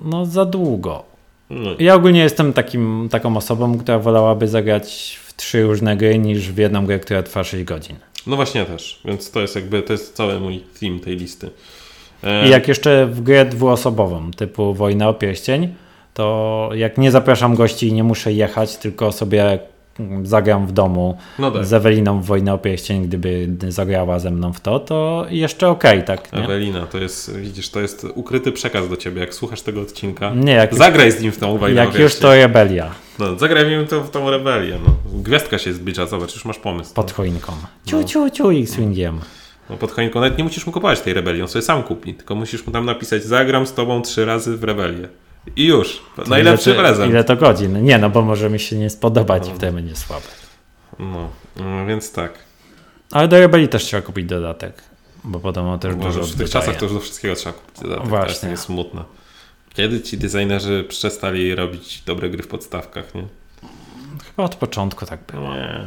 no 0.02 0.26
za 0.26 0.46
długo. 0.46 1.04
No, 1.50 1.70
Ja 1.80 1.96
ogólnie 1.96 2.20
jestem 2.20 2.54
takim, 2.54 3.08
taką 3.12 3.38
osobą, 3.38 3.78
która 3.78 4.00
wolałaby 4.00 4.48
zagrać 4.48 5.20
w 5.26 5.36
trzy 5.36 5.64
różne 5.64 5.98
gry 5.98 6.20
niż 6.20 6.52
w 6.52 6.58
jedną 6.58 6.86
grę, 6.86 7.00
która 7.00 7.24
trwa 7.24 7.44
6 7.44 7.64
godzin. 7.64 7.96
No 8.28 8.36
właśnie 8.36 8.66
też, 8.66 9.00
więc 9.06 9.32
to 9.32 9.42
jest 9.42 9.56
jakby, 9.56 9.82
to 9.82 9.94
jest 9.94 10.16
cały 10.16 10.40
mój 10.40 10.64
theme 10.80 11.00
tej 11.00 11.16
listy. 11.18 11.50
E, 12.24 12.48
I 12.48 12.50
jak 12.50 12.68
jeszcze 12.68 13.06
w 13.06 13.22
grę 13.22 13.46
dwuosobową, 13.46 14.32
typu 14.32 14.74
Wojna 14.74 15.10
o 15.10 15.14
Pierścień, 15.14 15.74
to 16.14 16.70
jak 16.74 16.98
nie 16.98 17.12
zapraszam 17.12 17.56
gości 17.56 17.88
i 17.88 17.94
nie 17.94 18.04
muszę 18.04 18.34
jechać, 18.34 18.78
tylko 18.78 19.12
sobie 19.12 19.60
mm, 20.00 20.26
zagram 20.26 20.68
w 20.68 20.72
domu 20.72 21.18
No 21.40 21.52
tak. 21.52 21.66
z 21.66 21.74
Eweliną 21.74 22.22
w 22.22 22.26
Wojnę 22.26 22.54
o 22.54 22.58
Pierścień, 22.58 23.04
gdyby 23.04 23.50
zagrała 23.68 24.20
ze 24.20 24.32
mną 24.32 24.54
w 24.54 24.60
to, 24.60 24.80
to 24.80 25.26
jeszcze 25.30 25.68
okej, 25.68 26.04
tak, 26.04 26.34
nie? 26.34 26.44
Ewelina, 26.44 26.86
to 26.88 26.98
jest, 26.98 27.38
widzisz, 27.38 27.70
to 27.70 27.80
jest 27.82 28.08
ukryty 28.16 28.52
przekaz 28.52 28.90
do 28.90 28.98
ciebie. 28.98 29.22
Jak 29.22 29.34
słuchasz 29.34 29.62
tego 29.62 29.82
odcinka, 29.82 30.32
Nie, 30.36 30.54
jak, 30.54 30.76
zagraj 30.76 31.12
z 31.12 31.22
nim 31.22 31.32
w 31.32 31.38
tą 31.38 31.58
wojnę. 31.58 31.86
jak 31.86 31.96
już 31.96 32.16
to 32.16 32.36
rebelia 32.36 32.92
No, 33.22 33.40
zagraj 33.40 33.66
w 33.66 33.70
nim 33.70 33.88
to, 33.88 34.02
w 34.04 34.10
tą 34.10 34.30
rebelię. 34.30 34.80
No. 34.86 35.22
Gwiazdka 35.22 35.58
się 35.58 35.74
zbliża, 35.74 36.06
zobacz, 36.06 36.34
już 36.34 36.46
masz 36.46 36.58
pomysł. 36.60 36.94
pod 36.94 37.12
choinką. 37.12 37.54
Ciu, 37.86 38.04
ciu, 38.04 38.30
ciu 38.30 38.52
i 38.52 38.68
swingiem. 38.68 39.20
No, 39.70 39.78
pod 39.78 39.92
choinką 39.92 40.20
nawet 40.20 40.38
nie 40.38 40.44
musisz 40.44 40.66
mu 40.66 40.72
kupować 40.74 41.02
tej 41.02 41.14
rebelii, 41.14 41.42
on 41.42 41.48
sobie 41.48 41.62
sam 41.62 41.84
kupi, 41.84 42.14
tylko 42.14 42.36
musisz 42.36 42.66
mu 42.68 42.74
tam 42.74 42.86
napisać, 42.86 43.24
zagram 43.24 43.68
z 43.68 43.74
tobą 43.74 44.02
trzy 44.02 44.26
razy 44.26 44.58
w 44.58 44.64
rebelię. 44.64 45.10
I 45.56 45.66
już. 45.66 46.02
Najlepszy 46.28 46.70
ile, 46.70 46.76
to- 46.78 46.84
prezent. 46.84 47.12
Ile 47.12 47.24
to 47.24 47.36
godzin? 47.36 47.84
Nie, 47.84 47.98
no 47.98 48.10
bo 48.10 48.22
może 48.22 48.50
mi 48.50 48.60
się 48.60 48.76
nie 48.76 48.90
spodobać 48.90 49.48
i 49.50 49.52
wtedy 49.54 49.72
będzie 49.72 49.96
słabe. 49.96 50.26
No, 51.00 51.30
no, 51.56 51.86
więc 51.86 52.12
tak. 52.12 52.34
Ale 53.12 53.28
do 53.28 53.40
rebelii 53.40 53.68
też 53.68 53.84
trzeba 53.84 54.02
kupić 54.02 54.26
dodatek, 54.26 54.74
bo 55.24 55.40
podobno 55.40 55.78
też 55.78 55.96
Może 55.96 56.08
dużo 56.20 56.20
w 56.24 56.30
tych 56.30 56.38
dodaje. 56.38 56.50
czasach 56.54 56.76
to 56.76 56.86
już 56.86 56.94
do 56.94 57.00
wszystkiego 57.00 57.36
trzeba 57.36 57.54
kupić 57.54 57.82
dodatek. 57.82 58.08
Właśnie. 58.08 58.40
To 58.42 58.48
jest 58.48 58.64
smutne. 58.64 59.04
Kiedy 59.74 60.02
ci 60.02 60.18
designerzy 60.18 60.86
przestali 60.90 61.56
robić 61.56 62.02
dobre 62.06 62.30
gry 62.30 62.44
w 62.44 62.48
podstawkach, 62.48 63.16
nie? 63.16 63.24
Chyba 64.26 64.44
od 64.44 64.56
początku 64.56 65.06
tak 65.06 65.20
było. 65.32 65.54
Nie. 65.56 65.82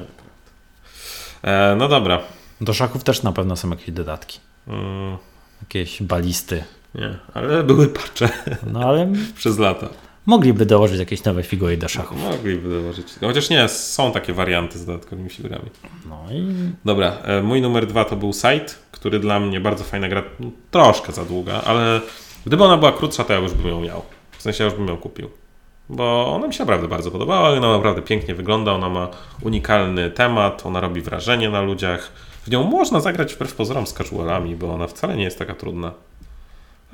E, 1.42 1.76
no 1.78 1.88
dobra. 1.88 2.18
Do 2.60 2.72
szachów 2.74 3.04
też 3.04 3.22
na 3.22 3.32
pewno 3.32 3.56
są 3.56 3.70
jakieś 3.70 3.90
dodatki. 3.90 4.40
Mm, 4.68 5.16
Jakieś 5.62 6.02
balisty. 6.02 6.64
nie, 6.94 7.18
ale 7.34 7.62
były 7.62 7.88
patche 7.88 8.28
No 8.66 8.80
ale 8.80 9.12
przez 9.36 9.58
lata. 9.58 9.88
mogliby 10.26 10.66
dołożyć 10.66 10.98
jakieś 10.98 11.24
nowe 11.24 11.42
figury 11.42 11.76
do 11.76 11.88
szachów. 11.88 12.18
Mogliby 12.22 12.68
dołożyć. 12.80 13.06
Chociaż 13.20 13.50
nie, 13.50 13.68
są 13.68 14.12
takie 14.12 14.32
warianty 14.32 14.78
z 14.78 14.86
dodatkowymi 14.86 15.30
figurami. 15.30 15.70
No 16.08 16.24
i 16.32 16.46
Dobra, 16.84 17.12
e, 17.24 17.42
mój 17.42 17.62
numer 17.62 17.86
dwa 17.86 18.04
to 18.04 18.16
był 18.16 18.32
Site, 18.32 18.66
który 18.92 19.18
dla 19.20 19.40
mnie 19.40 19.60
bardzo 19.60 19.84
fajna 19.84 20.08
gra, 20.08 20.22
troszkę 20.70 21.12
za 21.12 21.24
długa, 21.24 21.62
ale 21.64 22.00
gdyby 22.46 22.64
ona 22.64 22.76
była 22.76 22.92
krótsza, 22.92 23.24
to 23.24 23.32
ja 23.32 23.38
już 23.38 23.52
bym 23.52 23.66
ją 23.68 23.80
miał. 23.80 24.02
W 24.38 24.42
sensie 24.42 24.64
ja 24.64 24.70
już 24.70 24.78
bym 24.78 24.88
ją 24.88 24.96
kupił. 24.96 25.30
Bo 25.88 26.32
ona 26.34 26.46
mi 26.46 26.54
się 26.54 26.58
naprawdę 26.60 26.88
bardzo 26.88 27.10
podobała, 27.10 27.48
ona 27.50 27.72
naprawdę 27.72 28.02
pięknie 28.02 28.34
wygląda, 28.34 28.72
ona 28.72 28.88
ma 28.88 29.08
unikalny 29.42 30.10
temat, 30.10 30.66
ona 30.66 30.80
robi 30.80 31.00
wrażenie 31.00 31.50
na 31.50 31.62
ludziach. 31.62 32.12
W 32.46 32.50
nią 32.50 32.62
można 32.62 33.00
zagrać 33.00 33.34
wbrew 33.34 33.54
pozorom 33.54 33.86
z 33.86 33.92
casualami, 33.92 34.56
bo 34.56 34.74
ona 34.74 34.86
wcale 34.86 35.16
nie 35.16 35.24
jest 35.24 35.38
taka 35.38 35.54
trudna. 35.54 35.92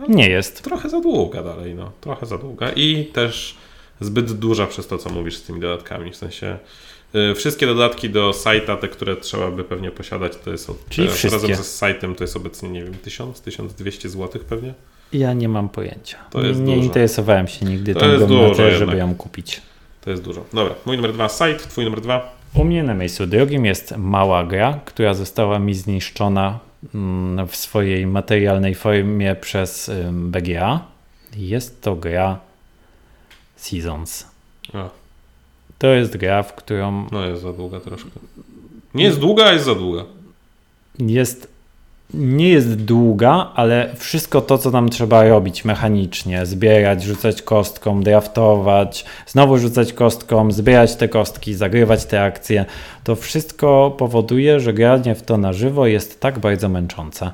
nie 0.08 0.28
jest. 0.28 0.62
Trochę 0.62 0.88
za 0.88 1.00
długa 1.00 1.42
dalej, 1.42 1.74
no. 1.74 1.92
Trochę 2.00 2.26
za 2.26 2.38
długa 2.38 2.70
i 2.70 3.04
też 3.04 3.56
zbyt 4.00 4.32
duża 4.32 4.66
przez 4.66 4.86
to, 4.86 4.98
co 4.98 5.10
mówisz 5.10 5.36
z 5.36 5.42
tymi 5.42 5.60
dodatkami. 5.60 6.10
W 6.12 6.16
sensie 6.16 6.58
y, 7.14 7.34
wszystkie 7.34 7.66
dodatki 7.66 8.10
do 8.10 8.32
sajta, 8.32 8.76
te, 8.76 8.88
które 8.88 9.16
trzeba 9.16 9.50
by 9.50 9.64
pewnie 9.64 9.90
posiadać, 9.90 10.32
to 10.44 10.50
jest 10.50 10.70
od, 10.70 10.88
Czyli 10.88 11.06
teraz 11.06 11.18
wszystkie. 11.18 11.40
razem 11.42 11.56
ze 11.56 11.64
sajtem 11.64 12.14
to 12.14 12.24
jest 12.24 12.36
obecnie, 12.36 12.68
nie 12.68 12.84
wiem, 12.84 12.94
1000, 12.94 13.40
1200 13.40 14.08
zł 14.08 14.42
pewnie. 14.48 14.74
Ja 15.12 15.32
nie 15.32 15.48
mam 15.48 15.68
pojęcia. 15.68 16.18
To 16.30 16.42
jest 16.42 16.60
nie 16.60 16.74
dużo. 16.74 16.86
interesowałem 16.86 17.48
się 17.48 17.66
nigdy 17.66 17.94
To 17.94 18.00
tą 18.00 18.54
tyle, 18.54 18.78
żeby 18.78 18.96
ją 18.96 19.14
kupić. 19.14 19.62
To 20.00 20.10
jest 20.10 20.22
dużo. 20.22 20.44
Dobra, 20.52 20.74
mój 20.86 20.96
numer 20.96 21.12
dwa 21.12 21.28
site, 21.28 21.54
twój 21.54 21.84
numer 21.84 22.00
dwa. 22.00 22.34
U 22.54 22.64
mnie 22.64 22.82
na 22.82 22.94
miejscu 22.94 23.26
drugim 23.26 23.64
jest 23.64 23.96
mała 23.96 24.44
gra, 24.44 24.80
która 24.84 25.14
została 25.14 25.58
mi 25.58 25.74
zniszczona 25.74 26.58
mm, 26.94 27.48
w 27.48 27.56
swojej 27.56 28.06
materialnej 28.06 28.74
formie 28.74 29.34
przez 29.34 29.90
BGA. 30.12 30.80
Jest 31.36 31.82
to 31.82 31.96
gra 31.96 32.38
Seasons. 33.56 34.26
A, 34.74 34.88
To 35.78 35.86
jest 35.86 36.16
gra, 36.16 36.42
w 36.42 36.54
którą 36.54 37.06
no 37.12 37.26
jest 37.26 37.42
za 37.42 37.52
długa 37.52 37.80
troszkę. 37.80 38.10
Nie 38.94 39.04
jest 39.04 39.18
długa, 39.18 39.44
a 39.44 39.52
jest 39.52 39.64
za 39.64 39.74
długa. 39.74 40.04
jest 40.98 41.49
nie 42.14 42.48
jest 42.48 42.74
długa, 42.74 43.50
ale 43.54 43.94
wszystko 43.96 44.40
to, 44.40 44.58
co 44.58 44.70
tam 44.70 44.88
trzeba 44.88 45.28
robić 45.28 45.64
mechanicznie, 45.64 46.46
zbierać, 46.46 47.02
rzucać 47.02 47.42
kostką, 47.42 48.02
draftować, 48.02 49.04
znowu 49.26 49.58
rzucać 49.58 49.92
kostką, 49.92 50.52
zbierać 50.52 50.96
te 50.96 51.08
kostki, 51.08 51.54
zagrywać 51.54 52.04
te 52.04 52.22
akcje, 52.22 52.64
to 53.04 53.16
wszystko 53.16 53.94
powoduje, 53.98 54.60
że 54.60 54.72
granie 54.72 55.14
w 55.14 55.22
to 55.22 55.36
na 55.36 55.52
żywo 55.52 55.86
jest 55.86 56.20
tak 56.20 56.38
bardzo 56.38 56.68
męczące. 56.68 57.30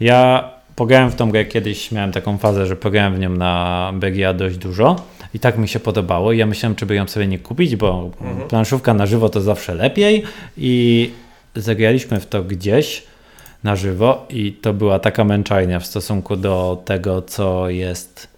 Ja 0.00 0.50
pograłem 0.76 1.10
w 1.10 1.14
tą 1.14 1.30
grę 1.30 1.44
kiedyś, 1.44 1.92
miałem 1.92 2.12
taką 2.12 2.38
fazę, 2.38 2.66
że 2.66 2.76
pograłem 2.76 3.14
w 3.14 3.18
nią 3.18 3.30
na 3.30 3.92
BGA 3.94 4.32
dość 4.32 4.56
dużo 4.56 4.96
i 5.34 5.38
tak 5.38 5.58
mi 5.58 5.68
się 5.68 5.80
podobało. 5.80 6.32
I 6.32 6.38
ja 6.38 6.46
myślałem, 6.46 6.76
czy 6.76 6.86
by 6.86 6.94
ją 6.94 7.08
sobie 7.08 7.26
nie 7.26 7.38
kupić, 7.38 7.76
bo 7.76 8.10
planszówka 8.48 8.94
na 8.94 9.06
żywo 9.06 9.28
to 9.28 9.40
zawsze 9.40 9.74
lepiej 9.74 10.22
i 10.56 11.10
zagraliśmy 11.54 12.20
w 12.20 12.26
to 12.26 12.42
gdzieś 12.42 13.02
na 13.66 13.76
żywo 13.76 14.26
i 14.30 14.52
to 14.52 14.72
była 14.72 14.98
taka 14.98 15.24
męczarnia 15.24 15.80
w 15.80 15.86
stosunku 15.86 16.36
do 16.36 16.82
tego, 16.84 17.22
co 17.22 17.68
jest 17.70 18.28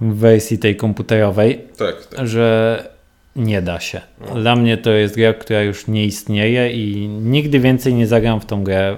w 0.00 0.14
wersji 0.14 0.58
tej 0.58 0.76
komputerowej, 0.76 1.60
Tak, 1.76 2.06
tak. 2.06 2.28
że 2.28 2.88
nie 3.36 3.62
da 3.62 3.80
się. 3.80 4.00
Dla 4.34 4.56
mnie 4.56 4.76
to 4.76 4.90
jest 4.90 5.16
gra, 5.16 5.34
która 5.34 5.62
już 5.62 5.86
nie 5.86 6.04
istnieje 6.04 6.72
i 6.72 7.08
nigdy 7.08 7.60
więcej 7.60 7.94
nie 7.94 8.06
zagram 8.06 8.40
w 8.40 8.46
tą 8.46 8.64
grę. 8.64 8.96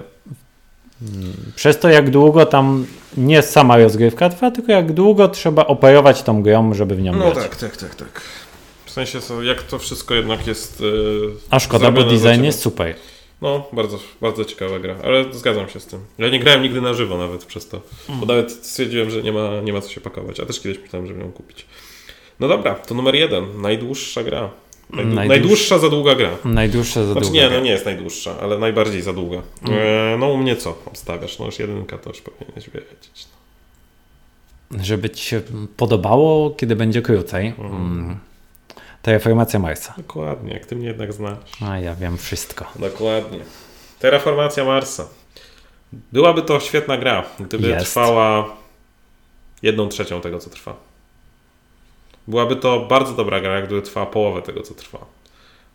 Przez 1.55 1.79
to, 1.79 1.89
jak 1.89 2.09
długo 2.09 2.45
tam 2.45 2.85
nie 3.17 3.41
sama 3.41 3.77
rozgrywka 3.77 4.29
trwa, 4.29 4.51
tylko 4.51 4.71
jak 4.71 4.91
długo 4.91 5.27
trzeba 5.27 5.65
operować 5.67 6.23
tą 6.23 6.43
grą, 6.43 6.73
żeby 6.73 6.95
w 6.95 7.01
nią 7.01 7.13
No 7.15 7.31
grać. 7.31 7.35
tak, 7.43 7.55
tak, 7.55 7.77
tak, 7.77 7.95
tak. 7.95 8.21
W 8.85 8.91
sensie, 8.91 9.19
jak 9.43 9.63
to 9.63 9.79
wszystko 9.79 10.13
jednak 10.15 10.47
jest. 10.47 10.81
Yy, 10.81 10.87
A 11.49 11.59
szkoda, 11.59 11.91
bo 11.91 12.03
design 12.03 12.43
jest 12.43 12.59
super. 12.61 12.95
No, 13.41 13.67
bardzo, 13.73 13.99
bardzo 14.21 14.45
ciekawa 14.45 14.79
gra, 14.79 14.95
ale 15.03 15.33
zgadzam 15.33 15.69
się 15.69 15.79
z 15.79 15.85
tym. 15.85 15.99
Ja 16.17 16.29
nie 16.29 16.39
grałem 16.39 16.63
nigdy 16.63 16.81
na 16.81 16.93
żywo 16.93 17.17
nawet 17.17 17.45
przez 17.45 17.67
to, 17.67 17.81
bo 18.09 18.25
nawet 18.25 18.51
stwierdziłem, 18.51 19.09
że 19.09 19.23
nie 19.23 19.31
ma, 19.31 19.61
nie 19.63 19.73
ma 19.73 19.81
co 19.81 19.89
się 19.89 20.01
pakować, 20.01 20.39
a 20.39 20.45
też 20.45 20.59
kiedyś 20.59 20.79
myślałem, 20.79 21.07
żeby 21.07 21.19
ją 21.19 21.31
kupić. 21.31 21.65
No 22.39 22.47
dobra, 22.47 22.75
to 22.75 22.95
numer 22.95 23.15
jeden, 23.15 23.61
najdłuższa 23.61 24.23
gra. 24.23 24.49
Najdłu- 24.93 25.13
Najdłuż- 25.13 25.27
Najdłuższa 25.27 25.79
za 25.79 25.89
długa 25.89 26.15
gra. 26.15 26.29
Najdłuższe 26.45 27.05
za 27.05 27.11
Znaczy 27.11 27.27
długo. 27.27 27.35
nie, 27.41 27.49
no 27.49 27.59
nie 27.59 27.71
jest 27.71 27.85
najdłuższa, 27.85 28.39
ale 28.41 28.57
najbardziej 28.57 29.01
za 29.01 29.13
długa. 29.13 29.41
E, 29.69 30.17
no 30.19 30.27
u 30.29 30.37
mnie 30.37 30.55
co 30.55 30.69
obstawiasz? 30.85 31.39
No 31.39 31.45
już 31.45 31.59
jedynka 31.59 31.97
to 31.97 32.09
już 32.09 32.21
powinieneś 32.21 32.69
wiedzieć. 32.69 33.27
Żeby 34.81 35.09
ci 35.09 35.23
się 35.25 35.41
podobało, 35.77 36.49
kiedy 36.49 36.75
będzie 36.75 37.01
krócej. 37.01 37.47
Mhm. 37.47 38.17
Mm. 38.99 39.03
Terraformacja 39.03 39.59
Marsa. 39.59 39.93
Dokładnie, 39.97 40.53
jak 40.53 40.65
ty 40.65 40.75
mnie 40.75 40.87
jednak 40.87 41.13
znasz. 41.13 41.37
A 41.61 41.79
ja 41.79 41.95
wiem 41.95 42.17
wszystko. 42.17 42.65
Dokładnie. 42.75 43.39
Terraformacja 43.99 44.65
Marsa. 44.65 45.07
Byłaby 45.93 46.41
to 46.41 46.59
świetna 46.59 46.97
gra, 46.97 47.23
gdyby 47.39 47.67
Jest. 47.67 47.85
trwała 47.85 48.55
jedną 49.61 49.87
trzecią 49.87 50.21
tego, 50.21 50.39
co 50.39 50.49
trwa. 50.49 50.75
Byłaby 52.27 52.55
to 52.55 52.79
bardzo 52.79 53.13
dobra 53.13 53.39
gra, 53.41 53.61
gdyby 53.61 53.81
trwała 53.81 54.05
połowę 54.05 54.41
tego, 54.41 54.61
co 54.61 54.73
trwa. 54.73 54.99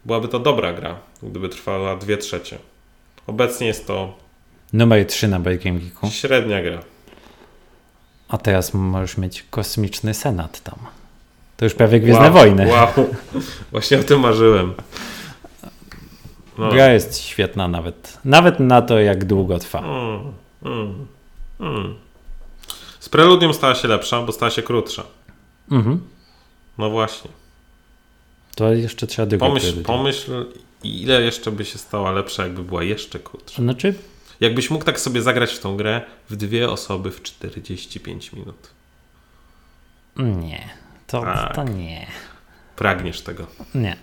Byłaby 0.04 0.28
to 0.28 0.38
dobra 0.38 0.72
gra, 0.72 0.98
gdyby 1.22 1.48
trwała 1.48 1.96
dwie 1.96 2.16
trzecie. 2.18 2.58
Obecnie 3.26 3.66
jest 3.66 3.86
to 3.86 4.14
Numer 4.72 5.06
3 5.06 5.28
na 5.28 5.38
Game 5.38 5.58
Geeku. 5.58 6.10
średnia 6.10 6.62
gra. 6.62 6.82
A 8.28 8.38
teraz 8.38 8.74
możesz 8.74 9.18
mieć 9.18 9.44
kosmiczny 9.50 10.14
senat 10.14 10.60
tam. 10.60 10.78
To 11.56 11.64
już 11.64 11.74
prawie 11.74 12.00
Gwiezdne 12.00 12.24
wow, 12.24 12.32
Wojny. 12.32 12.66
Wow, 12.66 12.88
właśnie 13.70 13.98
o 13.98 14.02
tym 14.02 14.20
marzyłem. 14.20 14.74
No. 16.58 16.70
Gra 16.70 16.92
jest 16.92 17.18
świetna 17.18 17.68
nawet. 17.68 18.18
Nawet 18.24 18.60
na 18.60 18.82
to, 18.82 18.98
jak 18.98 19.24
długo 19.24 19.58
trwa. 19.58 19.78
Mm, 19.78 20.32
mm, 20.64 21.06
mm. 21.60 21.94
Z 23.00 23.08
preludium 23.08 23.54
stała 23.54 23.74
się 23.74 23.88
lepsza, 23.88 24.22
bo 24.22 24.32
stała 24.32 24.50
się 24.50 24.62
krótsza. 24.62 25.02
Mhm. 25.70 26.00
No 26.78 26.90
właśnie. 26.90 27.30
To 28.54 28.72
jeszcze 28.72 29.06
trzeba 29.06 29.26
drugą 29.26 29.46
Pomyśl, 29.46 29.82
pomyśl, 29.82 30.46
ile 30.84 31.22
jeszcze 31.22 31.52
by 31.52 31.64
się 31.64 31.78
stała 31.78 32.12
lepsza, 32.12 32.42
jakby 32.42 32.62
była 32.62 32.82
jeszcze 32.82 33.18
krótsza. 33.18 33.62
Znaczy, 33.62 33.94
Jakbyś 34.40 34.70
mógł 34.70 34.84
tak 34.84 35.00
sobie 35.00 35.22
zagrać 35.22 35.52
w 35.52 35.58
tą 35.60 35.76
grę 35.76 36.02
w 36.30 36.36
dwie 36.36 36.70
osoby 36.70 37.10
w 37.10 37.22
45 37.22 38.32
minut. 38.32 38.70
nie. 40.16 40.83
To, 41.06 41.20
Tak. 41.22 41.54
to 41.54 41.64
nie. 41.64 42.06
Pragniesz 42.76 43.20
tego. 43.20 43.46
Nie. 43.74 43.96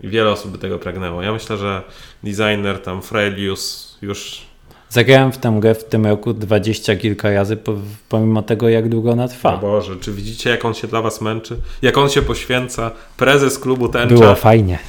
Wiele 0.00 0.30
osób 0.30 0.50
by 0.52 0.58
tego 0.58 0.78
pragnęło. 0.78 1.22
Ja 1.22 1.32
myślę, 1.32 1.56
że 1.56 1.82
designer 2.22 2.82
tam 2.82 3.02
Frelius 3.02 3.96
już 4.02 4.50
Zagrałem 4.88 5.32
w 5.32 5.38
tę 5.38 5.56
grę 5.60 5.74
w 5.74 5.84
tym 5.84 6.06
roku 6.06 6.32
dwadzieścia 6.34 6.96
kilka 6.96 7.30
razy, 7.30 7.56
po- 7.56 7.74
pomimo 8.08 8.42
tego, 8.42 8.68
jak 8.68 8.88
długo 8.88 9.10
ona 9.10 9.24
O 9.24 9.28
trwa. 9.28 9.56
Boże, 9.56 9.96
czy 9.96 10.12
widzicie, 10.12 10.50
jak 10.50 10.64
on 10.64 10.74
się 10.74 10.88
dla 10.88 11.02
was 11.02 11.20
męczy? 11.20 11.56
Jak 11.82 11.98
on 11.98 12.08
się 12.08 12.22
poświęca? 12.22 12.90
Prezes 13.16 13.58
klubu 13.58 13.88
Tęcza. 13.88 14.14
Było 14.14 14.34
fajnie. 14.34 14.78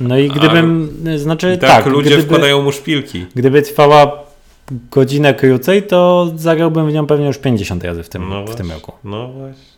No 0.00 0.18
i 0.18 0.28
gdybym, 0.28 0.96
znaczy 1.16 1.54
I 1.54 1.58
tak, 1.58 1.70
tak, 1.70 1.86
ludzie 1.86 2.08
gdyby, 2.10 2.22
wkładają 2.22 2.62
mu 2.62 2.72
szpilki. 2.72 3.26
gdyby 3.34 3.62
trwała 3.62 4.22
godzinę 4.70 5.34
krócej, 5.34 5.82
to 5.86 6.32
zagrałbym 6.36 6.90
w 6.90 6.92
nią 6.92 7.06
pewnie 7.06 7.26
już 7.26 7.38
50 7.38 7.84
razy 7.84 8.02
w 8.02 8.08
tym, 8.08 8.28
No 8.28 8.44
w 8.44 8.54
tym 8.54 8.72
roku. 8.72 8.92
No 9.04 9.28
właśnie. 9.28 9.72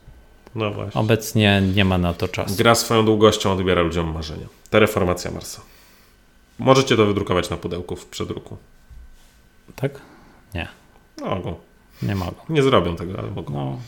No 0.54 0.70
właśnie. 0.70 1.00
Obecnie 1.00 1.62
nie 1.74 1.84
ma 1.84 1.98
na 1.98 2.14
to 2.14 2.28
czasu. 2.28 2.54
Gra 2.56 2.74
swoją 2.74 3.04
długością 3.04 3.52
odbiera 3.52 3.82
ludziom 3.82 4.12
marzenia. 4.12 4.46
Terraformacja 4.70 5.30
Marsa. 5.30 5.60
Możecie 6.58 6.96
to 6.96 7.06
wydrukować 7.06 7.50
na 7.50 7.56
pudełku 7.56 7.96
w 7.96 8.06
przedruku. 8.06 8.56
Tak? 9.76 10.00
Nie, 10.54 10.68
Mogą. 11.20 11.54
nie 12.02 12.14
mogą. 12.14 12.36
Nie 12.48 12.62
zrobią 12.62 12.96
tego, 12.96 13.18
ale 13.18 13.30
mogą. 13.30 13.52
No. 13.54 13.78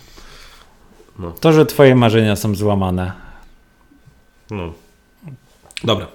No. 1.19 1.31
To, 1.33 1.53
że 1.53 1.67
twoje 1.67 1.95
marzenia 1.95 2.37
są 2.37 2.55
złamane. 2.55 3.13
No. 4.51 4.73
Dobra. 5.85 6.07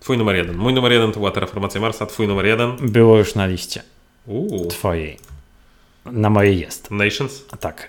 Twój 0.00 0.18
numer 0.18 0.36
jeden. 0.36 0.56
Mój 0.56 0.74
numer 0.74 0.92
jeden 0.92 1.12
to 1.12 1.18
była 1.18 1.30
Terraformacja 1.30 1.80
Marsa. 1.80 2.06
Twój 2.06 2.28
numer 2.28 2.46
jeden. 2.46 2.76
Było 2.76 3.18
już 3.18 3.34
na 3.34 3.46
liście 3.46 3.82
Uuu. 4.30 4.66
twojej. 4.66 5.16
Na 6.06 6.30
mojej 6.30 6.60
jest. 6.60 6.90
Nations? 6.90 7.44
Tak. 7.60 7.88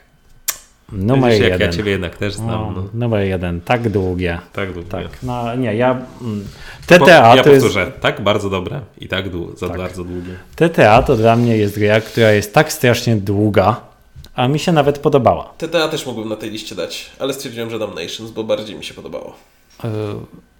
Numer 0.91 1.31
Widzisz, 1.31 1.43
jak 1.43 1.51
jeden. 1.51 1.67
ja 1.71 1.77
ciebie 1.77 1.91
jednak 1.91 2.17
też 2.17 2.33
znam. 2.33 2.47
No, 2.75 2.81
No. 2.81 2.89
numer 2.93 3.25
jeden. 3.27 3.61
Tak 3.61 3.89
długie. 3.89 4.39
Tak 4.53 4.73
długo. 4.73 4.89
Tak. 4.89 5.07
No 5.23 5.55
nie, 5.55 5.75
ja... 5.75 5.91
mm, 6.21 6.47
Po, 6.87 7.05
TTA 7.05 7.35
ja 7.35 7.43
to 7.43 7.49
jest... 7.49 7.61
powtórzę. 7.65 7.91
Tak 8.01 8.21
bardzo 8.21 8.49
dobre 8.49 8.81
i 8.97 9.07
tak 9.07 9.29
dłu- 9.29 9.57
za 9.57 9.67
Tak. 9.67 9.77
bardzo 9.77 10.03
długie. 10.03 10.35
TTA 10.55 11.03
to 11.03 11.15
dla 11.15 11.35
mnie 11.35 11.57
jest 11.57 11.79
gra, 11.79 12.01
która 12.01 12.31
jest 12.31 12.53
tak 12.53 12.73
strasznie 12.73 13.15
długa, 13.15 13.81
a 14.35 14.47
mi 14.47 14.59
się 14.59 14.71
nawet 14.71 14.99
podobała. 14.99 15.53
TTA 15.57 15.87
też 15.87 16.05
mógłbym 16.05 16.29
na 16.29 16.35
tej 16.35 16.49
liście 16.51 16.75
dać, 16.75 17.11
ale 17.19 17.33
stwierdziłem, 17.33 17.69
że 17.69 17.79
dam 17.79 17.89
Nations, 17.89 18.31
bo 18.31 18.43
bardziej 18.43 18.75
mi 18.75 18.83
się 18.83 18.93
podobało. 18.93 19.35
Yy, 19.83 19.89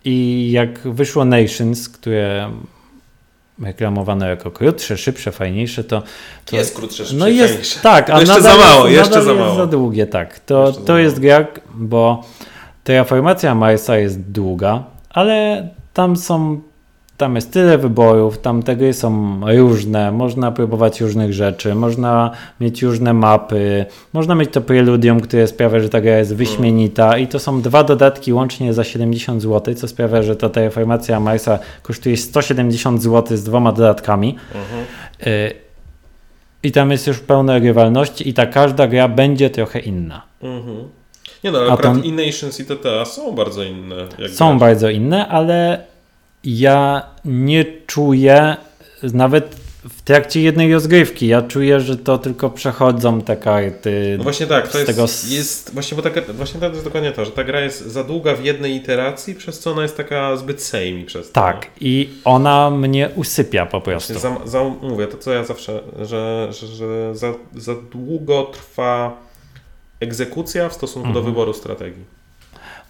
I 0.05 0.47
jak 0.51 0.79
wyszło 0.79 1.25
Nations, 1.25 1.89
które 1.89 2.51
reklamowano 3.63 4.27
jako 4.27 4.51
krótsze, 4.51 4.97
szybsze, 4.97 5.31
fajniejsze, 5.31 5.83
to... 5.83 6.03
to 6.45 6.55
Jest 6.55 6.75
krótsze, 6.75 6.97
szybsze, 7.05 7.15
No 7.19 7.27
jest, 7.27 7.47
fajniejsze. 7.53 7.79
tak, 7.79 8.09
a 8.09 8.19
jeszcze 8.19 8.41
za 8.41 8.57
mało, 8.57 8.87
jest, 8.87 8.97
jeszcze 9.09 9.23
za 9.23 9.33
mało. 9.33 9.55
za 9.55 9.67
długie, 9.67 10.07
tak. 10.07 10.39
To, 10.39 10.67
Jeszcze 10.67 10.81
to 10.81 10.97
jest 10.97 11.19
gra, 11.19 11.45
bo 11.73 12.23
terraformacja 12.83 13.55
Marsa 13.55 13.97
jest 13.97 14.21
długa, 14.21 14.83
ale 15.09 15.67
tam 15.93 16.15
są, 16.15 16.61
tam 17.21 17.35
jest 17.35 17.51
tyle 17.51 17.77
wyborów, 17.77 18.37
tam 18.37 18.63
te 18.63 18.75
gry 18.75 18.93
są 18.93 19.41
różne, 19.57 20.11
można 20.11 20.51
próbować 20.51 21.01
różnych 21.01 21.33
rzeczy, 21.33 21.75
można 21.75 22.31
mieć 22.59 22.83
różne 22.83 23.13
mapy, 23.13 23.85
można 24.13 24.35
mieć 24.35 24.49
to 24.53 24.61
preludium, 24.61 25.19
które 25.19 25.47
sprawia, 25.47 25.79
że 25.79 25.89
ta 25.89 26.01
gra 26.01 26.17
jest 26.17 26.35
wyśmienita 26.35 27.17
i 27.17 27.27
to 27.27 27.39
są 27.39 27.61
dwa 27.61 27.83
dodatki 27.83 28.33
łącznie 28.33 28.73
za 28.73 28.83
70 28.83 29.41
zł, 29.41 29.75
co 29.75 29.87
sprawia, 29.87 30.23
że 30.23 30.35
ta 30.35 30.49
terraformacja 30.49 31.19
Marsa 31.19 31.59
kosztuje 31.83 32.17
170 32.17 33.01
zł 33.01 33.37
z 33.37 33.43
dwoma 33.43 33.71
dodatkami. 33.71 34.35
Y, 35.27 35.53
I 36.63 36.71
tam 36.71 36.91
jest 36.91 37.07
już 37.07 37.19
pełna 37.19 37.59
grywalności 37.59 38.29
i 38.29 38.33
ta 38.33 38.45
każda 38.45 38.87
gra 38.87 39.07
będzie 39.07 39.49
trochę 39.49 39.79
inna. 39.79 40.21
Mhm. 40.43 40.77
Nie 41.43 41.51
no, 41.51 41.59
ale 41.59 41.71
akurat 41.71 41.93
tam- 41.93 42.15
Nations 42.15 42.59
i 42.59 42.65
TTA 42.65 43.05
są 43.05 43.31
bardzo 43.31 43.63
inne. 43.63 43.95
Jak 44.19 44.31
Są 44.31 44.59
bardzo 44.59 44.89
inne, 44.89 45.27
ale 45.27 45.90
ja 46.43 47.05
nie 47.25 47.65
czuję 47.87 48.55
nawet 49.13 49.55
w 49.89 50.01
trakcie 50.01 50.41
jednej 50.41 50.73
rozgrywki, 50.73 51.27
ja 51.27 51.41
czuję, 51.41 51.79
że 51.79 51.97
to 51.97 52.17
tylko 52.17 52.49
przechodzą 52.49 53.21
te 53.21 53.37
karty. 53.37 54.15
No 54.17 54.23
właśnie 54.23 54.47
tak, 54.47 54.67
to 54.67 54.77
jest, 54.77 54.87
tego 54.87 55.01
jest 55.29 55.73
właśnie, 55.73 55.97
bo 55.97 56.03
ta, 56.03 56.09
właśnie 56.33 56.59
to 56.59 56.69
jest 56.69 56.83
dokładnie 56.83 57.11
to, 57.11 57.25
że 57.25 57.31
ta 57.31 57.43
gra 57.43 57.61
jest 57.61 57.85
za 57.85 58.03
długa 58.03 58.35
w 58.35 58.45
jednej 58.45 58.75
iteracji, 58.75 59.35
przez 59.35 59.59
co 59.59 59.71
ona 59.71 59.81
jest 59.81 59.97
taka 59.97 60.35
zbyt 60.37 60.63
samey 60.63 61.03
przez 61.05 61.27
to. 61.31 61.33
Tak, 61.33 61.67
i 61.79 62.09
ona 62.23 62.69
mnie 62.69 63.09
usypia 63.15 63.65
po 63.65 63.81
prostu. 63.81 64.19
Za, 64.19 64.37
za, 64.45 64.63
mówię 64.81 65.07
to, 65.07 65.17
co 65.17 65.31
ja 65.31 65.43
zawsze, 65.43 65.79
że, 66.01 66.47
że, 66.51 66.67
że 66.67 67.15
za, 67.15 67.33
za 67.55 67.75
długo 67.91 68.43
trwa 68.43 69.17
egzekucja 69.99 70.69
w 70.69 70.73
stosunku 70.73 71.07
Mhm. 71.07 71.25
do 71.25 71.31
wyboru 71.31 71.53
strategii. 71.53 72.20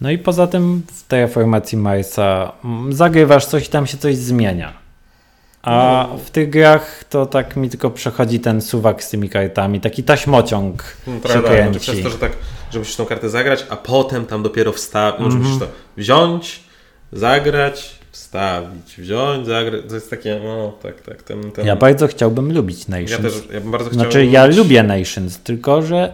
No 0.01 0.11
i 0.11 0.17
poza 0.17 0.47
tym 0.47 0.81
w 0.93 1.07
terraformacji 1.07 1.77
Marsa 1.77 2.51
mm, 2.65 2.93
zagrywasz 2.93 3.45
coś 3.45 3.67
i 3.67 3.69
tam 3.69 3.87
się 3.87 3.97
coś 3.97 4.15
zmienia. 4.17 4.73
A 5.63 6.07
No. 6.11 6.17
w 6.17 6.29
tych 6.29 6.49
grach 6.49 7.03
to 7.09 7.25
tak 7.25 7.55
mi 7.55 7.69
tylko 7.69 7.89
przechodzi 7.91 8.39
ten 8.39 8.61
suwak 8.61 9.03
z 9.03 9.09
tymi 9.09 9.29
kartami, 9.29 9.81
taki 9.81 10.03
taśmociąg 10.03 10.83
No, 11.07 11.29
się 11.33 11.41
kręci. 11.41 11.71
znaczy 11.79 11.79
przez 11.79 12.03
to, 12.03 12.09
że 12.09 12.17
tak, 12.17 12.31
że 12.71 12.79
musisz 12.79 12.95
tą 12.95 13.05
kartę 13.05 13.29
zagrać, 13.29 13.65
a 13.69 13.75
potem 13.77 14.25
tam 14.25 14.43
dopiero 14.43 14.71
wstawić, 14.71 15.21
Mhm. 15.21 15.41
musisz 15.43 15.59
to 15.59 15.67
wziąć, 15.97 16.63
zagrać, 17.13 17.99
wstawić, 18.11 18.95
wziąć, 18.97 19.47
zagrać, 19.47 19.81
to 19.89 19.95
jest 19.95 20.09
takie, 20.09 20.39
no 20.43 20.73
tak, 20.83 21.01
tak, 21.01 21.23
ten, 21.23 21.51
ten... 21.51 21.65
Ja 21.65 21.75
bardzo 21.75 22.07
chciałbym 22.07 22.53
lubić 22.53 22.87
Nations. 22.87 23.11
ja 23.11 23.17
też, 23.17 23.33
ja 23.53 23.61
bym 23.61 23.71
bardzo 23.71 23.89
chciał... 23.89 24.01
Znaczy, 24.01 24.25
ja 24.25 24.45
lubię 24.45 24.83
Nations, 24.83 25.39
tylko 25.39 25.81
że 25.81 26.13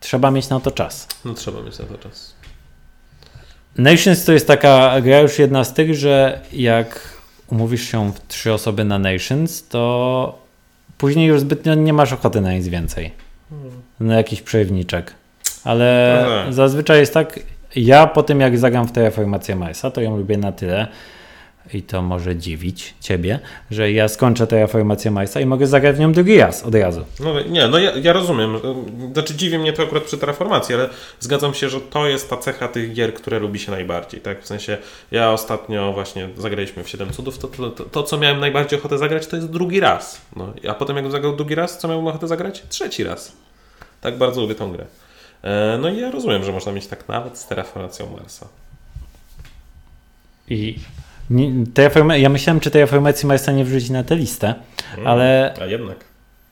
trzeba 0.00 0.30
mieć 0.30 0.48
na 0.48 0.60
to 0.60 0.70
czas. 0.70 1.08
No 1.24 1.34
trzeba 1.34 1.62
mieć 1.62 1.78
na 1.78 1.84
to 1.84 1.98
czas. 1.98 2.34
Nations 3.78 4.24
to 4.24 4.32
jest 4.32 4.46
taka 4.46 5.00
gra 5.00 5.20
już 5.20 5.38
jedna 5.38 5.64
z 5.64 5.74
tych, 5.74 5.94
że 5.94 6.40
jak 6.52 7.00
umówisz 7.48 7.82
się 7.82 8.12
w 8.12 8.20
trzy 8.28 8.52
osoby 8.52 8.84
na 8.84 8.98
Nations, 8.98 9.68
to 9.68 10.38
później 10.98 11.26
już 11.26 11.40
zbytnio 11.40 11.74
nie 11.74 11.92
masz 11.92 12.12
ochoty 12.12 12.40
na 12.40 12.52
nic 12.52 12.68
więcej. 12.68 13.12
Na 14.00 14.14
jakiś 14.14 14.42
przerywniczek. 14.42 15.14
Ale 15.64 16.20
Aha. 16.26 16.52
zazwyczaj 16.52 16.98
jest 16.98 17.14
tak, 17.14 17.40
ja 17.76 18.06
po 18.06 18.22
tym 18.22 18.40
jak 18.40 18.58
zagram 18.58 18.88
w 18.88 18.92
Terraformację 18.92 19.56
Marsa, 19.56 19.90
to 19.90 20.00
ją 20.00 20.16
lubię 20.16 20.38
na 20.38 20.52
tyle 20.52 20.88
i 21.74 21.82
to 21.82 22.02
może 22.02 22.36
dziwić 22.36 22.94
ciebie, 23.00 23.40
że 23.70 23.92
ja 23.92 24.08
skończę 24.08 24.46
Terraformację 24.46 25.10
Marsa 25.10 25.40
i 25.40 25.46
mogę 25.46 25.66
zagrać 25.66 25.96
w 25.96 25.98
nią 25.98 26.12
drugi 26.12 26.38
raz 26.38 26.62
od 26.64 26.74
razu. 26.74 27.04
No 27.20 27.42
nie, 27.42 27.68
no 27.68 27.78
ja, 27.78 27.92
ja 27.96 28.12
rozumiem. 28.12 28.58
Znaczy 29.12 29.34
dziwi 29.34 29.58
mnie 29.58 29.72
to 29.72 29.82
akurat 29.82 30.04
przy 30.04 30.18
terraformacji, 30.18 30.74
ale 30.74 30.88
zgadzam 31.20 31.54
się, 31.54 31.68
że 31.68 31.80
to 31.80 32.06
jest 32.06 32.30
ta 32.30 32.36
cecha 32.36 32.68
tych 32.68 32.92
gier, 32.92 33.14
które 33.14 33.38
lubi 33.38 33.58
się 33.58 33.70
najbardziej, 33.70 34.20
tak? 34.20 34.42
W 34.42 34.46
sensie 34.46 34.78
ja 35.10 35.32
ostatnio 35.32 35.92
właśnie 35.92 36.28
zagraliśmy 36.36 36.84
w 36.84 36.88
7 36.88 37.10
cudów, 37.10 37.38
to, 37.38 37.48
to, 37.48 37.70
to, 37.70 37.84
to 37.84 38.02
co 38.02 38.18
miałem 38.18 38.40
najbardziej 38.40 38.78
ochotę 38.78 38.98
zagrać, 38.98 39.26
to 39.26 39.36
jest 39.36 39.50
drugi 39.50 39.80
raz. 39.80 40.20
No, 40.36 40.52
a 40.68 40.74
potem 40.74 40.96
jak 40.96 41.10
zagrał 41.10 41.36
drugi 41.36 41.54
raz, 41.54 41.78
co 41.78 41.88
miałem 41.88 42.06
ochotę 42.06 42.28
zagrać? 42.28 42.62
Trzeci 42.68 43.04
raz. 43.04 43.32
Tak 44.00 44.18
bardzo 44.18 44.40
lubię 44.40 44.54
tą 44.54 44.72
grę. 44.72 44.86
E, 45.42 45.78
no 45.80 45.88
i 45.88 45.98
ja 45.98 46.10
rozumiem, 46.10 46.44
że 46.44 46.52
można 46.52 46.72
mieć 46.72 46.86
tak 46.86 47.08
nawet 47.08 47.38
z 47.38 47.46
terraformacją 47.46 48.16
Marsa. 48.16 48.48
I 50.48 50.78
nie, 51.30 51.50
ja 52.18 52.28
myślałem, 52.28 52.60
czy 52.60 52.70
Terraformacji 52.70 53.28
Marsa 53.28 53.52
nie 53.52 53.64
wrzucić 53.64 53.90
na 53.90 54.04
tę 54.04 54.16
listę, 54.16 54.54
ale 55.04 55.54
A 55.60 55.64
jednak. 55.64 56.04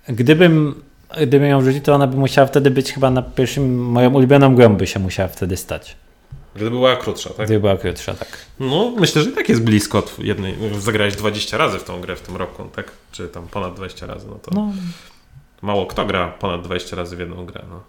Gdybym, 0.08 0.82
gdybym 1.20 1.48
ją 1.48 1.60
wrzucił, 1.60 1.80
to 1.80 1.94
ona 1.94 2.06
by 2.06 2.16
musiała 2.16 2.46
wtedy 2.46 2.70
być 2.70 2.92
chyba 2.92 3.10
na 3.10 3.22
pierwszym, 3.22 3.78
moją 3.78 4.14
ulubioną 4.14 4.54
grą 4.54 4.76
by 4.76 4.86
się 4.86 5.00
musiała 5.00 5.28
wtedy 5.28 5.56
stać. 5.56 5.96
Gdyby 6.54 6.70
była 6.70 6.96
krótsza, 6.96 7.30
tak? 7.30 7.46
Gdyby 7.46 7.60
była 7.60 7.76
krótsza, 7.76 8.14
tak. 8.14 8.28
No, 8.60 8.92
myślę, 8.98 9.22
że 9.22 9.30
i 9.30 9.32
tak 9.32 9.48
jest 9.48 9.62
blisko 9.62 9.98
od 9.98 10.18
jednej. 10.18 10.54
Zagrałeś 10.78 11.16
20 11.16 11.56
razy 11.56 11.78
w 11.78 11.84
tą 11.84 12.00
grę 12.00 12.16
w 12.16 12.20
tym 12.20 12.36
roku, 12.36 12.64
tak? 12.76 12.92
Czy 13.12 13.28
tam 13.28 13.48
ponad 13.48 13.74
20 13.74 14.06
razy, 14.06 14.26
no 14.28 14.34
to 14.34 14.50
No, 14.54 14.72
mało 15.62 15.86
kto 15.86 16.06
gra 16.06 16.28
ponad 16.28 16.62
20 16.62 16.96
razy 16.96 17.16
w 17.16 17.20
jedną 17.20 17.46
grę, 17.46 17.62
no. 17.70 17.82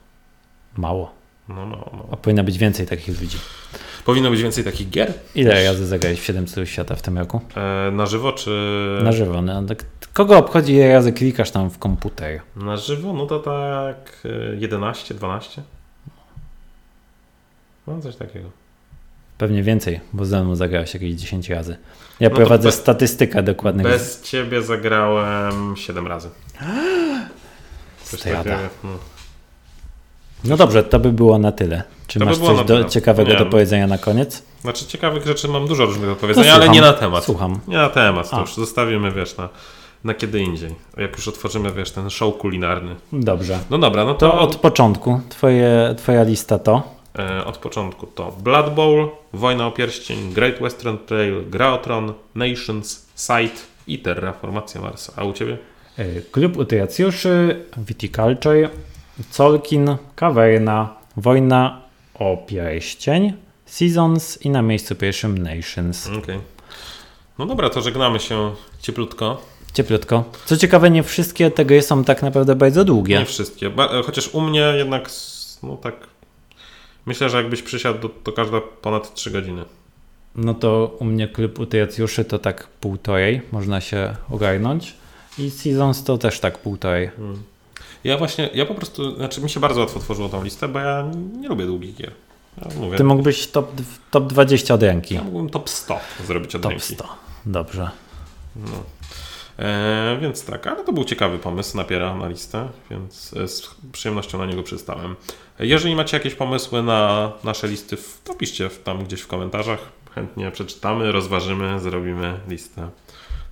mało. 0.77 1.18
No, 1.49 1.55
mało, 1.65 1.89
mało. 1.93 2.07
A 2.11 2.17
powinno 2.17 2.43
być 2.43 2.57
więcej 2.57 2.87
takich 2.87 3.21
ludzi. 3.21 3.37
Powinno 4.05 4.29
być 4.29 4.41
więcej 4.41 4.63
takich 4.63 4.89
gier? 4.89 5.13
Ile 5.35 5.65
razy 5.65 5.85
zagrałeś 5.85 6.19
w 6.19 6.23
7 6.23 6.47
cudów 6.47 6.69
świata 6.69 6.95
w 6.95 7.01
tym 7.01 7.17
roku? 7.17 7.41
E, 7.55 7.91
na 7.91 8.05
żywo 8.05 8.31
czy... 8.31 8.49
Na 9.03 9.11
żywo. 9.11 9.41
No, 9.41 9.63
tak, 9.63 9.85
kogo 10.13 10.37
obchodzi, 10.37 10.73
ile 10.73 10.93
razy 10.93 11.13
klikasz 11.13 11.51
tam 11.51 11.69
w 11.69 11.77
komputer? 11.77 12.41
Na 12.55 12.77
żywo? 12.77 13.13
No 13.13 13.25
to 13.25 13.39
tak 13.39 14.21
e, 14.25 14.55
11, 14.55 15.13
12? 15.15 15.61
No 17.87 18.01
coś 18.01 18.15
takiego. 18.15 18.49
Pewnie 19.37 19.63
więcej, 19.63 19.99
bo 20.13 20.25
ze 20.25 20.43
mną 20.43 20.55
zagrałeś 20.55 20.93
jakieś 20.93 21.13
10 21.15 21.49
razy. 21.49 21.77
Ja 22.19 22.29
No 22.29 22.35
prowadzę 22.35 22.67
bez- 22.67 22.75
statystykę 22.75 23.43
dokładnych 23.43 23.87
Bez 23.87 24.21
ciebie 24.21 24.61
zagrałem 24.61 25.77
7 25.77 26.07
razy. 26.07 26.29
Coś 28.03 28.19
strata. 28.19 28.37
takiego. 28.43 28.69
No. 28.83 28.89
No 30.43 30.57
dobrze, 30.57 30.83
to 30.83 30.99
by 30.99 31.11
było 31.11 31.37
na 31.37 31.51
tyle. 31.51 31.83
Czy 32.07 32.19
To 32.19 32.25
by 32.25 32.31
masz 32.31 32.39
było 32.39 32.55
coś 32.55 32.65
do, 32.65 32.83
ciekawego 32.83 33.31
Nie. 33.31 33.37
do 33.37 33.45
powiedzenia 33.45 33.87
na 33.87 33.97
koniec? 33.97 34.43
Znaczy 34.61 34.85
ciekawych 34.85 35.25
rzeczy 35.27 35.47
mam 35.47 35.67
dużo 35.67 35.85
różnych 35.85 36.05
do 36.09 36.15
To 36.15 36.21
powiedzenia, 36.21 36.53
ale 36.53 36.65
słucham. 36.65 36.75
nie 36.75 36.81
na 36.81 36.93
temat. 36.93 37.23
Słucham. 37.23 37.59
Nie 37.67 37.77
na 37.77 37.89
temat, 37.89 38.29
to 38.29 38.37
A. 38.37 38.41
już 38.41 38.53
zostawimy, 38.55 39.11
wiesz, 39.11 39.37
na, 39.37 39.49
na 40.03 40.13
kiedy 40.13 40.39
indziej. 40.39 40.75
Jak 40.97 41.15
już 41.17 41.27
otworzymy, 41.27 41.71
wiesz, 41.71 41.91
ten 41.91 42.09
show 42.09 42.37
kulinarny. 42.37 42.95
Dobrze. 43.13 43.59
No 43.69 43.77
dobra, 43.77 44.05
no 44.05 44.13
to, 44.13 44.29
To 44.29 44.39
od 44.39 44.55
początku. 44.55 45.21
Twoje, 45.29 45.95
twoja 45.97 46.23
lista 46.23 46.59
to? 46.59 46.81
e, 47.19 47.45
od 47.45 47.57
początku 47.57 48.05
to 48.07 48.31
Blood 48.43 48.73
Bowl, 48.73 49.09
Wojna 49.33 49.67
o 49.67 49.71
Pierścień, 49.71 50.33
Great 50.33 50.59
Western 50.61 50.97
Trail, 51.05 51.43
Gra 51.49 51.73
o 51.73 51.77
Tron, 51.77 52.13
Nations, 52.35 53.05
Sight 53.15 53.67
i 53.87 53.99
Terraformacja 53.99 54.81
Marsa. 54.81 55.13
A 55.15 55.23
u 55.23 55.33
Ciebie? 55.33 55.57
Y, 55.99 56.23
Klub 56.31 56.57
Utracjuszy, 56.57 57.65
Viticulture, 57.77 58.69
Colkin, 59.31 59.95
Kawerna, 60.15 60.95
Wojna 61.17 61.81
o 62.13 62.37
Pierścień, 62.47 63.33
Seasons 63.65 64.41
i 64.45 64.49
na 64.49 64.61
miejscu 64.61 64.95
pierwszym 64.95 65.37
Nations. 65.37 66.07
Okej. 66.07 66.39
No 67.39 67.45
dobra, 67.45 67.69
to 67.69 67.81
żegnamy 67.81 68.19
się 68.19 68.51
cieplutko 68.81 69.41
Cieplutko. 69.73 70.23
Co 70.45 70.57
ciekawe, 70.57 70.89
nie 70.89 71.03
wszystkie 71.03 71.51
te 71.51 71.65
gry 71.65 71.81
są 71.81 72.03
tak 72.03 72.21
naprawdę 72.21 72.55
bardzo 72.55 72.85
długie. 72.85 73.19
Nie 73.19 73.25
wszystkie. 73.25 73.67
E, 73.67 74.03
Chociaż 74.05 74.27
u 74.33 74.41
mnie 74.41 74.73
jednak, 74.77 75.09
no 75.63 75.77
tak, 75.77 75.95
myślę, 77.05 77.29
że 77.29 77.37
jakbyś 77.37 77.61
przysiadł, 77.61 77.99
to, 77.99 78.09
to 78.23 78.31
każda 78.31 78.61
ponad 78.61 79.13
3 79.13 79.31
godziny. 79.31 79.65
No 80.35 80.53
to 80.53 80.97
u 80.99 81.05
mnie 81.05 81.27
klub 81.27 81.59
utyjacjuszy 81.59 82.25
to 82.25 82.39
tak 82.39 82.67
półtorej, 82.67 83.41
można 83.51 83.81
się 83.81 84.15
ogarnąć. 84.31 84.95
I 85.37 85.49
Seasons 85.49 86.03
to 86.03 86.17
też 86.17 86.39
tak 86.39 86.57
półtorej. 86.57 87.09
Ja 88.03 88.17
właśnie, 88.17 88.49
ja 88.53 88.65
po 88.65 88.75
prostu, 88.75 89.15
znaczy 89.15 89.41
mi 89.41 89.49
się 89.49 89.59
bardzo 89.59 89.79
łatwo 89.79 89.99
tworzyło 89.99 90.29
tą 90.29 90.43
listę, 90.43 90.67
bo 90.67 90.79
ja 90.79 91.05
nie 91.39 91.47
lubię 91.47 91.65
długich 91.65 91.95
gier. 91.95 92.11
Ja 92.57 92.67
mówię, 92.79 92.97
Ty 92.97 93.03
mógłbyś 93.03 93.47
top, 93.47 93.71
top 94.11 94.27
20 94.27 94.73
od 94.73 94.83
ręki. 94.83 95.15
ja 95.15 95.23
mógłbym 95.23 95.49
top 95.49 95.69
100 95.69 95.99
zrobić 96.27 96.55
od 96.55 96.61
Top 96.61 96.71
ręki. 96.71 96.95
100. 96.95 97.07
Dobrze. 97.45 97.89
No. 98.55 98.83
E, 99.59 100.17
więc 100.21 100.45
tak, 100.45 100.67
ale 100.67 100.83
to 100.83 100.93
był 100.93 101.03
ciekawy 101.03 101.39
pomysł, 101.39 101.77
napiera 101.77 102.15
na 102.15 102.27
listę, 102.27 102.69
więc 102.91 103.33
e, 103.33 103.47
z 103.47 103.75
przyjemnością 103.91 104.37
na 104.37 104.45
niego 104.45 104.63
przystałem. 104.63 105.15
Jeżeli 105.59 105.95
macie 105.95 106.17
jakieś 106.17 106.35
pomysły 106.35 106.83
na 106.83 107.31
nasze 107.43 107.67
listy, 107.67 107.97
to 108.23 108.33
piszcie 108.33 108.69
tam 108.69 109.03
gdzieś 109.03 109.21
w 109.21 109.27
komentarzach. 109.27 109.79
Chętnie 110.15 110.51
przeczytamy, 110.51 111.11
rozważymy, 111.11 111.79
zrobimy 111.79 112.39
listę. 112.47 112.89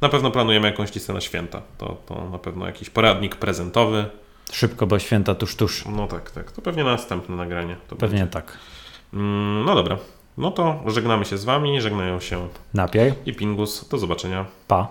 Na 0.02 0.10
pewno 0.10 0.32
planujemy 0.32 0.68
jakąś 0.68 0.96
listę 0.96 1.14
na 1.14 1.22
święta. 1.22 1.62
To, 1.78 1.98
to 2.06 2.30
na 2.30 2.38
pewno 2.38 2.66
jakiś 2.66 2.90
poradnik 2.90 3.36
prezentowy. 3.36 4.06
Szybko, 4.52 4.88
bo 4.88 5.00
święta 5.00 5.36
tuż, 5.36 5.56
tuż. 5.56 5.86
No 5.86 6.08
tak, 6.08 6.32
tak. 6.32 6.52
To 6.52 6.62
pewnie 6.62 6.84
następne 6.84 7.36
nagranie. 7.36 7.76
Pewnie 7.90 8.20
będzie. 8.20 8.28
tak. 8.34 8.58
Mm, 9.14 9.66
no 9.66 9.76
dobra. 9.76 9.98
No 10.38 10.52
to 10.52 10.84
żegnamy 10.88 11.26
się 11.26 11.38
z 11.38 11.46
Wami, 11.46 11.82
żegnają 11.82 12.20
się 12.20 12.48
Napiej. 12.74 13.14
i 13.26 13.34
Pingus. 13.34 13.88
Do 13.90 13.98
zobaczenia. 13.98 14.46
Pa. 14.68 14.88